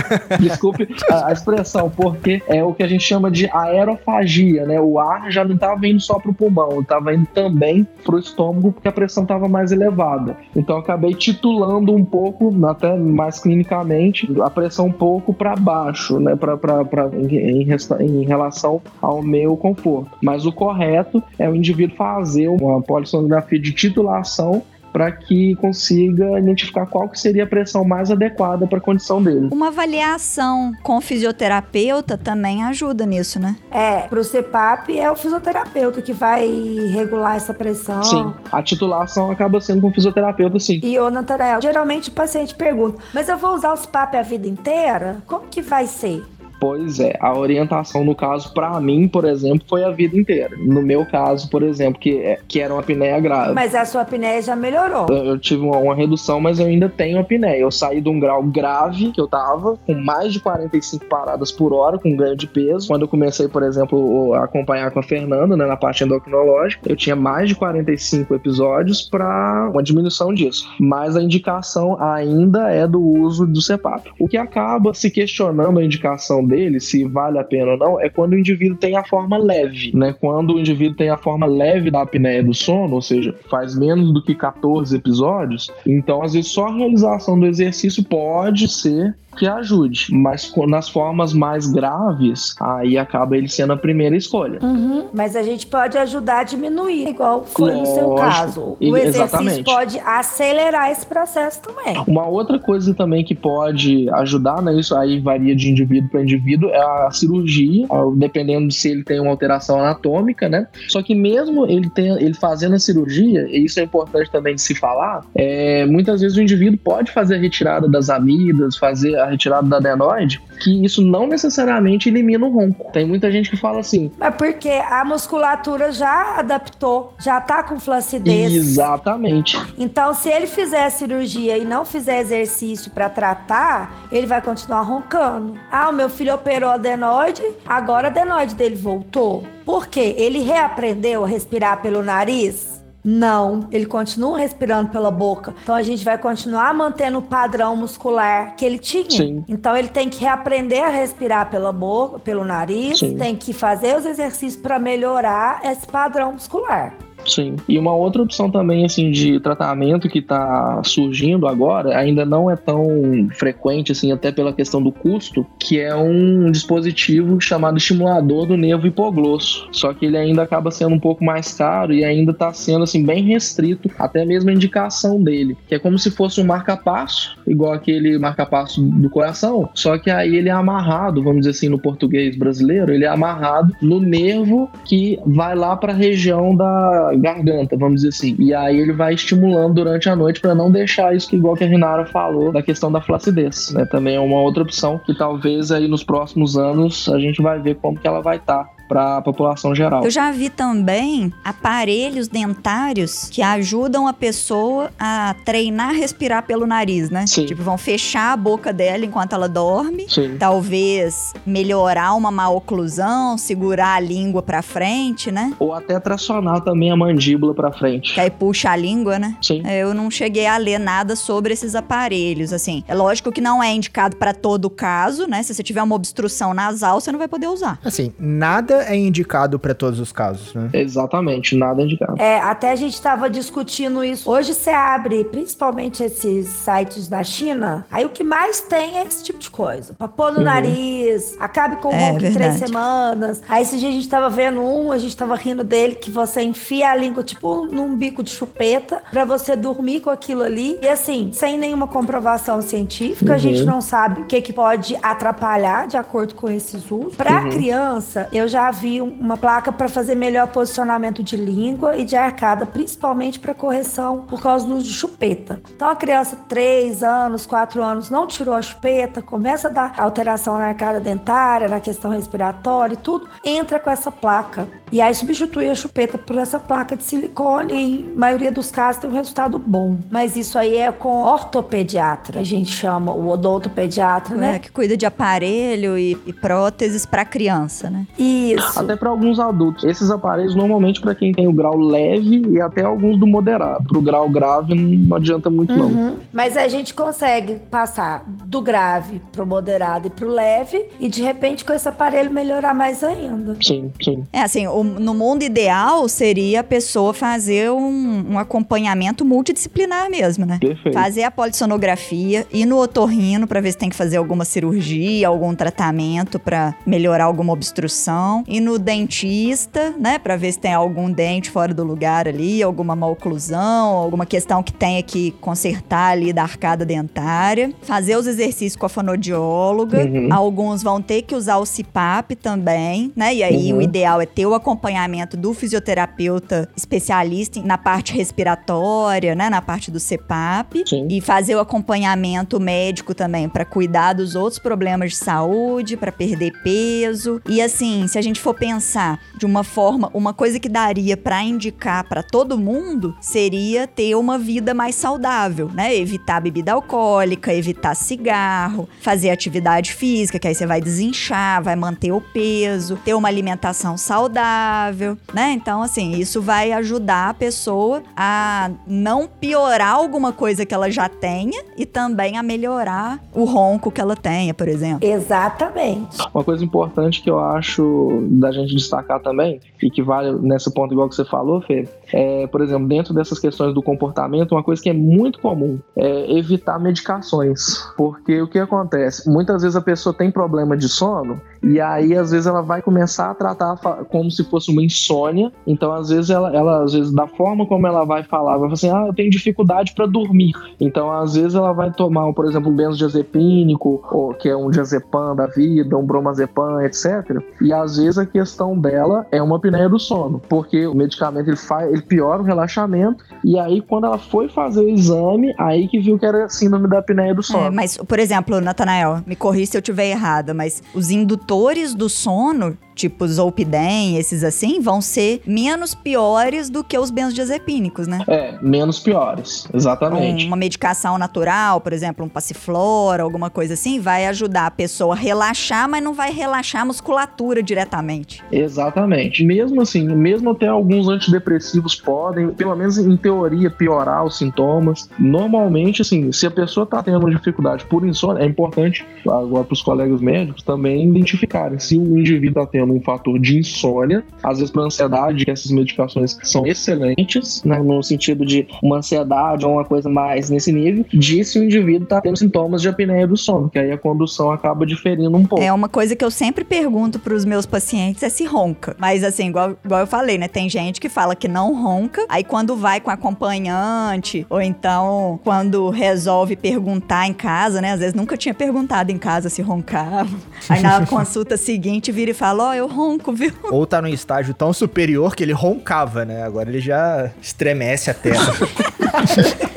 Desculpe 0.40 0.88
a, 1.10 1.28
a, 1.28 1.32
expressão, 1.32 1.90
porque 1.90 2.42
é 2.46 2.62
o 2.62 2.72
que 2.72 2.82
a 2.82 2.86
gente 2.86 3.04
chama 3.04 3.30
de 3.30 3.48
aerofagia, 3.50 4.64
né? 4.66 4.80
O 4.80 4.98
ar 4.98 5.30
já 5.30 5.44
não 5.44 5.54
estava 5.54 5.86
indo 5.86 6.00
só 6.00 6.18
para 6.18 6.30
o 6.30 6.34
pulmão, 6.34 6.80
estava 6.80 7.14
indo 7.14 7.26
também 7.26 7.86
para 8.04 8.16
o 8.16 8.18
estômago, 8.18 8.72
porque 8.72 8.88
a 8.88 8.92
pressão 8.92 9.22
estava 9.22 9.48
mais 9.48 9.72
elevada. 9.72 10.36
Então 10.54 10.76
acabei 10.76 11.14
titulando 11.14 11.94
um 11.94 12.04
pouco, 12.04 12.54
até 12.66 12.96
mais 12.96 13.40
clinicamente, 13.40 14.28
a 14.40 14.50
pressão 14.50 14.86
um 14.86 14.92
pouco 14.92 15.32
para 15.32 15.54
baixo, 15.56 16.18
né? 16.18 16.36
Pra, 16.36 16.56
pra, 16.56 16.84
pra, 16.84 17.10
em, 17.12 17.70
em 18.00 18.24
relação 18.24 18.80
ao 19.00 19.22
meu 19.22 19.56
conforto. 19.56 20.10
Mas 20.22 20.46
o 20.46 20.52
correto 20.52 21.22
é 21.38 21.48
o 21.48 21.54
indivíduo 21.54 21.96
fazer 21.96 22.48
uma 22.48 22.80
polissonografia 22.80 23.58
de 23.58 23.72
titulação 23.72 24.62
para 24.92 25.10
que 25.10 25.54
consiga 25.56 26.38
identificar 26.38 26.86
qual 26.86 27.08
que 27.08 27.18
seria 27.18 27.44
a 27.44 27.46
pressão 27.46 27.84
mais 27.84 28.10
adequada 28.10 28.66
para 28.66 28.78
a 28.78 28.80
condição 28.80 29.22
dele. 29.22 29.48
Uma 29.50 29.68
avaliação 29.68 30.72
com 30.82 31.00
fisioterapeuta 31.00 32.18
também 32.18 32.62
ajuda 32.64 33.06
nisso, 33.06 33.40
né? 33.40 33.56
É, 33.70 34.02
para 34.02 34.20
o 34.20 34.24
CPAP 34.24 34.98
é 34.98 35.10
o 35.10 35.16
fisioterapeuta 35.16 36.02
que 36.02 36.12
vai 36.12 36.46
regular 36.92 37.36
essa 37.36 37.54
pressão. 37.54 38.02
Sim, 38.02 38.32
a 38.50 38.62
titulação 38.62 39.30
acaba 39.30 39.60
sendo 39.60 39.80
com 39.80 39.88
o 39.88 39.92
fisioterapeuta, 39.94 40.58
sim. 40.58 40.80
E, 40.82 40.98
ô 40.98 41.10
Nathanael, 41.10 41.60
geralmente 41.62 42.10
o 42.10 42.12
paciente 42.12 42.54
pergunta, 42.54 43.02
mas 43.14 43.28
eu 43.28 43.38
vou 43.38 43.54
usar 43.54 43.72
os 43.72 43.86
PAP 43.86 44.14
a 44.14 44.22
vida 44.22 44.46
inteira? 44.46 45.22
Como 45.26 45.46
que 45.46 45.62
vai 45.62 45.86
ser? 45.86 46.22
Pois 46.62 47.00
é, 47.00 47.16
a 47.18 47.36
orientação 47.36 48.04
no 48.04 48.14
caso, 48.14 48.54
para 48.54 48.80
mim, 48.80 49.08
por 49.08 49.24
exemplo, 49.24 49.66
foi 49.68 49.82
a 49.82 49.90
vida 49.90 50.16
inteira. 50.16 50.56
No 50.56 50.80
meu 50.80 51.04
caso, 51.04 51.50
por 51.50 51.60
exemplo, 51.60 52.00
que, 52.00 52.16
é, 52.18 52.38
que 52.46 52.60
era 52.60 52.72
uma 52.72 52.78
apneia 52.78 53.18
grave. 53.18 53.52
Mas 53.52 53.74
a 53.74 53.84
sua 53.84 54.02
apneia 54.02 54.40
já 54.40 54.54
melhorou. 54.54 55.06
Eu, 55.10 55.24
eu 55.24 55.38
tive 55.40 55.60
uma, 55.60 55.78
uma, 55.78 55.92
redução, 55.92 56.40
mas 56.40 56.60
eu 56.60 56.66
ainda 56.66 56.88
tenho 56.88 57.18
apneia. 57.18 57.58
Eu 57.58 57.72
saí 57.72 58.00
de 58.00 58.08
um 58.08 58.20
grau 58.20 58.44
grave 58.44 59.10
que 59.10 59.20
eu 59.20 59.26
tava, 59.26 59.76
com 59.84 59.94
mais 59.94 60.32
de 60.32 60.38
45 60.38 61.06
paradas 61.06 61.50
por 61.50 61.72
hora, 61.72 61.98
com 61.98 62.14
ganho 62.14 62.36
de 62.36 62.46
peso. 62.46 62.86
Quando 62.86 63.02
eu 63.02 63.08
comecei, 63.08 63.48
por 63.48 63.64
exemplo, 63.64 64.32
a 64.34 64.44
acompanhar 64.44 64.92
com 64.92 65.00
a 65.00 65.02
Fernanda, 65.02 65.56
né, 65.56 65.66
na 65.66 65.76
parte 65.76 66.04
endocrinológica, 66.04 66.88
eu 66.88 66.94
tinha 66.94 67.16
mais 67.16 67.48
de 67.48 67.56
45 67.56 68.36
episódios 68.36 69.02
para 69.02 69.68
uma 69.68 69.82
diminuição 69.82 70.32
disso. 70.32 70.64
Mas 70.78 71.16
a 71.16 71.22
indicação 71.22 72.00
ainda 72.00 72.70
é 72.70 72.86
do 72.86 73.02
uso 73.02 73.48
do 73.48 73.60
CEPAP. 73.60 74.12
O 74.16 74.28
que 74.28 74.36
acaba 74.36 74.94
se 74.94 75.10
questionando 75.10 75.80
a 75.80 75.84
indicação 75.84 76.51
dele, 76.52 76.78
se 76.78 77.04
vale 77.04 77.38
a 77.38 77.44
pena 77.44 77.72
ou 77.72 77.78
não, 77.78 78.00
é 78.00 78.10
quando 78.10 78.34
o 78.34 78.38
indivíduo 78.38 78.76
tem 78.76 78.94
a 78.94 79.04
forma 79.04 79.38
leve, 79.38 79.90
né? 79.94 80.14
Quando 80.20 80.54
o 80.54 80.60
indivíduo 80.60 80.96
tem 80.96 81.08
a 81.08 81.16
forma 81.16 81.46
leve 81.46 81.90
da 81.90 82.02
apneia 82.02 82.42
do 82.42 82.52
sono, 82.52 82.94
ou 82.96 83.02
seja, 83.02 83.34
faz 83.50 83.74
menos 83.74 84.12
do 84.12 84.22
que 84.22 84.34
14 84.34 84.94
episódios, 84.94 85.70
então 85.86 86.22
às 86.22 86.34
vezes 86.34 86.50
só 86.50 86.66
a 86.66 86.74
realização 86.74 87.40
do 87.40 87.46
exercício 87.46 88.04
pode 88.04 88.68
ser 88.68 89.16
que 89.36 89.46
ajude, 89.46 90.08
mas 90.12 90.52
nas 90.68 90.88
formas 90.88 91.32
mais 91.32 91.66
graves, 91.66 92.54
aí 92.60 92.98
acaba 92.98 93.36
ele 93.36 93.48
sendo 93.48 93.72
a 93.72 93.76
primeira 93.76 94.16
escolha. 94.16 94.58
Uhum, 94.62 95.08
mas 95.12 95.34
a 95.36 95.42
gente 95.42 95.66
pode 95.66 95.96
ajudar 95.98 96.40
a 96.40 96.44
diminuir, 96.44 97.08
igual 97.08 97.44
foi 97.44 97.74
Lógico, 97.74 97.88
no 97.88 97.94
seu 97.94 98.14
caso. 98.14 98.76
O 98.80 98.96
exercício 98.96 99.24
exatamente. 99.24 99.64
pode 99.64 99.98
acelerar 100.00 100.90
esse 100.90 101.06
processo 101.06 101.60
também. 101.62 101.96
Uma 102.06 102.26
outra 102.26 102.58
coisa 102.58 102.94
também 102.94 103.24
que 103.24 103.34
pode 103.34 104.08
ajudar, 104.10 104.62
né, 104.62 104.74
isso 104.74 104.94
aí 104.96 105.20
varia 105.20 105.56
de 105.56 105.70
indivíduo 105.70 106.10
para 106.10 106.22
indivíduo, 106.22 106.70
é 106.70 107.06
a 107.06 107.10
cirurgia, 107.10 107.86
dependendo 108.16 108.70
se 108.72 108.90
ele 108.90 109.02
tem 109.02 109.20
uma 109.20 109.30
alteração 109.30 109.80
anatômica, 109.80 110.48
né? 110.48 110.66
Só 110.88 111.02
que 111.02 111.14
mesmo 111.14 111.66
ele, 111.66 111.88
tem, 111.90 112.10
ele 112.22 112.34
fazendo 112.34 112.74
a 112.74 112.78
cirurgia, 112.78 113.46
e 113.48 113.64
isso 113.64 113.80
é 113.80 113.82
importante 113.82 114.30
também 114.30 114.54
de 114.54 114.60
se 114.60 114.74
falar, 114.74 115.24
é, 115.34 115.86
muitas 115.86 116.20
vezes 116.20 116.36
o 116.36 116.42
indivíduo 116.42 116.78
pode 116.78 117.10
fazer 117.10 117.36
a 117.36 117.38
retirada 117.38 117.88
das 117.88 118.10
amidas, 118.10 118.76
fazer 118.76 119.21
a 119.24 119.26
retirada 119.26 119.68
da 119.68 119.76
adenoide, 119.76 120.40
que 120.60 120.84
isso 120.84 121.02
não 121.02 121.26
necessariamente 121.26 122.08
elimina 122.08 122.46
o 122.46 122.50
ronco. 122.50 122.90
Tem 122.92 123.06
muita 123.06 123.30
gente 123.30 123.50
que 123.50 123.56
fala 123.56 123.80
assim. 123.80 124.10
É 124.20 124.30
porque 124.30 124.68
a 124.68 125.04
musculatura 125.04 125.92
já 125.92 126.38
adaptou, 126.38 127.14
já 127.18 127.40
tá 127.40 127.62
com 127.62 127.78
flacidez. 127.78 128.52
Exatamente. 128.52 129.58
Então, 129.78 130.14
se 130.14 130.28
ele 130.28 130.46
fizer 130.46 130.88
cirurgia 130.90 131.58
e 131.58 131.64
não 131.64 131.84
fizer 131.84 132.20
exercício 132.20 132.90
para 132.90 133.08
tratar, 133.08 134.06
ele 134.10 134.26
vai 134.26 134.40
continuar 134.40 134.82
roncando. 134.82 135.54
Ah, 135.70 135.88
o 135.88 135.92
meu 135.92 136.08
filho 136.08 136.34
operou 136.34 136.70
a 136.70 136.74
adenoide, 136.74 137.42
agora 137.66 138.08
a 138.08 138.10
adenoide 138.10 138.54
dele 138.54 138.76
voltou. 138.76 139.44
Por 139.64 139.86
quê? 139.86 140.14
Ele 140.18 140.40
reaprendeu 140.40 141.24
a 141.24 141.26
respirar 141.26 141.80
pelo 141.80 142.02
nariz? 142.02 142.81
Não, 143.04 143.66
ele 143.72 143.86
continua 143.86 144.38
respirando 144.38 144.90
pela 144.90 145.10
boca. 145.10 145.54
Então 145.62 145.74
a 145.74 145.82
gente 145.82 146.04
vai 146.04 146.16
continuar 146.16 146.72
mantendo 146.72 147.18
o 147.18 147.22
padrão 147.22 147.74
muscular 147.76 148.54
que 148.56 148.64
ele 148.64 148.78
tinha. 148.78 149.10
Sim. 149.10 149.44
Então 149.48 149.76
ele 149.76 149.88
tem 149.88 150.08
que 150.08 150.20
reaprender 150.20 150.84
a 150.84 150.88
respirar 150.88 151.50
pela 151.50 151.72
boca, 151.72 152.18
pelo 152.20 152.44
nariz, 152.44 152.98
Sim. 152.98 153.16
tem 153.16 153.34
que 153.34 153.52
fazer 153.52 153.96
os 153.96 154.06
exercícios 154.06 154.60
para 154.60 154.78
melhorar 154.78 155.60
esse 155.64 155.86
padrão 155.86 156.32
muscular. 156.32 156.94
Sim. 157.26 157.56
E 157.68 157.78
uma 157.78 157.94
outra 157.94 158.22
opção 158.22 158.50
também, 158.50 158.84
assim, 158.84 159.10
de 159.10 159.40
tratamento 159.40 160.08
que 160.08 160.18
está 160.18 160.82
surgindo 160.84 161.46
agora, 161.46 161.96
ainda 161.96 162.24
não 162.24 162.50
é 162.50 162.56
tão 162.56 163.28
frequente, 163.34 163.92
assim, 163.92 164.12
até 164.12 164.32
pela 164.32 164.52
questão 164.52 164.82
do 164.82 164.92
custo, 164.92 165.46
que 165.58 165.78
é 165.80 165.94
um 165.94 166.50
dispositivo 166.50 167.40
chamado 167.40 167.78
estimulador 167.78 168.46
do 168.46 168.56
nervo 168.56 168.86
hipoglosso. 168.86 169.68
Só 169.72 169.92
que 169.92 170.06
ele 170.06 170.16
ainda 170.16 170.42
acaba 170.42 170.70
sendo 170.70 170.94
um 170.94 171.00
pouco 171.00 171.24
mais 171.24 171.52
caro 171.54 171.92
e 171.92 172.04
ainda 172.04 172.32
está 172.32 172.52
sendo, 172.52 172.84
assim, 172.84 173.04
bem 173.04 173.22
restrito, 173.24 173.90
até 173.98 174.24
mesmo 174.24 174.50
a 174.50 174.52
indicação 174.52 175.22
dele, 175.22 175.56
que 175.68 175.74
é 175.74 175.78
como 175.78 175.98
se 175.98 176.10
fosse 176.10 176.40
um 176.40 176.44
marca-passo, 176.44 177.38
igual 177.46 177.72
aquele 177.72 178.18
marca-passo 178.18 178.82
do 178.82 179.10
coração, 179.10 179.68
só 179.74 179.98
que 179.98 180.10
aí 180.10 180.36
ele 180.36 180.48
é 180.48 180.52
amarrado, 180.52 181.22
vamos 181.22 181.40
dizer 181.40 181.50
assim, 181.50 181.68
no 181.68 181.78
português 181.78 182.36
brasileiro, 182.36 182.92
ele 182.92 183.04
é 183.04 183.08
amarrado 183.08 183.74
no 183.80 184.00
nervo 184.00 184.70
que 184.84 185.18
vai 185.26 185.54
lá 185.54 185.76
para 185.76 185.92
a 185.92 185.96
região 185.96 186.54
da 186.54 187.11
garganta, 187.16 187.76
vamos 187.76 187.96
dizer 187.96 188.08
assim. 188.08 188.36
E 188.38 188.54
aí 188.54 188.78
ele 188.78 188.92
vai 188.92 189.14
estimulando 189.14 189.74
durante 189.74 190.08
a 190.08 190.16
noite 190.16 190.40
para 190.40 190.54
não 190.54 190.70
deixar 190.70 191.14
isso 191.14 191.28
que 191.28 191.36
igual 191.36 191.54
que 191.54 191.64
a 191.64 191.66
Rinara 191.66 192.06
falou 192.06 192.52
da 192.52 192.62
questão 192.62 192.90
da 192.90 193.00
flacidez, 193.00 193.72
né? 193.72 193.84
Também 193.86 194.16
é 194.16 194.20
uma 194.20 194.40
outra 194.40 194.62
opção 194.62 194.98
que 194.98 195.14
talvez 195.14 195.70
aí 195.70 195.88
nos 195.88 196.02
próximos 196.04 196.56
anos 196.56 197.08
a 197.08 197.18
gente 197.18 197.40
vai 197.42 197.60
ver 197.60 197.76
como 197.76 197.98
que 197.98 198.06
ela 198.06 198.20
vai 198.20 198.36
estar. 198.36 198.64
Tá 198.64 198.81
para 198.92 199.16
a 199.16 199.22
população 199.22 199.74
geral. 199.74 200.04
Eu 200.04 200.10
já 200.10 200.30
vi 200.30 200.50
também 200.50 201.32
aparelhos 201.42 202.28
dentários 202.28 203.30
que 203.30 203.40
ajudam 203.40 204.06
a 204.06 204.12
pessoa 204.12 204.90
a 204.98 205.34
treinar 205.46 205.90
a 205.90 205.92
respirar 205.92 206.42
pelo 206.42 206.66
nariz, 206.66 207.08
né? 207.08 207.26
Sim. 207.26 207.46
Tipo, 207.46 207.62
vão 207.62 207.78
fechar 207.78 208.34
a 208.34 208.36
boca 208.36 208.70
dela 208.70 209.06
enquanto 209.06 209.32
ela 209.32 209.48
dorme. 209.48 210.04
Sim. 210.10 210.36
Talvez 210.38 211.32
melhorar 211.46 212.12
uma 212.12 212.30
má 212.30 212.50
oclusão, 212.50 213.38
segurar 213.38 213.94
a 213.94 214.00
língua 214.00 214.42
para 214.42 214.60
frente, 214.60 215.32
né? 215.32 215.54
Ou 215.58 215.72
até 215.72 215.98
tracionar 215.98 216.60
também 216.60 216.90
a 216.90 216.96
mandíbula 216.96 217.54
para 217.54 217.72
frente. 217.72 218.12
Que 218.12 218.20
aí 218.20 218.30
puxa 218.30 218.70
a 218.70 218.76
língua, 218.76 219.18
né? 219.18 219.38
Sim. 219.40 219.62
Eu 219.66 219.94
não 219.94 220.10
cheguei 220.10 220.46
a 220.46 220.58
ler 220.58 220.78
nada 220.78 221.16
sobre 221.16 221.54
esses 221.54 221.74
aparelhos, 221.74 222.52
assim. 222.52 222.84
É 222.86 222.94
lógico 222.94 223.32
que 223.32 223.40
não 223.40 223.62
é 223.62 223.72
indicado 223.72 224.16
para 224.16 224.34
todo 224.34 224.68
caso, 224.68 225.26
né? 225.26 225.42
Se 225.42 225.54
você 225.54 225.62
tiver 225.62 225.82
uma 225.82 225.94
obstrução 225.94 226.52
nasal, 226.52 227.00
você 227.00 227.10
não 227.10 227.18
vai 227.18 227.28
poder 227.28 227.46
usar. 227.46 227.78
Assim, 227.82 228.12
nada 228.18 228.81
é 228.82 228.96
indicado 228.96 229.58
para 229.58 229.74
todos 229.74 230.00
os 230.00 230.12
casos, 230.12 230.54
né? 230.54 230.70
Exatamente, 230.72 231.56
nada 231.56 231.82
é 231.82 231.84
indicado. 231.84 232.20
É, 232.20 232.38
até 232.40 232.70
a 232.70 232.76
gente 232.76 232.94
estava 232.94 233.28
discutindo 233.28 234.04
isso. 234.04 234.30
Hoje 234.30 234.54
você 234.54 234.70
abre, 234.70 235.24
principalmente 235.24 236.02
esses 236.02 236.48
sites 236.48 237.08
da 237.08 237.22
China, 237.22 237.86
aí 237.90 238.04
o 238.04 238.08
que 238.08 238.24
mais 238.24 238.60
tem 238.60 238.98
é 238.98 239.04
esse 239.04 239.24
tipo 239.24 239.38
de 239.38 239.50
coisa. 239.50 239.94
Pra 239.94 240.08
pôr 240.08 240.32
no 240.32 240.38
uhum. 240.38 240.44
nariz, 240.44 241.36
acabe 241.38 241.76
com 241.76 241.88
o 241.88 241.92
é, 241.92 242.10
ronco 242.10 242.24
em 242.24 242.32
três 242.32 242.56
semanas. 242.56 243.42
Aí 243.48 243.62
esse 243.62 243.78
dia 243.78 243.88
a 243.88 243.92
gente 243.92 244.08
tava 244.08 244.28
vendo 244.28 244.60
um, 244.60 244.92
a 244.92 244.98
gente 244.98 245.16
tava 245.16 245.34
rindo 245.36 245.64
dele, 245.64 245.94
que 245.94 246.10
você 246.10 246.42
enfia 246.42 246.90
a 246.90 246.96
língua, 246.96 247.22
tipo, 247.22 247.66
num 247.66 247.96
bico 247.96 248.22
de 248.22 248.30
chupeta, 248.30 249.02
para 249.10 249.24
você 249.24 249.56
dormir 249.56 250.00
com 250.00 250.10
aquilo 250.10 250.42
ali. 250.42 250.78
E 250.82 250.88
assim, 250.88 251.30
sem 251.32 251.58
nenhuma 251.58 251.86
comprovação 251.86 252.60
científica, 252.62 253.30
uhum. 253.30 253.36
a 253.36 253.38
gente 253.38 253.64
não 253.64 253.80
sabe 253.80 254.22
o 254.22 254.24
que, 254.24 254.40
que 254.40 254.52
pode 254.52 254.96
atrapalhar 255.02 255.86
de 255.86 255.96
acordo 255.96 256.34
com 256.34 256.50
esses 256.50 256.90
usos. 256.90 257.14
Pra 257.14 257.42
uhum. 257.42 257.50
criança, 257.50 258.28
eu 258.32 258.48
já 258.48 258.71
vi 258.72 259.00
uma 259.00 259.36
placa 259.36 259.70
para 259.70 259.88
fazer 259.88 260.14
melhor 260.14 260.48
posicionamento 260.48 261.22
de 261.22 261.36
língua 261.36 261.96
e 261.96 262.04
de 262.04 262.16
arcada, 262.16 262.66
principalmente 262.66 263.38
para 263.38 263.54
correção 263.54 264.22
por 264.22 264.42
causa 264.42 264.66
do 264.66 264.74
uso 264.76 264.88
de 264.88 264.94
chupeta. 264.94 265.60
Então 265.74 265.88
a 265.88 265.94
criança, 265.94 266.36
3 266.48 267.02
anos, 267.02 267.46
4 267.46 267.82
anos, 267.82 268.10
não 268.10 268.26
tirou 268.26 268.54
a 268.54 268.62
chupeta, 268.62 269.22
começa 269.22 269.68
a 269.68 269.70
dar 269.70 269.94
alteração 269.98 270.58
na 270.58 270.68
arcada 270.68 270.98
dentária, 270.98 271.68
na 271.68 271.80
questão 271.80 272.10
respiratória 272.10 272.94
e 272.94 272.96
tudo, 272.96 273.28
entra 273.44 273.78
com 273.78 273.90
essa 273.90 274.10
placa. 274.10 274.66
E 274.90 275.00
aí 275.00 275.14
substitui 275.14 275.70
a 275.70 275.74
chupeta 275.74 276.18
por 276.18 276.36
essa 276.36 276.58
placa 276.58 276.96
de 276.96 277.02
silicone 277.02 277.72
e 277.72 278.00
em 278.00 278.14
maioria 278.14 278.52
dos 278.52 278.70
casos 278.70 279.00
tem 279.00 279.10
um 279.10 279.14
resultado 279.14 279.58
bom. 279.58 279.98
Mas 280.10 280.36
isso 280.36 280.58
aí 280.58 280.76
é 280.76 280.92
com 280.92 281.22
ortopediatra, 281.22 282.40
a 282.40 282.44
gente 282.44 282.70
chama 282.70 283.12
o 283.12 283.28
odontopediatra, 283.28 284.36
né? 284.36 284.56
É, 284.56 284.58
que 284.58 284.70
cuida 284.70 284.96
de 284.96 285.06
aparelho 285.06 285.98
e, 285.98 286.18
e 286.26 286.32
próteses 286.32 287.06
para 287.06 287.24
criança, 287.24 287.88
né? 287.88 288.06
Isso. 288.54 288.78
Até 288.78 288.96
para 288.96 289.10
alguns 289.10 289.38
adultos. 289.38 289.84
Esses 289.84 290.10
aparelhos, 290.10 290.54
normalmente, 290.54 291.00
para 291.00 291.14
quem 291.14 291.32
tem 291.32 291.46
o 291.46 291.52
grau 291.52 291.76
leve 291.76 292.42
e 292.48 292.60
até 292.60 292.82
alguns 292.82 293.18
do 293.18 293.26
moderado. 293.26 293.84
Pro 293.84 294.00
grau 294.00 294.28
grave, 294.28 294.74
não 294.74 295.16
adianta 295.16 295.50
muito, 295.50 295.72
uhum. 295.72 295.88
não. 295.88 296.16
Mas 296.32 296.56
a 296.56 296.68
gente 296.68 296.94
consegue 296.94 297.56
passar 297.70 298.24
do 298.26 298.60
grave 298.60 299.20
pro 299.32 299.46
moderado 299.46 300.06
e 300.06 300.10
pro 300.10 300.28
leve 300.28 300.86
e, 300.98 301.08
de 301.08 301.22
repente, 301.22 301.64
com 301.64 301.72
esse 301.72 301.88
aparelho 301.88 302.30
melhorar 302.30 302.74
mais 302.74 303.02
ainda. 303.02 303.56
Sim, 303.60 303.92
sim. 304.02 304.24
É 304.32 304.42
assim, 304.42 304.66
o, 304.66 304.82
no 304.82 305.14
mundo 305.14 305.42
ideal 305.42 306.08
seria 306.08 306.60
a 306.60 306.64
pessoa 306.64 307.12
fazer 307.12 307.70
um, 307.70 308.32
um 308.32 308.38
acompanhamento 308.38 309.24
multidisciplinar 309.24 310.10
mesmo, 310.10 310.46
né? 310.46 310.58
Perfeito. 310.60 310.94
Fazer 310.94 311.24
a 311.24 311.30
polissonografia, 311.30 312.46
ir 312.52 312.66
no 312.66 312.78
otorrino 312.78 313.46
para 313.46 313.60
ver 313.60 313.72
se 313.72 313.78
tem 313.78 313.88
que 313.88 313.96
fazer 313.96 314.16
alguma 314.16 314.44
cirurgia, 314.44 315.28
algum 315.28 315.54
tratamento 315.54 316.38
para 316.38 316.74
melhorar 316.86 317.24
alguma 317.24 317.52
obstrução 317.52 318.41
ir 318.46 318.60
no 318.60 318.78
dentista, 318.78 319.94
né, 319.98 320.18
para 320.18 320.36
ver 320.36 320.52
se 320.52 320.58
tem 320.58 320.72
algum 320.72 321.10
dente 321.10 321.50
fora 321.50 321.72
do 321.72 321.84
lugar 321.84 322.28
ali, 322.28 322.62
alguma 322.62 322.94
maloclusão, 322.94 323.88
alguma 323.88 324.26
questão 324.26 324.62
que 324.62 324.72
tenha 324.72 325.02
que 325.02 325.32
consertar 325.40 326.12
ali 326.12 326.32
da 326.32 326.42
arcada 326.42 326.84
dentária, 326.84 327.72
fazer 327.82 328.16
os 328.16 328.26
exercícios 328.26 328.76
com 328.76 328.86
a 328.86 328.88
fonodióloga. 328.88 330.04
Uhum. 330.04 330.28
Alguns 330.32 330.82
vão 330.82 331.00
ter 331.00 331.22
que 331.22 331.34
usar 331.34 331.58
o 331.58 331.64
CPAP 331.64 332.34
também, 332.36 333.12
né? 333.16 333.34
E 333.34 333.42
aí 333.42 333.72
uhum. 333.72 333.78
o 333.78 333.82
ideal 333.82 334.20
é 334.20 334.26
ter 334.26 334.46
o 334.46 334.54
acompanhamento 334.54 335.36
do 335.36 335.54
fisioterapeuta 335.54 336.68
especialista 336.76 337.62
na 337.62 337.78
parte 337.78 338.14
respiratória, 338.14 339.34
né, 339.34 339.50
na 339.50 339.60
parte 339.60 339.90
do 339.90 339.98
CPAP 339.98 340.84
Sim. 340.86 341.06
e 341.10 341.20
fazer 341.20 341.54
o 341.54 341.60
acompanhamento 341.60 342.60
médico 342.60 343.14
também 343.14 343.48
para 343.48 343.64
cuidar 343.64 344.12
dos 344.12 344.34
outros 344.34 344.58
problemas 344.58 345.10
de 345.12 345.16
saúde, 345.16 345.96
para 345.96 346.12
perder 346.12 346.52
peso. 346.62 347.40
E 347.48 347.60
assim, 347.60 348.06
se 348.06 348.18
a 348.18 348.22
gente 348.22 348.31
gente 348.32 348.40
for 348.40 348.54
pensar 348.54 349.20
de 349.36 349.44
uma 349.44 349.62
forma, 349.62 350.10
uma 350.14 350.32
coisa 350.32 350.58
que 350.58 350.68
daria 350.68 351.16
para 351.16 351.42
indicar 351.42 352.04
para 352.04 352.22
todo 352.22 352.56
mundo 352.56 353.14
seria 353.20 353.86
ter 353.86 354.14
uma 354.14 354.38
vida 354.38 354.72
mais 354.72 354.94
saudável, 354.94 355.70
né? 355.74 355.94
Evitar 355.94 356.40
bebida 356.40 356.72
alcoólica, 356.72 357.52
evitar 357.52 357.94
cigarro, 357.94 358.88
fazer 359.00 359.30
atividade 359.30 359.92
física, 359.92 360.38
que 360.38 360.48
aí 360.48 360.54
você 360.54 360.66
vai 360.66 360.80
desinchar, 360.80 361.62
vai 361.62 361.76
manter 361.76 362.12
o 362.12 362.20
peso, 362.20 362.98
ter 363.04 363.14
uma 363.14 363.28
alimentação 363.28 363.98
saudável, 363.98 365.18
né? 365.34 365.52
Então, 365.52 365.82
assim, 365.82 366.12
isso 366.12 366.40
vai 366.40 366.72
ajudar 366.72 367.30
a 367.30 367.34
pessoa 367.34 368.02
a 368.16 368.70
não 368.86 369.28
piorar 369.28 369.94
alguma 369.94 370.32
coisa 370.32 370.64
que 370.64 370.74
ela 370.74 370.90
já 370.90 371.08
tenha 371.08 371.62
e 371.76 371.84
também 371.84 372.38
a 372.38 372.42
melhorar 372.42 373.20
o 373.34 373.44
ronco 373.44 373.90
que 373.90 374.00
ela 374.00 374.16
tenha, 374.16 374.54
por 374.54 374.68
exemplo. 374.68 375.06
Exatamente. 375.06 376.16
Uma 376.32 376.44
coisa 376.44 376.64
importante 376.64 377.20
que 377.20 377.28
eu 377.28 377.38
acho 377.38 378.21
da 378.22 378.50
gente 378.52 378.74
destacar 378.74 379.20
também, 379.20 379.60
e 379.82 379.90
que 379.90 380.02
vale 380.02 380.32
nesse 380.40 380.72
ponto 380.72 380.92
igual 380.92 381.08
que 381.08 381.14
você 381.14 381.24
falou, 381.24 381.60
Fê, 381.60 381.88
é, 382.12 382.46
por 382.46 382.60
exemplo, 382.60 382.88
dentro 382.88 383.14
dessas 383.14 383.38
questões 383.38 383.74
do 383.74 383.82
comportamento, 383.82 384.52
uma 384.52 384.62
coisa 384.62 384.82
que 384.82 384.90
é 384.90 384.92
muito 384.92 385.40
comum 385.40 385.78
é 385.96 386.36
evitar 386.36 386.78
medicações. 386.78 387.78
Porque 387.96 388.40
o 388.40 388.48
que 388.48 388.58
acontece? 388.58 389.28
Muitas 389.30 389.62
vezes 389.62 389.76
a 389.76 389.80
pessoa 389.80 390.14
tem 390.14 390.30
problema 390.30 390.76
de 390.76 390.88
sono 390.88 391.40
e 391.62 391.80
aí 391.80 392.16
às 392.16 392.30
vezes 392.32 392.46
ela 392.46 392.60
vai 392.60 392.82
começar 392.82 393.30
a 393.30 393.34
tratar 393.34 393.76
como 394.10 394.30
se 394.30 394.42
fosse 394.44 394.70
uma 394.70 394.82
insônia. 394.82 395.52
Então, 395.66 395.92
às 395.92 396.08
vezes, 396.08 396.30
ela, 396.30 396.54
ela 396.54 396.82
às 396.82 396.92
vezes, 396.92 397.12
da 397.12 397.26
forma 397.26 397.66
como 397.66 397.86
ela 397.86 398.04
vai 398.04 398.24
falar, 398.24 398.52
vai 398.52 398.62
falar 398.62 398.72
assim: 398.72 398.90
ah, 398.90 399.04
eu 399.06 399.14
tenho 399.14 399.30
dificuldade 399.30 399.94
para 399.94 400.06
dormir. 400.06 400.52
Então, 400.80 401.10
às 401.10 401.34
vezes, 401.34 401.54
ela 401.54 401.72
vai 401.72 401.92
tomar, 401.92 402.32
por 402.32 402.46
exemplo, 402.46 402.70
um 402.70 402.74
benzodiazepínico, 402.74 404.02
ou 404.10 404.34
que 404.34 404.48
é 404.48 404.56
um 404.56 404.70
diazepam 404.70 405.36
da 405.36 405.46
vida, 405.46 405.96
um 405.96 406.04
bromazepam, 406.04 406.82
etc. 406.84 407.40
E 407.60 407.72
às 407.72 407.96
vezes 407.96 408.18
a 408.18 408.26
questão 408.26 408.78
dela 408.78 409.26
é 409.30 409.40
uma 409.40 409.56
apneia 409.56 409.88
do 409.88 409.98
sono, 409.98 410.40
porque 410.48 410.86
o 410.86 410.94
medicamento 410.94 411.48
ele 411.48 411.56
faz, 411.56 411.92
ele 411.92 412.02
piora 412.02 412.42
o 412.42 412.44
relaxamento. 412.44 413.24
E 413.44 413.58
aí, 413.58 413.80
quando 413.80 414.06
ela 414.06 414.18
foi 414.18 414.48
fazer 414.48 414.80
o 414.80 414.88
exame, 414.88 415.54
aí 415.58 415.88
que 415.88 416.00
viu 416.00 416.18
que 416.18 416.26
era 416.26 416.48
síndrome 416.48 416.88
da 416.88 416.98
apneia 416.98 417.34
do 417.34 417.42
sono. 417.42 417.66
É, 417.66 417.70
mas, 417.70 417.96
por 417.96 418.18
exemplo, 418.18 418.60
Natanael, 418.60 419.20
me 419.26 419.36
corri 419.36 419.66
se 419.66 419.76
eu 419.76 419.80
estiver 419.80 420.10
errada, 420.10 420.52
mas 420.52 420.82
os 420.94 421.10
indutores 421.10 421.51
do 421.94 422.08
sono 422.08 422.78
tipo 422.94 423.26
Zolpidem, 423.26 424.16
esses 424.16 424.44
assim, 424.44 424.80
vão 424.80 425.00
ser 425.00 425.42
menos 425.46 425.94
piores 425.94 426.68
do 426.68 426.84
que 426.84 426.98
os 426.98 427.10
benzodiazepínicos, 427.10 428.06
né? 428.06 428.22
É, 428.28 428.58
menos 428.62 429.00
piores, 429.00 429.66
exatamente. 429.72 430.46
uma 430.46 430.56
medicação 430.56 431.18
natural, 431.18 431.80
por 431.80 431.92
exemplo, 431.92 432.24
um 432.24 432.28
passiflora, 432.28 433.22
alguma 433.22 433.50
coisa 433.50 433.74
assim, 433.74 434.00
vai 434.00 434.26
ajudar 434.26 434.66
a 434.66 434.70
pessoa 434.70 435.14
a 435.14 435.16
relaxar, 435.16 435.88
mas 435.88 436.02
não 436.02 436.14
vai 436.14 436.32
relaxar 436.32 436.82
a 436.82 436.84
musculatura 436.84 437.62
diretamente. 437.62 438.42
Exatamente. 438.50 439.44
Mesmo 439.44 439.80
assim, 439.80 440.06
mesmo 440.08 440.50
até 440.50 440.68
alguns 440.68 441.08
antidepressivos 441.08 441.94
podem, 441.94 442.50
pelo 442.50 442.74
menos 442.76 442.98
em 442.98 443.16
teoria, 443.16 443.70
piorar 443.70 444.24
os 444.24 444.38
sintomas. 444.38 445.08
Normalmente, 445.18 446.02
assim, 446.02 446.30
se 446.32 446.46
a 446.46 446.50
pessoa 446.50 446.86
tá 446.86 447.02
tendo 447.02 447.30
dificuldade 447.30 447.84
por 447.86 448.06
insônia, 448.06 448.42
é 448.42 448.46
importante 448.46 449.04
agora 449.26 449.64
para 449.64 449.72
os 449.72 449.82
colegas 449.82 450.20
médicos 450.20 450.62
também 450.62 451.06
identificarem 451.42 451.78
se 451.78 451.96
o 451.98 452.18
indivíduo 452.18 452.64
tá 452.64 452.70
tendo 452.70 452.82
tendo 452.82 452.92
um 452.92 453.00
fator 453.00 453.38
de 453.38 453.58
insônia, 453.58 454.24
às 454.42 454.58
vezes 454.58 454.70
para 454.70 454.82
ansiedade, 454.82 455.44
que 455.44 455.50
essas 455.50 455.70
medicações 455.70 456.36
são 456.42 456.66
excelentes, 456.66 457.62
né, 457.64 457.78
no 457.78 458.02
sentido 458.02 458.44
de 458.44 458.66
uma 458.82 458.98
ansiedade 458.98 459.64
ou 459.64 459.72
uma 459.72 459.84
coisa 459.84 460.08
mais 460.08 460.50
nesse 460.50 460.72
nível, 460.72 461.04
de 461.12 461.44
se 461.44 461.58
o 461.58 461.64
indivíduo 461.64 462.04
está 462.04 462.20
tendo 462.20 462.36
sintomas 462.36 462.82
de 462.82 462.88
apneia 462.88 463.26
do 463.26 463.36
sono, 463.36 463.70
que 463.70 463.78
aí 463.78 463.92
a 463.92 463.98
condução 463.98 464.50
acaba 464.50 464.84
diferindo 464.84 465.36
um 465.36 465.44
pouco. 465.44 465.62
É 465.62 465.72
uma 465.72 465.88
coisa 465.88 466.16
que 466.16 466.24
eu 466.24 466.30
sempre 466.30 466.64
pergunto 466.64 467.18
para 467.18 467.34
os 467.34 467.44
meus 467.44 467.66
pacientes 467.66 468.22
é 468.22 468.28
se 468.28 468.44
ronca. 468.44 468.96
Mas 468.98 469.22
assim, 469.22 469.48
igual, 469.48 469.76
igual 469.84 470.00
eu 470.00 470.06
falei, 470.06 470.38
né, 470.38 470.48
tem 470.48 470.68
gente 470.68 471.00
que 471.00 471.08
fala 471.08 471.36
que 471.36 471.48
não 471.48 471.74
ronca, 471.74 472.24
aí 472.28 472.42
quando 472.42 472.76
vai 472.76 473.00
com 473.00 473.10
acompanhante, 473.10 474.46
ou 474.50 474.60
então 474.60 475.38
quando 475.44 475.88
resolve 475.90 476.56
perguntar 476.56 477.26
em 477.26 477.32
casa, 477.32 477.80
né, 477.80 477.92
às 477.92 478.00
vezes 478.00 478.14
nunca 478.14 478.36
tinha 478.36 478.54
perguntado 478.54 479.10
em 479.12 479.18
casa 479.18 479.48
se 479.48 479.62
roncava. 479.62 480.28
Aí 480.68 480.80
na 480.80 481.04
consulta 481.32 481.56
seguinte 481.56 482.12
vira 482.12 482.32
e 482.32 482.34
fala, 482.34 482.76
eu 482.76 482.86
ronco, 482.86 483.32
viu? 483.32 483.54
Ou 483.70 483.86
tá 483.86 484.02
num 484.02 484.08
estágio 484.08 484.52
tão 484.52 484.70
superior 484.70 485.34
que 485.34 485.42
ele 485.42 485.52
roncava, 485.52 486.26
né? 486.26 486.42
Agora 486.42 486.68
ele 486.68 486.78
já 486.78 487.30
estremece 487.40 488.10
a 488.10 488.14
terra. 488.14 488.52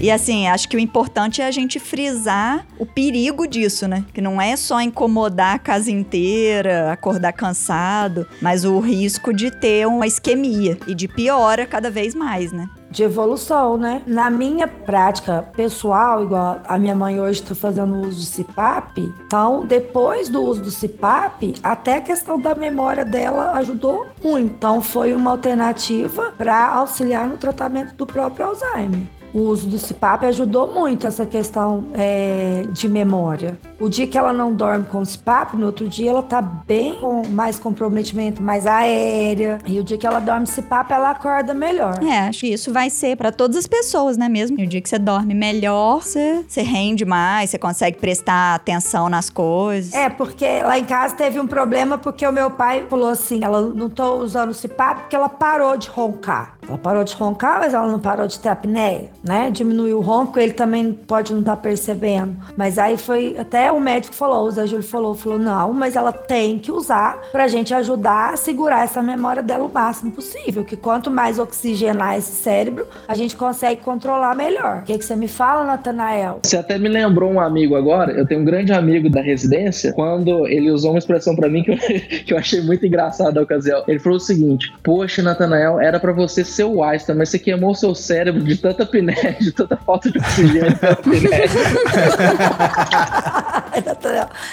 E 0.00 0.10
assim, 0.10 0.46
acho 0.48 0.68
que 0.68 0.76
o 0.76 0.78
importante 0.78 1.40
é 1.40 1.46
a 1.46 1.50
gente 1.50 1.80
frisar 1.80 2.66
o 2.78 2.84
perigo 2.84 3.46
disso, 3.46 3.88
né? 3.88 4.04
Que 4.12 4.20
não 4.20 4.38
é 4.38 4.54
só 4.54 4.78
incomodar 4.82 5.54
a 5.54 5.58
casa 5.58 5.90
inteira, 5.90 6.92
acordar 6.92 7.32
cansado, 7.32 8.28
mas 8.38 8.66
o 8.66 8.80
risco 8.80 9.32
de 9.32 9.50
ter 9.50 9.86
uma 9.86 10.06
isquemia 10.06 10.76
e 10.86 10.94
de 10.94 11.08
piora 11.08 11.64
cada 11.64 11.90
vez 11.90 12.14
mais, 12.14 12.52
né? 12.52 12.68
De 12.94 13.02
evolução, 13.02 13.76
né? 13.76 14.02
Na 14.06 14.30
minha 14.30 14.68
prática 14.68 15.44
pessoal, 15.54 16.22
igual 16.22 16.60
a 16.64 16.78
minha 16.78 16.94
mãe 16.94 17.20
hoje 17.20 17.42
está 17.42 17.54
fazendo 17.54 18.06
uso 18.06 18.20
de 18.20 18.44
CPAP, 18.44 19.12
então 19.26 19.66
depois 19.66 20.28
do 20.28 20.40
uso 20.40 20.62
do 20.62 20.70
CPAP, 20.70 21.56
até 21.62 21.96
a 21.96 22.00
questão 22.00 22.40
da 22.40 22.54
memória 22.54 23.04
dela 23.04 23.52
ajudou 23.54 24.06
muito. 24.22 24.54
Então 24.54 24.80
foi 24.80 25.12
uma 25.12 25.32
alternativa 25.32 26.32
para 26.38 26.68
auxiliar 26.68 27.26
no 27.26 27.36
tratamento 27.36 27.94
do 27.96 28.06
próprio 28.06 28.46
Alzheimer 28.46 29.02
o 29.34 29.40
uso 29.40 29.68
do 29.68 29.76
CPAP 29.76 30.26
ajudou 30.26 30.72
muito 30.72 31.08
essa 31.08 31.26
questão 31.26 31.88
é, 31.92 32.64
de 32.70 32.88
memória. 32.88 33.58
O 33.78 33.88
dia 33.88 34.06
que 34.06 34.16
ela 34.16 34.32
não 34.32 34.52
dorme 34.52 34.86
com 34.86 35.00
o 35.00 35.06
CPAP, 35.06 35.56
no 35.56 35.66
outro 35.66 35.88
dia 35.88 36.10
ela 36.10 36.22
tá 36.22 36.40
bem 36.40 36.94
com 36.94 37.26
mais 37.28 37.58
comprometimento, 37.58 38.42
mais 38.42 38.66
aérea. 38.66 39.58
E 39.66 39.80
o 39.80 39.84
dia 39.84 39.98
que 39.98 40.06
ela 40.06 40.20
dorme 40.20 40.46
CPAP, 40.46 40.92
ela 40.92 41.10
acorda 41.10 41.52
melhor. 41.52 42.02
É, 42.02 42.28
acho 42.28 42.40
que 42.40 42.52
isso 42.52 42.72
vai 42.72 42.88
ser 42.88 43.16
para 43.16 43.32
todas 43.32 43.56
as 43.56 43.66
pessoas, 43.66 44.16
né 44.16 44.28
mesmo? 44.28 44.58
E 44.60 44.64
o 44.64 44.66
dia 44.66 44.80
que 44.80 44.88
você 44.88 44.98
dorme 44.98 45.34
melhor, 45.34 46.02
você, 46.02 46.44
você 46.46 46.62
rende 46.62 47.04
mais, 47.04 47.50
você 47.50 47.58
consegue 47.58 47.98
prestar 47.98 48.54
atenção 48.54 49.08
nas 49.08 49.28
coisas. 49.28 49.92
É, 49.92 50.08
porque 50.08 50.62
lá 50.62 50.78
em 50.78 50.84
casa 50.84 51.14
teve 51.16 51.40
um 51.40 51.46
problema 51.46 51.98
porque 51.98 52.26
o 52.26 52.32
meu 52.32 52.50
pai 52.50 52.86
falou 52.88 53.08
assim, 53.08 53.42
ela 53.42 53.60
não 53.60 53.90
tô 53.90 54.18
usando 54.18 54.50
o 54.50 54.54
CPAP 54.54 55.00
porque 55.00 55.16
ela 55.16 55.28
parou 55.28 55.76
de 55.76 55.88
roncar. 55.88 56.56
Ela 56.66 56.78
parou 56.78 57.04
de 57.04 57.14
roncar, 57.14 57.58
mas 57.60 57.74
ela 57.74 57.86
não 57.86 57.98
parou 57.98 58.26
de 58.26 58.38
ter 58.38 58.48
apneia, 58.48 59.10
né? 59.22 59.50
Diminuiu 59.50 59.98
o 59.98 60.00
ronco, 60.00 60.38
ele 60.38 60.52
também 60.52 60.92
pode 60.92 61.32
não 61.32 61.40
estar 61.40 61.56
tá 61.56 61.62
percebendo. 61.62 62.36
Mas 62.56 62.78
aí 62.78 62.96
foi, 62.96 63.36
até 63.38 63.63
o 63.70 63.80
médico 63.80 64.14
falou, 64.14 64.46
o 64.46 64.50
Zé 64.50 64.66
Júlio 64.66 64.82
falou, 64.82 65.14
falou, 65.14 65.38
não, 65.38 65.72
mas 65.72 65.96
ela 65.96 66.12
tem 66.12 66.58
que 66.58 66.72
usar 66.72 67.20
pra 67.30 67.48
gente 67.48 67.74
ajudar 67.74 68.34
a 68.34 68.36
segurar 68.36 68.84
essa 68.84 69.02
memória 69.02 69.42
dela 69.42 69.64
o 69.64 69.72
máximo 69.72 70.12
possível, 70.12 70.64
que 70.64 70.76
quanto 70.76 71.10
mais 71.10 71.38
oxigenar 71.38 72.16
esse 72.16 72.32
cérebro, 72.32 72.86
a 73.06 73.14
gente 73.14 73.36
consegue 73.36 73.80
controlar 73.80 74.34
melhor. 74.34 74.78
O 74.78 74.82
que, 74.82 74.98
que 74.98 75.04
você 75.04 75.16
me 75.16 75.28
fala, 75.28 75.64
Natanael? 75.64 76.40
Você 76.42 76.56
até 76.56 76.78
me 76.78 76.88
lembrou 76.88 77.30
um 77.30 77.40
amigo 77.40 77.76
agora, 77.76 78.12
eu 78.12 78.26
tenho 78.26 78.40
um 78.40 78.44
grande 78.44 78.72
amigo 78.72 79.08
da 79.08 79.20
residência, 79.20 79.92
quando 79.92 80.46
ele 80.46 80.70
usou 80.70 80.92
uma 80.92 80.98
expressão 80.98 81.36
para 81.36 81.48
mim 81.48 81.62
que 81.62 81.70
eu, 81.70 81.78
que 82.24 82.32
eu 82.32 82.38
achei 82.38 82.60
muito 82.60 82.86
engraçada 82.86 83.32
na 83.32 83.42
ocasião. 83.42 83.84
Ele 83.86 83.98
falou 83.98 84.16
o 84.16 84.20
seguinte, 84.20 84.72
poxa, 84.82 85.22
Natanael, 85.22 85.80
era 85.80 86.00
para 86.00 86.12
você 86.12 86.44
seu 86.44 86.82
Einstein, 86.82 87.16
mas 87.16 87.28
você 87.28 87.38
queimou 87.38 87.74
seu 87.74 87.94
cérebro 87.94 88.42
de 88.42 88.56
tanta 88.56 88.84
piné, 88.84 89.36
de 89.40 89.52
tanta 89.52 89.76
falta 89.76 90.10
de 90.10 90.18
oxigênio, 90.18 90.78
tanta 90.78 90.96
piné. 90.96 91.44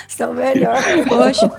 Você 0.08 0.24
é 0.24 0.28
o 0.28 0.34
melhor. 0.34 0.78
Poxa. 1.08 1.52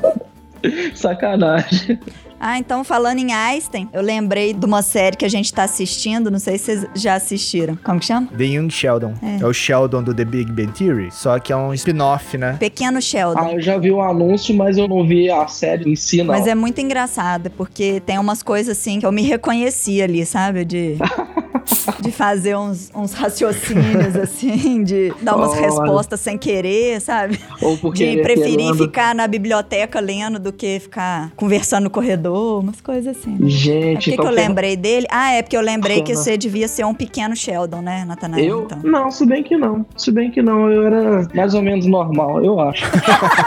Sacanagem. 0.95 1.99
Ah, 2.45 2.59
então 2.59 2.83
falando 2.83 3.21
em 3.21 3.33
Einstein, 3.33 3.89
eu 3.93 4.03
lembrei 4.03 4.53
de 4.53 4.67
uma 4.67 4.83
série 4.83 5.17
que 5.17 5.25
a 5.25 5.29
gente 5.29 5.55
tá 5.55 5.63
assistindo, 5.63 6.29
não 6.29 6.41
sei 6.41 6.59
se 6.59 6.65
vocês 6.65 6.87
já 6.93 7.15
assistiram. 7.15 7.79
Como 7.85 8.01
que 8.01 8.07
chama? 8.07 8.27
The 8.37 8.43
Young 8.43 8.69
Sheldon. 8.69 9.15
É, 9.23 9.43
é 9.43 9.47
o 9.47 9.53
Sheldon 9.53 10.03
do 10.03 10.13
The 10.13 10.25
Big 10.25 10.51
Bang 10.51 10.73
Theory, 10.73 11.09
só 11.13 11.39
que 11.39 11.53
é 11.53 11.57
um 11.57 11.73
spin-off, 11.73 12.37
né? 12.37 12.57
Pequeno 12.59 13.01
Sheldon. 13.01 13.39
Ah, 13.39 13.53
eu 13.53 13.61
já 13.61 13.79
vi 13.79 13.93
o 13.93 14.01
anúncio, 14.01 14.53
mas 14.57 14.77
eu 14.77 14.89
não 14.89 15.07
vi 15.07 15.31
a 15.31 15.47
série 15.47 15.89
em 15.89 15.95
si, 15.95 16.19
não. 16.25 16.35
Mas 16.35 16.49
é 16.49 16.55
muito 16.57 16.81
engraçado, 16.81 17.49
porque 17.51 18.01
tem 18.01 18.19
umas 18.19 18.43
coisas 18.43 18.77
assim 18.77 18.99
que 18.99 19.07
eu 19.07 19.13
me 19.13 19.23
reconheci 19.23 20.03
ali, 20.03 20.27
sabe? 20.27 20.65
De... 20.65 20.97
de 22.01 22.13
fazer 22.13 22.57
uns, 22.57 22.91
uns 22.95 23.13
raciocínios, 23.13 24.17
assim, 24.17 24.83
de 24.83 25.13
dar 25.23 25.37
umas 25.37 25.55
respostas 25.55 26.21
sem 26.21 26.39
querer, 26.39 27.01
sabe? 27.01 27.39
Ou 27.61 27.77
porque 27.77 28.17
de 28.17 28.23
preferir 28.23 28.57
querendo... 28.57 28.77
ficar 28.77 29.15
na 29.15 29.27
biblioteca 29.27 30.01
lendo 30.01 30.39
do 30.39 30.53
que 30.53 30.81
ficar 30.81 31.31
conversando 31.37 31.85
no 31.85 31.91
corredor, 31.91 32.61
umas 32.61 32.81
coisas 32.81 33.17
assim. 33.17 33.39
Gente, 33.49 34.11
é 34.11 34.17
Por 34.17 34.17
que, 34.17 34.17
que 34.17 34.27
eu 34.27 34.31
lembrei 34.31 34.77
dele? 34.77 35.07
Ah, 35.11 35.33
é 35.33 35.43
porque 35.43 35.57
eu 35.57 35.61
lembrei 35.61 36.03
que 36.03 36.15
você 36.15 36.37
devia 36.37 36.69
ser 36.69 36.85
um 36.85 36.95
pequeno 36.95 37.35
Sheldon, 37.35 37.81
né, 37.81 38.05
Natanael? 38.05 38.45
Eu? 38.45 38.63
Então. 38.63 38.79
Não, 38.83 39.11
se 39.11 39.27
bem 39.27 39.43
que 39.43 39.57
não. 39.57 39.85
Se 39.97 40.11
bem 40.11 40.31
que 40.31 40.43
não, 40.43 40.71
eu 40.71 40.87
era 40.87 41.29
mais 41.35 41.55
ou 41.55 41.63
menos 41.63 41.87
normal, 41.87 42.45
eu 42.45 42.61
acho. 42.61 42.85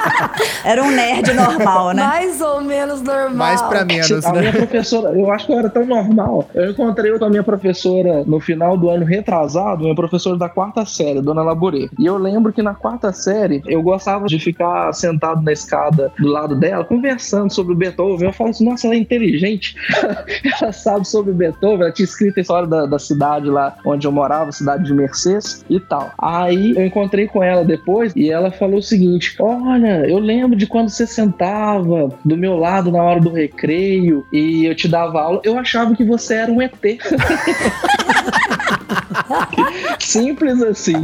era 0.63 0.84
um 0.84 0.91
nerd 0.91 1.34
normal, 1.34 1.91
né? 1.91 2.03
Mais 2.03 2.41
ou 2.41 2.61
menos 2.61 3.01
normal. 3.01 3.36
Mais 3.36 3.61
pra 3.61 3.86
menos, 3.86 4.26
a 4.26 4.32
né? 4.32 4.39
minha 4.41 4.53
professora, 4.53 5.18
eu 5.18 5.32
acho 5.32 5.45
que 5.45 5.53
eu 5.53 5.59
era 5.59 5.70
tão 5.70 5.86
normal. 5.86 6.47
Eu 6.53 6.72
encontrei 6.72 7.18
com 7.18 7.26
a 7.26 7.30
minha 7.30 7.43
professora 7.43 8.05
no 8.26 8.39
final 8.39 8.78
do 8.78 8.89
ano 8.89 9.06
retrasado, 9.06 9.84
minha 9.84 9.95
professora 9.95 10.38
da 10.38 10.49
quarta 10.49 10.86
série, 10.86 11.22
Dona 11.22 11.43
Laborê. 11.43 11.89
E 11.97 12.06
eu 12.06 12.18
lembro 12.18 12.53
que 12.53 12.62
na 12.62 12.74
quarta 12.74 13.12
série, 13.12 13.62
eu 13.66 13.82
gostava 13.82 14.26
de 14.28 14.39
ficar 14.39 14.93
sentado 14.93 15.41
na 15.41 15.51
escada 15.51 16.12
do 16.20 16.28
lado 16.28 16.56
dela, 16.56 16.84
conversando 16.84 17.51
sobre 17.51 17.76
Beethoven. 17.76 18.28
Eu 18.28 18.34
falo 18.34 18.49
assim, 18.49 18.66
nossa, 18.66 18.88
ela 18.88 18.95
é 18.95 18.99
inteligente. 18.99 19.76
ela 20.62 20.72
sabe 20.72 21.08
sobre 21.08 21.34
Beethoven. 21.34 21.82
Ela 21.82 21.91
tinha 21.91 22.06
escrito 22.06 22.38
a 22.38 22.41
história 22.41 22.68
da, 22.68 22.86
da 22.86 22.99
cidade 22.99 23.49
lá 23.49 23.76
onde 23.86 24.08
eu 24.08 24.12
morava, 24.12 24.51
cidade 24.51 24.86
de 24.86 24.93
Mercedes 24.93 25.66
e 25.70 25.80
tal. 25.80 26.12
Aí 26.18 26.76
eu 26.76 26.86
encontrei 26.86 27.28
com 27.28 27.43
ela 27.43 27.64
depois 27.64 28.14
e 28.16 28.30
ela 28.30 28.51
falou 28.51 28.80
o 28.80 28.84
seguinte: 28.84 29.36
Olha, 29.39 30.08
eu 30.08 30.20
lembro 30.20 30.56
de 30.56 30.68
quando 30.68 30.89
você 30.89 31.06
sentava 31.08 32.10
do 32.24 32.38
meu 32.38 32.58
lado 32.58 32.91
na 32.91 33.01
hora 33.01 33.20
do 33.20 33.32
recreio 33.32 34.26
e 34.32 34.66
eu 34.66 34.76
te 34.76 34.88
dava 34.88 35.22
aula, 35.22 35.41
eu 35.43 35.58
achava 35.58 35.95
que 35.95 36.03
você 36.03 36.36
era 36.36 36.51
um 36.51 36.62
ET. 36.62 36.74
Simples 40.00 40.62
assim. 40.62 41.04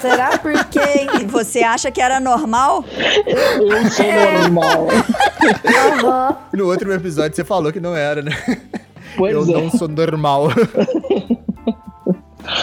Será 0.00 0.38
porque 0.38 0.80
você 1.26 1.62
acha 1.62 1.90
que 1.90 2.00
era 2.00 2.20
normal? 2.20 2.84
Eu 3.26 3.90
sou 3.90 4.06
normal. 4.06 4.88
Aham. 5.64 6.36
No 6.52 6.66
outro 6.66 6.92
episódio 6.92 7.34
você 7.34 7.44
falou 7.44 7.72
que 7.72 7.80
não 7.80 7.96
era, 7.96 8.22
né? 8.22 8.32
Pois 9.16 9.34
eu 9.34 9.42
é. 9.42 9.60
não 9.60 9.70
sou 9.70 9.88
normal. 9.88 10.48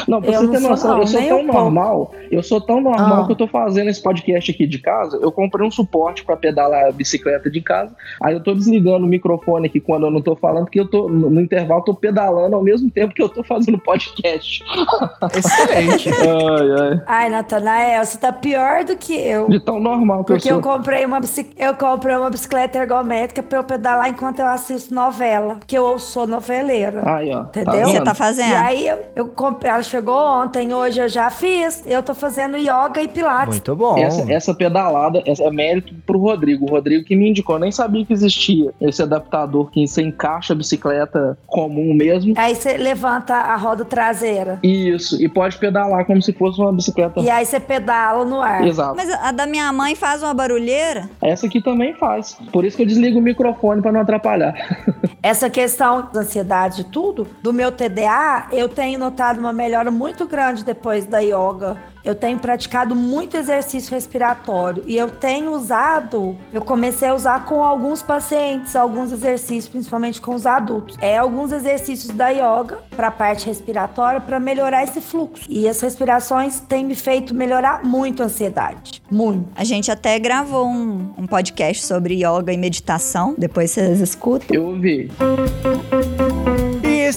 Não, 0.07 0.21
pra 0.21 0.31
Eu 0.31 0.39
você 0.39 0.45
não 0.45 0.51
ter 0.53 0.59
sou 0.59 0.69
noção, 0.69 0.91
não, 0.91 0.99
eu 1.01 1.07
sou 1.07 1.21
tão 1.21 1.37
um 1.39 1.45
pouco. 1.45 1.53
normal, 1.61 2.11
eu 2.31 2.43
sou 2.43 2.61
tão 2.61 2.81
normal 2.81 3.23
Ah. 3.23 3.25
que 3.25 3.31
eu 3.31 3.35
tô 3.35 3.47
fazendo 3.47 3.89
esse 3.89 4.01
podcast 4.01 4.51
aqui 4.51 4.65
de 4.67 4.79
casa. 4.79 5.17
Eu 5.21 5.31
comprei 5.31 5.65
um 5.65 5.71
suporte 5.71 6.23
pra 6.23 6.35
pedalar 6.35 6.85
a 6.87 6.91
bicicleta 6.91 7.49
de 7.49 7.61
casa. 7.61 7.95
Aí 8.21 8.33
eu 8.33 8.41
tô 8.43 8.53
desligando 8.53 9.05
o 9.05 9.09
microfone 9.09 9.67
aqui 9.67 9.79
quando 9.79 10.05
eu 10.07 10.11
não 10.11 10.21
tô 10.21 10.35
falando, 10.35 10.65
porque 10.65 10.79
eu 10.79 10.89
tô 10.89 11.07
no, 11.09 11.29
no 11.29 11.41
intervalo 11.41 11.81
tô 11.83 11.93
pedalando 11.93 12.55
ao 12.55 12.63
mesmo 12.63 12.89
tempo 12.89 13.13
que 13.13 13.21
eu 13.21 13.29
tô 13.29 13.43
fazendo 13.43 13.77
podcast. 13.77 14.63
Excelente. 15.35 16.09
ai, 16.09 16.71
ai. 16.91 17.01
Ai, 17.05 17.29
Natanael, 17.29 18.05
você 18.05 18.17
tá 18.17 18.31
pior 18.31 18.83
do 18.83 18.95
que 18.95 19.13
eu. 19.13 19.47
De 19.49 19.59
tão 19.59 19.79
normal 19.79 20.23
que 20.23 20.33
Porque 20.33 20.49
eu 20.49 20.57
eu 20.57 20.63
sou. 20.63 20.71
comprei 20.73 21.05
uma 21.05 21.19
bicic... 21.19 21.51
eu 21.57 21.73
comprei 21.75 22.15
uma 22.15 22.29
bicicleta 22.29 22.77
ergométrica 22.77 23.41
pra 23.43 23.59
eu 23.59 23.63
pedalar 23.63 24.09
enquanto 24.09 24.39
eu 24.39 24.47
assisto 24.47 24.93
novela. 24.93 25.55
Porque 25.55 25.77
eu 25.77 25.97
sou 25.99 26.27
noveleira. 26.27 27.01
Aí, 27.05 27.33
ó. 27.33 27.41
Entendeu? 27.43 27.85
Você 27.85 27.93
vendo? 27.93 28.03
tá 28.03 28.13
fazendo? 28.13 28.49
E 28.51 28.55
aí 28.55 28.87
eu, 28.87 28.97
eu 29.15 29.27
comprei, 29.27 29.71
ela 29.71 29.83
chegou 29.93 30.17
ontem, 30.17 30.73
hoje 30.73 30.99
eu 30.99 31.07
já 31.07 31.29
fiz. 31.29 31.83
Eu 31.85 32.01
tô 32.01 32.15
fazendo 32.15 32.57
yoga 32.57 32.99
e 32.99 33.07
pilates. 33.07 33.49
Muito 33.49 33.75
bom. 33.75 33.95
Essa, 33.95 34.31
essa 34.31 34.53
pedalada 34.53 35.21
essa 35.25 35.43
é 35.43 35.51
mérito 35.51 35.93
pro 36.05 36.17
Rodrigo. 36.17 36.65
O 36.65 36.69
Rodrigo 36.69 37.03
que 37.03 37.15
me 37.15 37.29
indicou, 37.29 37.59
nem 37.59 37.71
sabia 37.71 38.03
que 38.03 38.11
existia 38.11 38.73
esse 38.81 39.03
adaptador 39.03 39.69
que 39.69 39.85
você 39.85 40.01
encaixa 40.01 40.53
a 40.53 40.55
bicicleta 40.55 41.37
comum 41.45 41.93
mesmo. 41.93 42.33
Aí 42.37 42.55
você 42.55 42.75
levanta 42.75 43.35
a 43.35 43.55
roda 43.55 43.85
traseira. 43.85 44.57
Isso, 44.63 45.21
e 45.21 45.29
pode 45.29 45.57
pedalar 45.57 46.05
como 46.05 46.21
se 46.21 46.33
fosse 46.33 46.59
uma 46.59 46.73
bicicleta. 46.73 47.19
E 47.19 47.29
aí 47.29 47.45
você 47.45 47.59
pedala 47.59 48.25
no 48.25 48.41
ar. 48.41 48.65
Exato. 48.65 48.95
Mas 48.95 49.11
a 49.11 49.31
da 49.31 49.45
minha 49.45 49.71
mãe 49.71 49.93
faz 49.93 50.23
uma 50.23 50.33
barulheira. 50.33 51.07
Essa 51.21 51.45
aqui 51.45 51.61
também 51.61 51.93
faz. 51.93 52.35
Por 52.51 52.65
isso 52.65 52.75
que 52.75 52.83
eu 52.83 52.87
desligo 52.87 53.19
o 53.19 53.21
microfone 53.21 53.81
pra 53.81 53.91
não 53.91 54.01
atrapalhar. 54.01 54.55
Essa 55.21 55.49
questão 55.49 56.09
da 56.11 56.19
ansiedade 56.21 56.81
e 56.81 56.83
tudo, 56.83 57.27
do 57.41 57.53
meu 57.53 57.71
TDA, 57.71 58.47
eu 58.51 58.67
tenho 58.67 58.99
notado 58.99 59.39
uma 59.39 59.53
melhora 59.83 59.91
muito 59.91 60.25
grande 60.25 60.63
depois 60.63 61.05
da 61.05 61.19
yoga. 61.19 61.77
Eu 62.03 62.15
tenho 62.15 62.37
praticado 62.37 62.95
muito 62.95 63.37
exercício 63.37 63.93
respiratório 63.93 64.83
e 64.85 64.97
eu 64.97 65.09
tenho 65.09 65.51
usado, 65.51 66.35
eu 66.51 66.61
comecei 66.61 67.07
a 67.07 67.15
usar 67.15 67.45
com 67.45 67.63
alguns 67.63 68.01
pacientes, 68.01 68.75
alguns 68.75 69.11
exercícios, 69.11 69.69
principalmente 69.69 70.19
com 70.19 70.35
os 70.35 70.45
adultos. 70.45 70.97
É 71.01 71.17
alguns 71.17 71.51
exercícios 71.51 72.13
da 72.13 72.29
yoga 72.29 72.79
para 72.95 73.07
a 73.07 73.11
parte 73.11 73.45
respiratória 73.45 74.19
para 74.19 74.39
melhorar 74.39 74.83
esse 74.83 74.99
fluxo. 74.99 75.45
E 75.49 75.67
as 75.67 75.79
respirações 75.79 76.59
têm 76.59 76.83
me 76.83 76.95
feito 76.95 77.33
melhorar 77.33 77.83
muito 77.83 78.21
a 78.21 78.25
ansiedade. 78.25 79.01
Muito. 79.09 79.47
A 79.55 79.63
gente 79.63 79.89
até 79.89 80.19
gravou 80.19 80.67
um, 80.67 81.13
um 81.17 81.25
podcast 81.25 81.85
sobre 81.85 82.15
yoga 82.15 82.51
e 82.51 82.57
meditação. 82.57 83.33
Depois 83.37 83.71
vocês 83.71 84.01
escutam. 84.01 84.55
Eu 84.55 84.65
ouvi. 84.67 85.09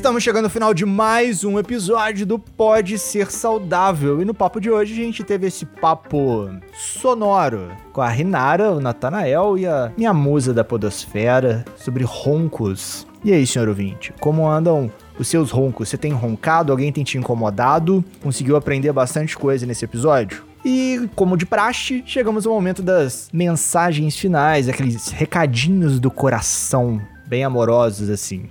Estamos 0.06 0.22
chegando 0.22 0.44
ao 0.44 0.50
final 0.50 0.72
de 0.72 0.86
mais 0.86 1.42
um 1.42 1.58
episódio 1.58 2.24
do 2.24 2.38
Pode 2.38 2.96
Ser 2.96 3.28
Saudável. 3.28 4.22
E 4.22 4.24
no 4.24 4.32
papo 4.32 4.60
de 4.60 4.70
hoje 4.70 4.92
a 4.92 5.04
gente 5.04 5.24
teve 5.24 5.48
esse 5.48 5.66
papo 5.66 6.48
sonoro 6.72 7.72
com 7.92 8.00
a 8.00 8.08
Rinara, 8.08 8.70
o 8.70 8.80
Natanael 8.80 9.58
e 9.58 9.66
a 9.66 9.90
minha 9.96 10.14
musa 10.14 10.54
da 10.54 10.62
podosfera 10.62 11.64
sobre 11.76 12.04
roncos. 12.04 13.04
E 13.24 13.32
aí, 13.32 13.44
senhor 13.44 13.66
ouvinte, 13.66 14.14
como 14.20 14.48
andam 14.48 14.92
os 15.18 15.26
seus 15.26 15.50
roncos? 15.50 15.88
Você 15.88 15.98
tem 15.98 16.12
roncado? 16.12 16.70
Alguém 16.70 16.92
tem 16.92 17.02
te 17.02 17.18
incomodado? 17.18 18.04
Conseguiu 18.22 18.54
aprender 18.54 18.92
bastante 18.92 19.36
coisa 19.36 19.66
nesse 19.66 19.84
episódio? 19.84 20.44
E, 20.64 21.10
como 21.16 21.36
de 21.36 21.44
praxe, 21.44 22.04
chegamos 22.06 22.46
ao 22.46 22.54
momento 22.54 22.80
das 22.80 23.28
mensagens 23.32 24.16
finais, 24.16 24.68
aqueles 24.68 25.08
recadinhos 25.08 25.98
do 25.98 26.12
coração, 26.12 27.02
bem 27.26 27.42
amorosos 27.42 28.08
assim. 28.08 28.48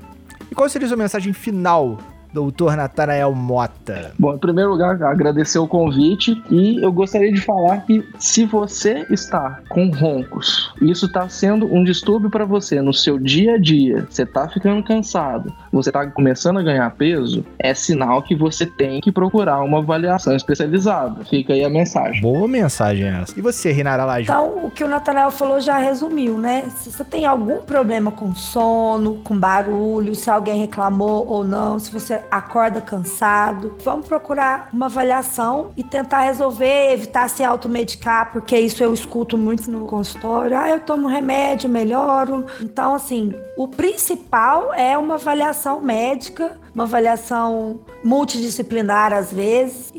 E 0.49 0.55
qual 0.55 0.69
seria 0.69 0.85
a 0.85 0.89
sua 0.89 0.97
mensagem 0.97 1.33
final, 1.33 1.97
doutor 2.35 2.75
Natanael 2.75 3.33
Mota? 3.33 4.11
Bom, 4.19 4.35
em 4.35 4.37
primeiro 4.37 4.71
lugar, 4.71 5.01
agradecer 5.01 5.57
o 5.57 5.67
convite 5.67 6.43
e 6.51 6.83
eu 6.83 6.91
gostaria 6.91 7.31
de 7.31 7.39
falar 7.39 7.85
que 7.85 8.05
se 8.19 8.45
você 8.45 9.05
está 9.09 9.61
com 9.69 9.89
roncos, 9.89 10.73
isso 10.81 11.05
está 11.05 11.29
sendo 11.29 11.73
um 11.73 11.81
distúrbio 11.81 12.29
para 12.29 12.43
você 12.43 12.81
no 12.81 12.93
seu 12.93 13.17
dia 13.17 13.55
a 13.55 13.57
dia, 13.57 14.05
você 14.09 14.23
está 14.23 14.49
ficando 14.49 14.83
cansado, 14.83 15.51
você 15.71 15.89
está 15.89 16.05
começando 16.07 16.59
a 16.59 16.63
ganhar 16.63 16.89
peso, 16.91 17.45
é 17.57 17.73
sinal 17.73 18.21
que 18.21 18.35
você 18.35 18.65
tem 18.65 18.99
que 18.99 19.13
procurar 19.13 19.61
uma 19.61 19.77
avaliação 19.77 20.35
especializada. 20.35 21.23
Fica 21.23 21.53
aí 21.53 21.63
a 21.63 21.69
mensagem. 21.69 22.21
Boa 22.21 22.47
mensagem 22.47 23.07
essa. 23.07 23.37
E 23.37 23.41
você, 23.41 23.71
Rinara 23.71 24.03
Laje? 24.03 24.29
Então, 24.29 24.65
o 24.65 24.69
que 24.69 24.83
o 24.83 24.87
Natanael 24.89 25.31
falou 25.31 25.61
já 25.61 25.77
resumiu, 25.77 26.37
né? 26.37 26.63
Se 26.77 26.91
você 26.91 27.03
tem 27.05 27.25
algum 27.25 27.59
problema 27.59 28.11
com 28.11 28.35
sono, 28.35 29.21
com 29.23 29.37
barulho, 29.39 30.13
se 30.13 30.29
alguém 30.29 30.59
reclamou 30.59 31.25
ou 31.27 31.45
não, 31.45 31.79
se 31.79 31.91
você 31.91 32.24
acorda 32.29 32.81
cansado, 32.81 33.75
vamos 33.83 34.07
procurar 34.07 34.69
uma 34.71 34.87
avaliação 34.87 35.71
e 35.75 35.83
tentar 35.83 36.21
resolver, 36.21 36.93
evitar 36.93 37.29
se 37.29 37.43
automedicar, 37.43 38.31
porque 38.31 38.57
isso 38.57 38.83
eu 38.83 38.93
escuto 38.93 39.37
muito 39.37 39.69
no 39.69 39.85
consultório. 39.85 40.57
Ah, 40.57 40.69
eu 40.69 40.79
tomo 40.79 41.07
remédio, 41.07 41.69
melhoro. 41.69 42.45
Então, 42.61 42.95
assim, 42.95 43.33
o 43.57 43.67
principal 43.67 44.73
é 44.73 44.97
uma 44.97 45.15
avaliação 45.15 45.81
médica, 45.81 46.57
uma 46.73 46.83
avaliação 46.83 47.79
multidisciplinar 48.03 49.13
às 49.13 49.31
vezes 49.31 49.91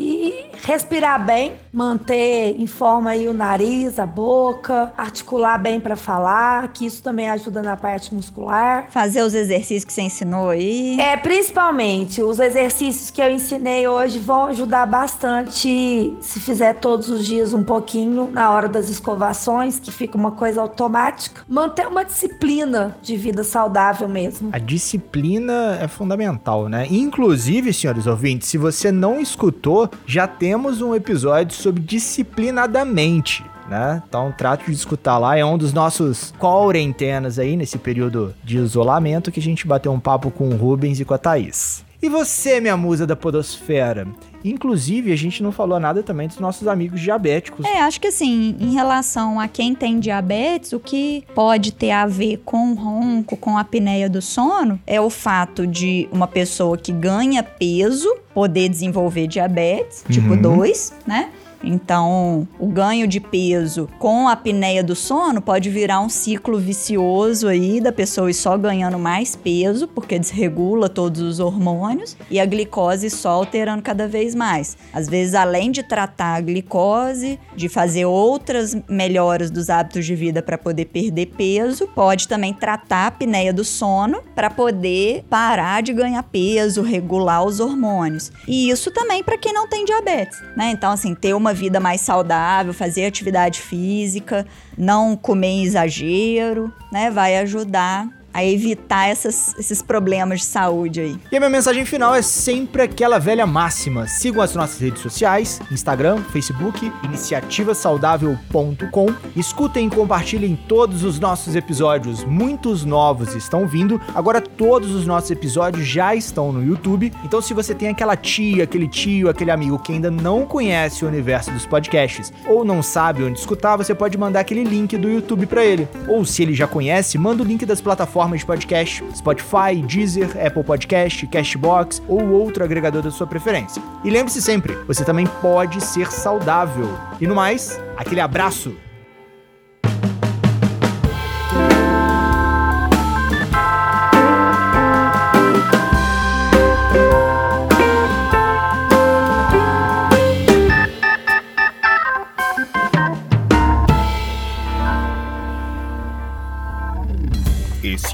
respirar 0.66 1.24
bem, 1.24 1.52
manter 1.72 2.56
em 2.58 2.66
forma 2.66 3.10
aí 3.10 3.28
o 3.28 3.32
nariz, 3.32 4.00
a 4.00 4.04
boca, 4.04 4.92
articular 4.98 5.56
bem 5.58 5.78
para 5.78 5.94
falar, 5.94 6.72
que 6.72 6.84
isso 6.84 7.00
também 7.00 7.30
ajuda 7.30 7.62
na 7.62 7.76
parte 7.76 8.12
muscular. 8.12 8.88
Fazer 8.90 9.22
os 9.22 9.32
exercícios 9.32 9.84
que 9.84 9.92
você 9.92 10.02
ensinou 10.02 10.50
aí. 10.50 10.98
É, 11.00 11.16
principalmente 11.16 12.20
os 12.20 12.40
exercícios 12.40 13.10
que 13.12 13.22
eu 13.22 13.30
ensinei 13.30 13.86
hoje 13.86 14.18
vão 14.18 14.46
ajudar 14.46 14.86
bastante 14.86 16.12
se 16.20 16.40
fizer 16.40 16.74
todos 16.74 17.08
os 17.08 17.24
dias 17.24 17.54
um 17.54 17.62
pouquinho 17.62 18.28
na 18.32 18.50
hora 18.50 18.68
das 18.68 18.88
escovações, 18.88 19.78
que 19.78 19.92
fica 19.92 20.18
uma 20.18 20.32
coisa 20.32 20.60
automática. 20.60 21.42
Manter 21.48 21.86
uma 21.86 22.04
disciplina 22.04 22.96
de 23.00 23.16
vida 23.16 23.44
saudável 23.44 24.08
mesmo. 24.08 24.48
A 24.52 24.58
disciplina 24.58 25.78
é 25.80 25.86
fundamental, 25.86 26.68
né? 26.68 26.88
Inclusive, 26.90 27.72
senhores 27.72 28.08
ouvintes, 28.08 28.48
se 28.48 28.58
você 28.58 28.90
não 28.90 29.20
escutou, 29.20 29.88
já 30.04 30.26
temos 30.56 30.80
um 30.80 30.94
episódio 30.94 31.54
sobre 31.54 31.82
disciplinadamente. 31.82 33.44
Né? 33.68 34.02
Então 34.08 34.32
trate 34.32 34.64
de 34.64 34.72
escutar 34.72 35.18
lá, 35.18 35.36
é 35.36 35.44
um 35.44 35.58
dos 35.58 35.74
nossos 35.74 36.32
quarentenas 36.38 37.38
aí 37.38 37.58
nesse 37.58 37.76
período 37.76 38.34
de 38.42 38.56
isolamento 38.56 39.30
que 39.30 39.38
a 39.38 39.42
gente 39.42 39.66
bateu 39.66 39.92
um 39.92 40.00
papo 40.00 40.30
com 40.30 40.48
o 40.48 40.56
Rubens 40.56 40.98
e 40.98 41.04
com 41.04 41.12
a 41.12 41.18
Thaís. 41.18 41.84
E 42.02 42.08
você, 42.08 42.60
minha 42.60 42.76
musa 42.76 43.06
da 43.06 43.16
podosfera? 43.16 44.06
Inclusive, 44.44 45.12
a 45.12 45.16
gente 45.16 45.42
não 45.42 45.50
falou 45.50 45.80
nada 45.80 46.02
também 46.02 46.28
dos 46.28 46.38
nossos 46.38 46.68
amigos 46.68 47.00
diabéticos. 47.00 47.64
É, 47.64 47.80
acho 47.80 48.00
que 48.00 48.08
assim, 48.08 48.54
em 48.60 48.72
relação 48.74 49.40
a 49.40 49.48
quem 49.48 49.74
tem 49.74 49.98
diabetes, 49.98 50.72
o 50.72 50.78
que 50.78 51.24
pode 51.34 51.72
ter 51.72 51.90
a 51.90 52.06
ver 52.06 52.42
com 52.44 52.70
o 52.72 52.74
ronco, 52.74 53.36
com 53.36 53.56
a 53.56 53.60
apneia 53.62 54.08
do 54.08 54.22
sono, 54.22 54.78
é 54.86 55.00
o 55.00 55.10
fato 55.10 55.66
de 55.66 56.08
uma 56.12 56.28
pessoa 56.28 56.76
que 56.78 56.92
ganha 56.92 57.42
peso 57.42 58.08
poder 58.32 58.68
desenvolver 58.68 59.26
diabetes, 59.26 60.04
tipo 60.10 60.30
Uhum. 60.34 60.42
2, 60.42 60.92
né? 61.06 61.30
Então, 61.66 62.46
o 62.60 62.68
ganho 62.68 63.08
de 63.08 63.18
peso 63.18 63.88
com 63.98 64.28
a 64.28 64.32
apneia 64.32 64.84
do 64.84 64.94
sono 64.94 65.42
pode 65.42 65.68
virar 65.68 66.00
um 66.00 66.08
ciclo 66.08 66.58
vicioso 66.58 67.48
aí 67.48 67.80
da 67.80 67.90
pessoa 67.90 68.30
ir 68.30 68.34
só 68.34 68.56
ganhando 68.56 68.98
mais 68.98 69.34
peso, 69.34 69.88
porque 69.88 70.18
desregula 70.18 70.88
todos 70.88 71.20
os 71.20 71.40
hormônios, 71.40 72.16
e 72.30 72.38
a 72.38 72.46
glicose 72.46 73.10
só 73.10 73.30
alterando 73.30 73.82
cada 73.82 74.06
vez 74.06 74.34
mais. 74.34 74.76
Às 74.92 75.08
vezes, 75.08 75.34
além 75.34 75.72
de 75.72 75.82
tratar 75.82 76.36
a 76.36 76.40
glicose, 76.40 77.38
de 77.56 77.68
fazer 77.68 78.04
outras 78.04 78.76
melhoras 78.88 79.50
dos 79.50 79.68
hábitos 79.68 80.06
de 80.06 80.14
vida 80.14 80.42
para 80.42 80.56
poder 80.56 80.84
perder 80.84 81.26
peso, 81.36 81.88
pode 81.88 82.28
também 82.28 82.54
tratar 82.54 82.96
a 82.96 83.06
apneia 83.08 83.52
do 83.52 83.64
sono 83.64 84.20
para 84.34 84.48
poder 84.48 85.24
parar 85.28 85.82
de 85.82 85.92
ganhar 85.92 86.22
peso, 86.22 86.82
regular 86.82 87.44
os 87.44 87.58
hormônios. 87.58 88.30
E 88.46 88.70
isso 88.70 88.90
também 88.92 89.24
para 89.24 89.36
quem 89.36 89.52
não 89.52 89.68
tem 89.68 89.84
diabetes, 89.84 90.40
né? 90.56 90.70
Então, 90.70 90.92
assim, 90.92 91.14
ter 91.14 91.34
uma 91.34 91.55
vida 91.56 91.80
mais 91.80 92.00
saudável, 92.00 92.72
fazer 92.72 93.06
atividade 93.06 93.60
física, 93.60 94.46
não 94.78 95.16
comer 95.16 95.48
em 95.48 95.64
exagero, 95.64 96.72
né? 96.92 97.10
Vai 97.10 97.36
ajudar 97.38 98.06
a 98.36 98.44
evitar 98.44 99.08
essas, 99.08 99.54
esses 99.58 99.80
problemas 99.80 100.40
de 100.40 100.46
saúde 100.46 101.00
aí. 101.00 101.16
E 101.32 101.36
a 101.38 101.40
minha 101.40 101.48
mensagem 101.48 101.86
final 101.86 102.14
é 102.14 102.20
sempre 102.20 102.82
aquela 102.82 103.18
velha 103.18 103.46
máxima. 103.46 104.06
Sigam 104.06 104.42
as 104.42 104.54
nossas 104.54 104.78
redes 104.78 105.00
sociais, 105.00 105.58
Instagram, 105.72 106.22
Facebook, 106.24 106.92
iniciativasaudável.com. 107.02 109.06
Escutem 109.34 109.86
e 109.86 109.90
compartilhem 109.90 110.54
todos 110.68 111.02
os 111.02 111.18
nossos 111.18 111.56
episódios. 111.56 112.24
Muitos 112.24 112.84
novos 112.84 113.34
estão 113.34 113.66
vindo. 113.66 113.98
Agora 114.14 114.42
todos 114.42 114.94
os 114.94 115.06
nossos 115.06 115.30
episódios 115.30 115.86
já 115.86 116.14
estão 116.14 116.52
no 116.52 116.62
YouTube. 116.62 117.10
Então 117.24 117.40
se 117.40 117.54
você 117.54 117.74
tem 117.74 117.88
aquela 117.88 118.16
tia, 118.16 118.64
aquele 118.64 118.86
tio, 118.86 119.30
aquele 119.30 119.50
amigo 119.50 119.78
que 119.78 119.92
ainda 119.92 120.10
não 120.10 120.44
conhece 120.44 121.06
o 121.06 121.08
universo 121.08 121.50
dos 121.52 121.64
podcasts 121.64 122.30
ou 122.46 122.66
não 122.66 122.82
sabe 122.82 123.22
onde 123.22 123.38
escutar, 123.38 123.78
você 123.78 123.94
pode 123.94 124.18
mandar 124.18 124.40
aquele 124.40 124.62
link 124.62 124.94
do 124.98 125.08
YouTube 125.08 125.46
para 125.46 125.64
ele. 125.64 125.88
Ou 126.06 126.22
se 126.26 126.42
ele 126.42 126.52
já 126.52 126.66
conhece, 126.66 127.16
manda 127.16 127.42
o 127.42 127.46
link 127.46 127.64
das 127.64 127.80
plataformas 127.80 128.25
plataformas 128.26 128.40
de 128.40 128.46
podcast, 128.46 129.04
Spotify, 129.14 129.82
Deezer, 129.86 130.30
Apple 130.44 130.64
Podcast, 130.64 131.26
Cashbox 131.26 132.02
ou 132.08 132.30
outro 132.30 132.64
agregador 132.64 133.02
da 133.02 133.10
sua 133.10 133.26
preferência. 133.26 133.82
E 134.04 134.10
lembre-se 134.10 134.42
sempre, 134.42 134.74
você 134.86 135.04
também 135.04 135.26
pode 135.40 135.80
ser 135.80 136.10
saudável. 136.10 136.88
E 137.20 137.26
no 137.26 137.34
mais, 137.34 137.80
aquele 137.96 138.20
abraço! 138.20 138.85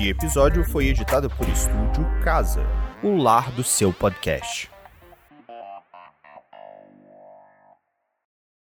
Esse 0.03 0.11
episódio 0.11 0.64
foi 0.64 0.88
editado 0.88 1.30
por 1.30 1.48
Estúdio 1.48 2.05
Casa, 2.24 2.66
o 3.05 3.16
lar 3.16 3.53
do 3.53 3.62
seu 3.62 3.92
podcast. 3.92 4.71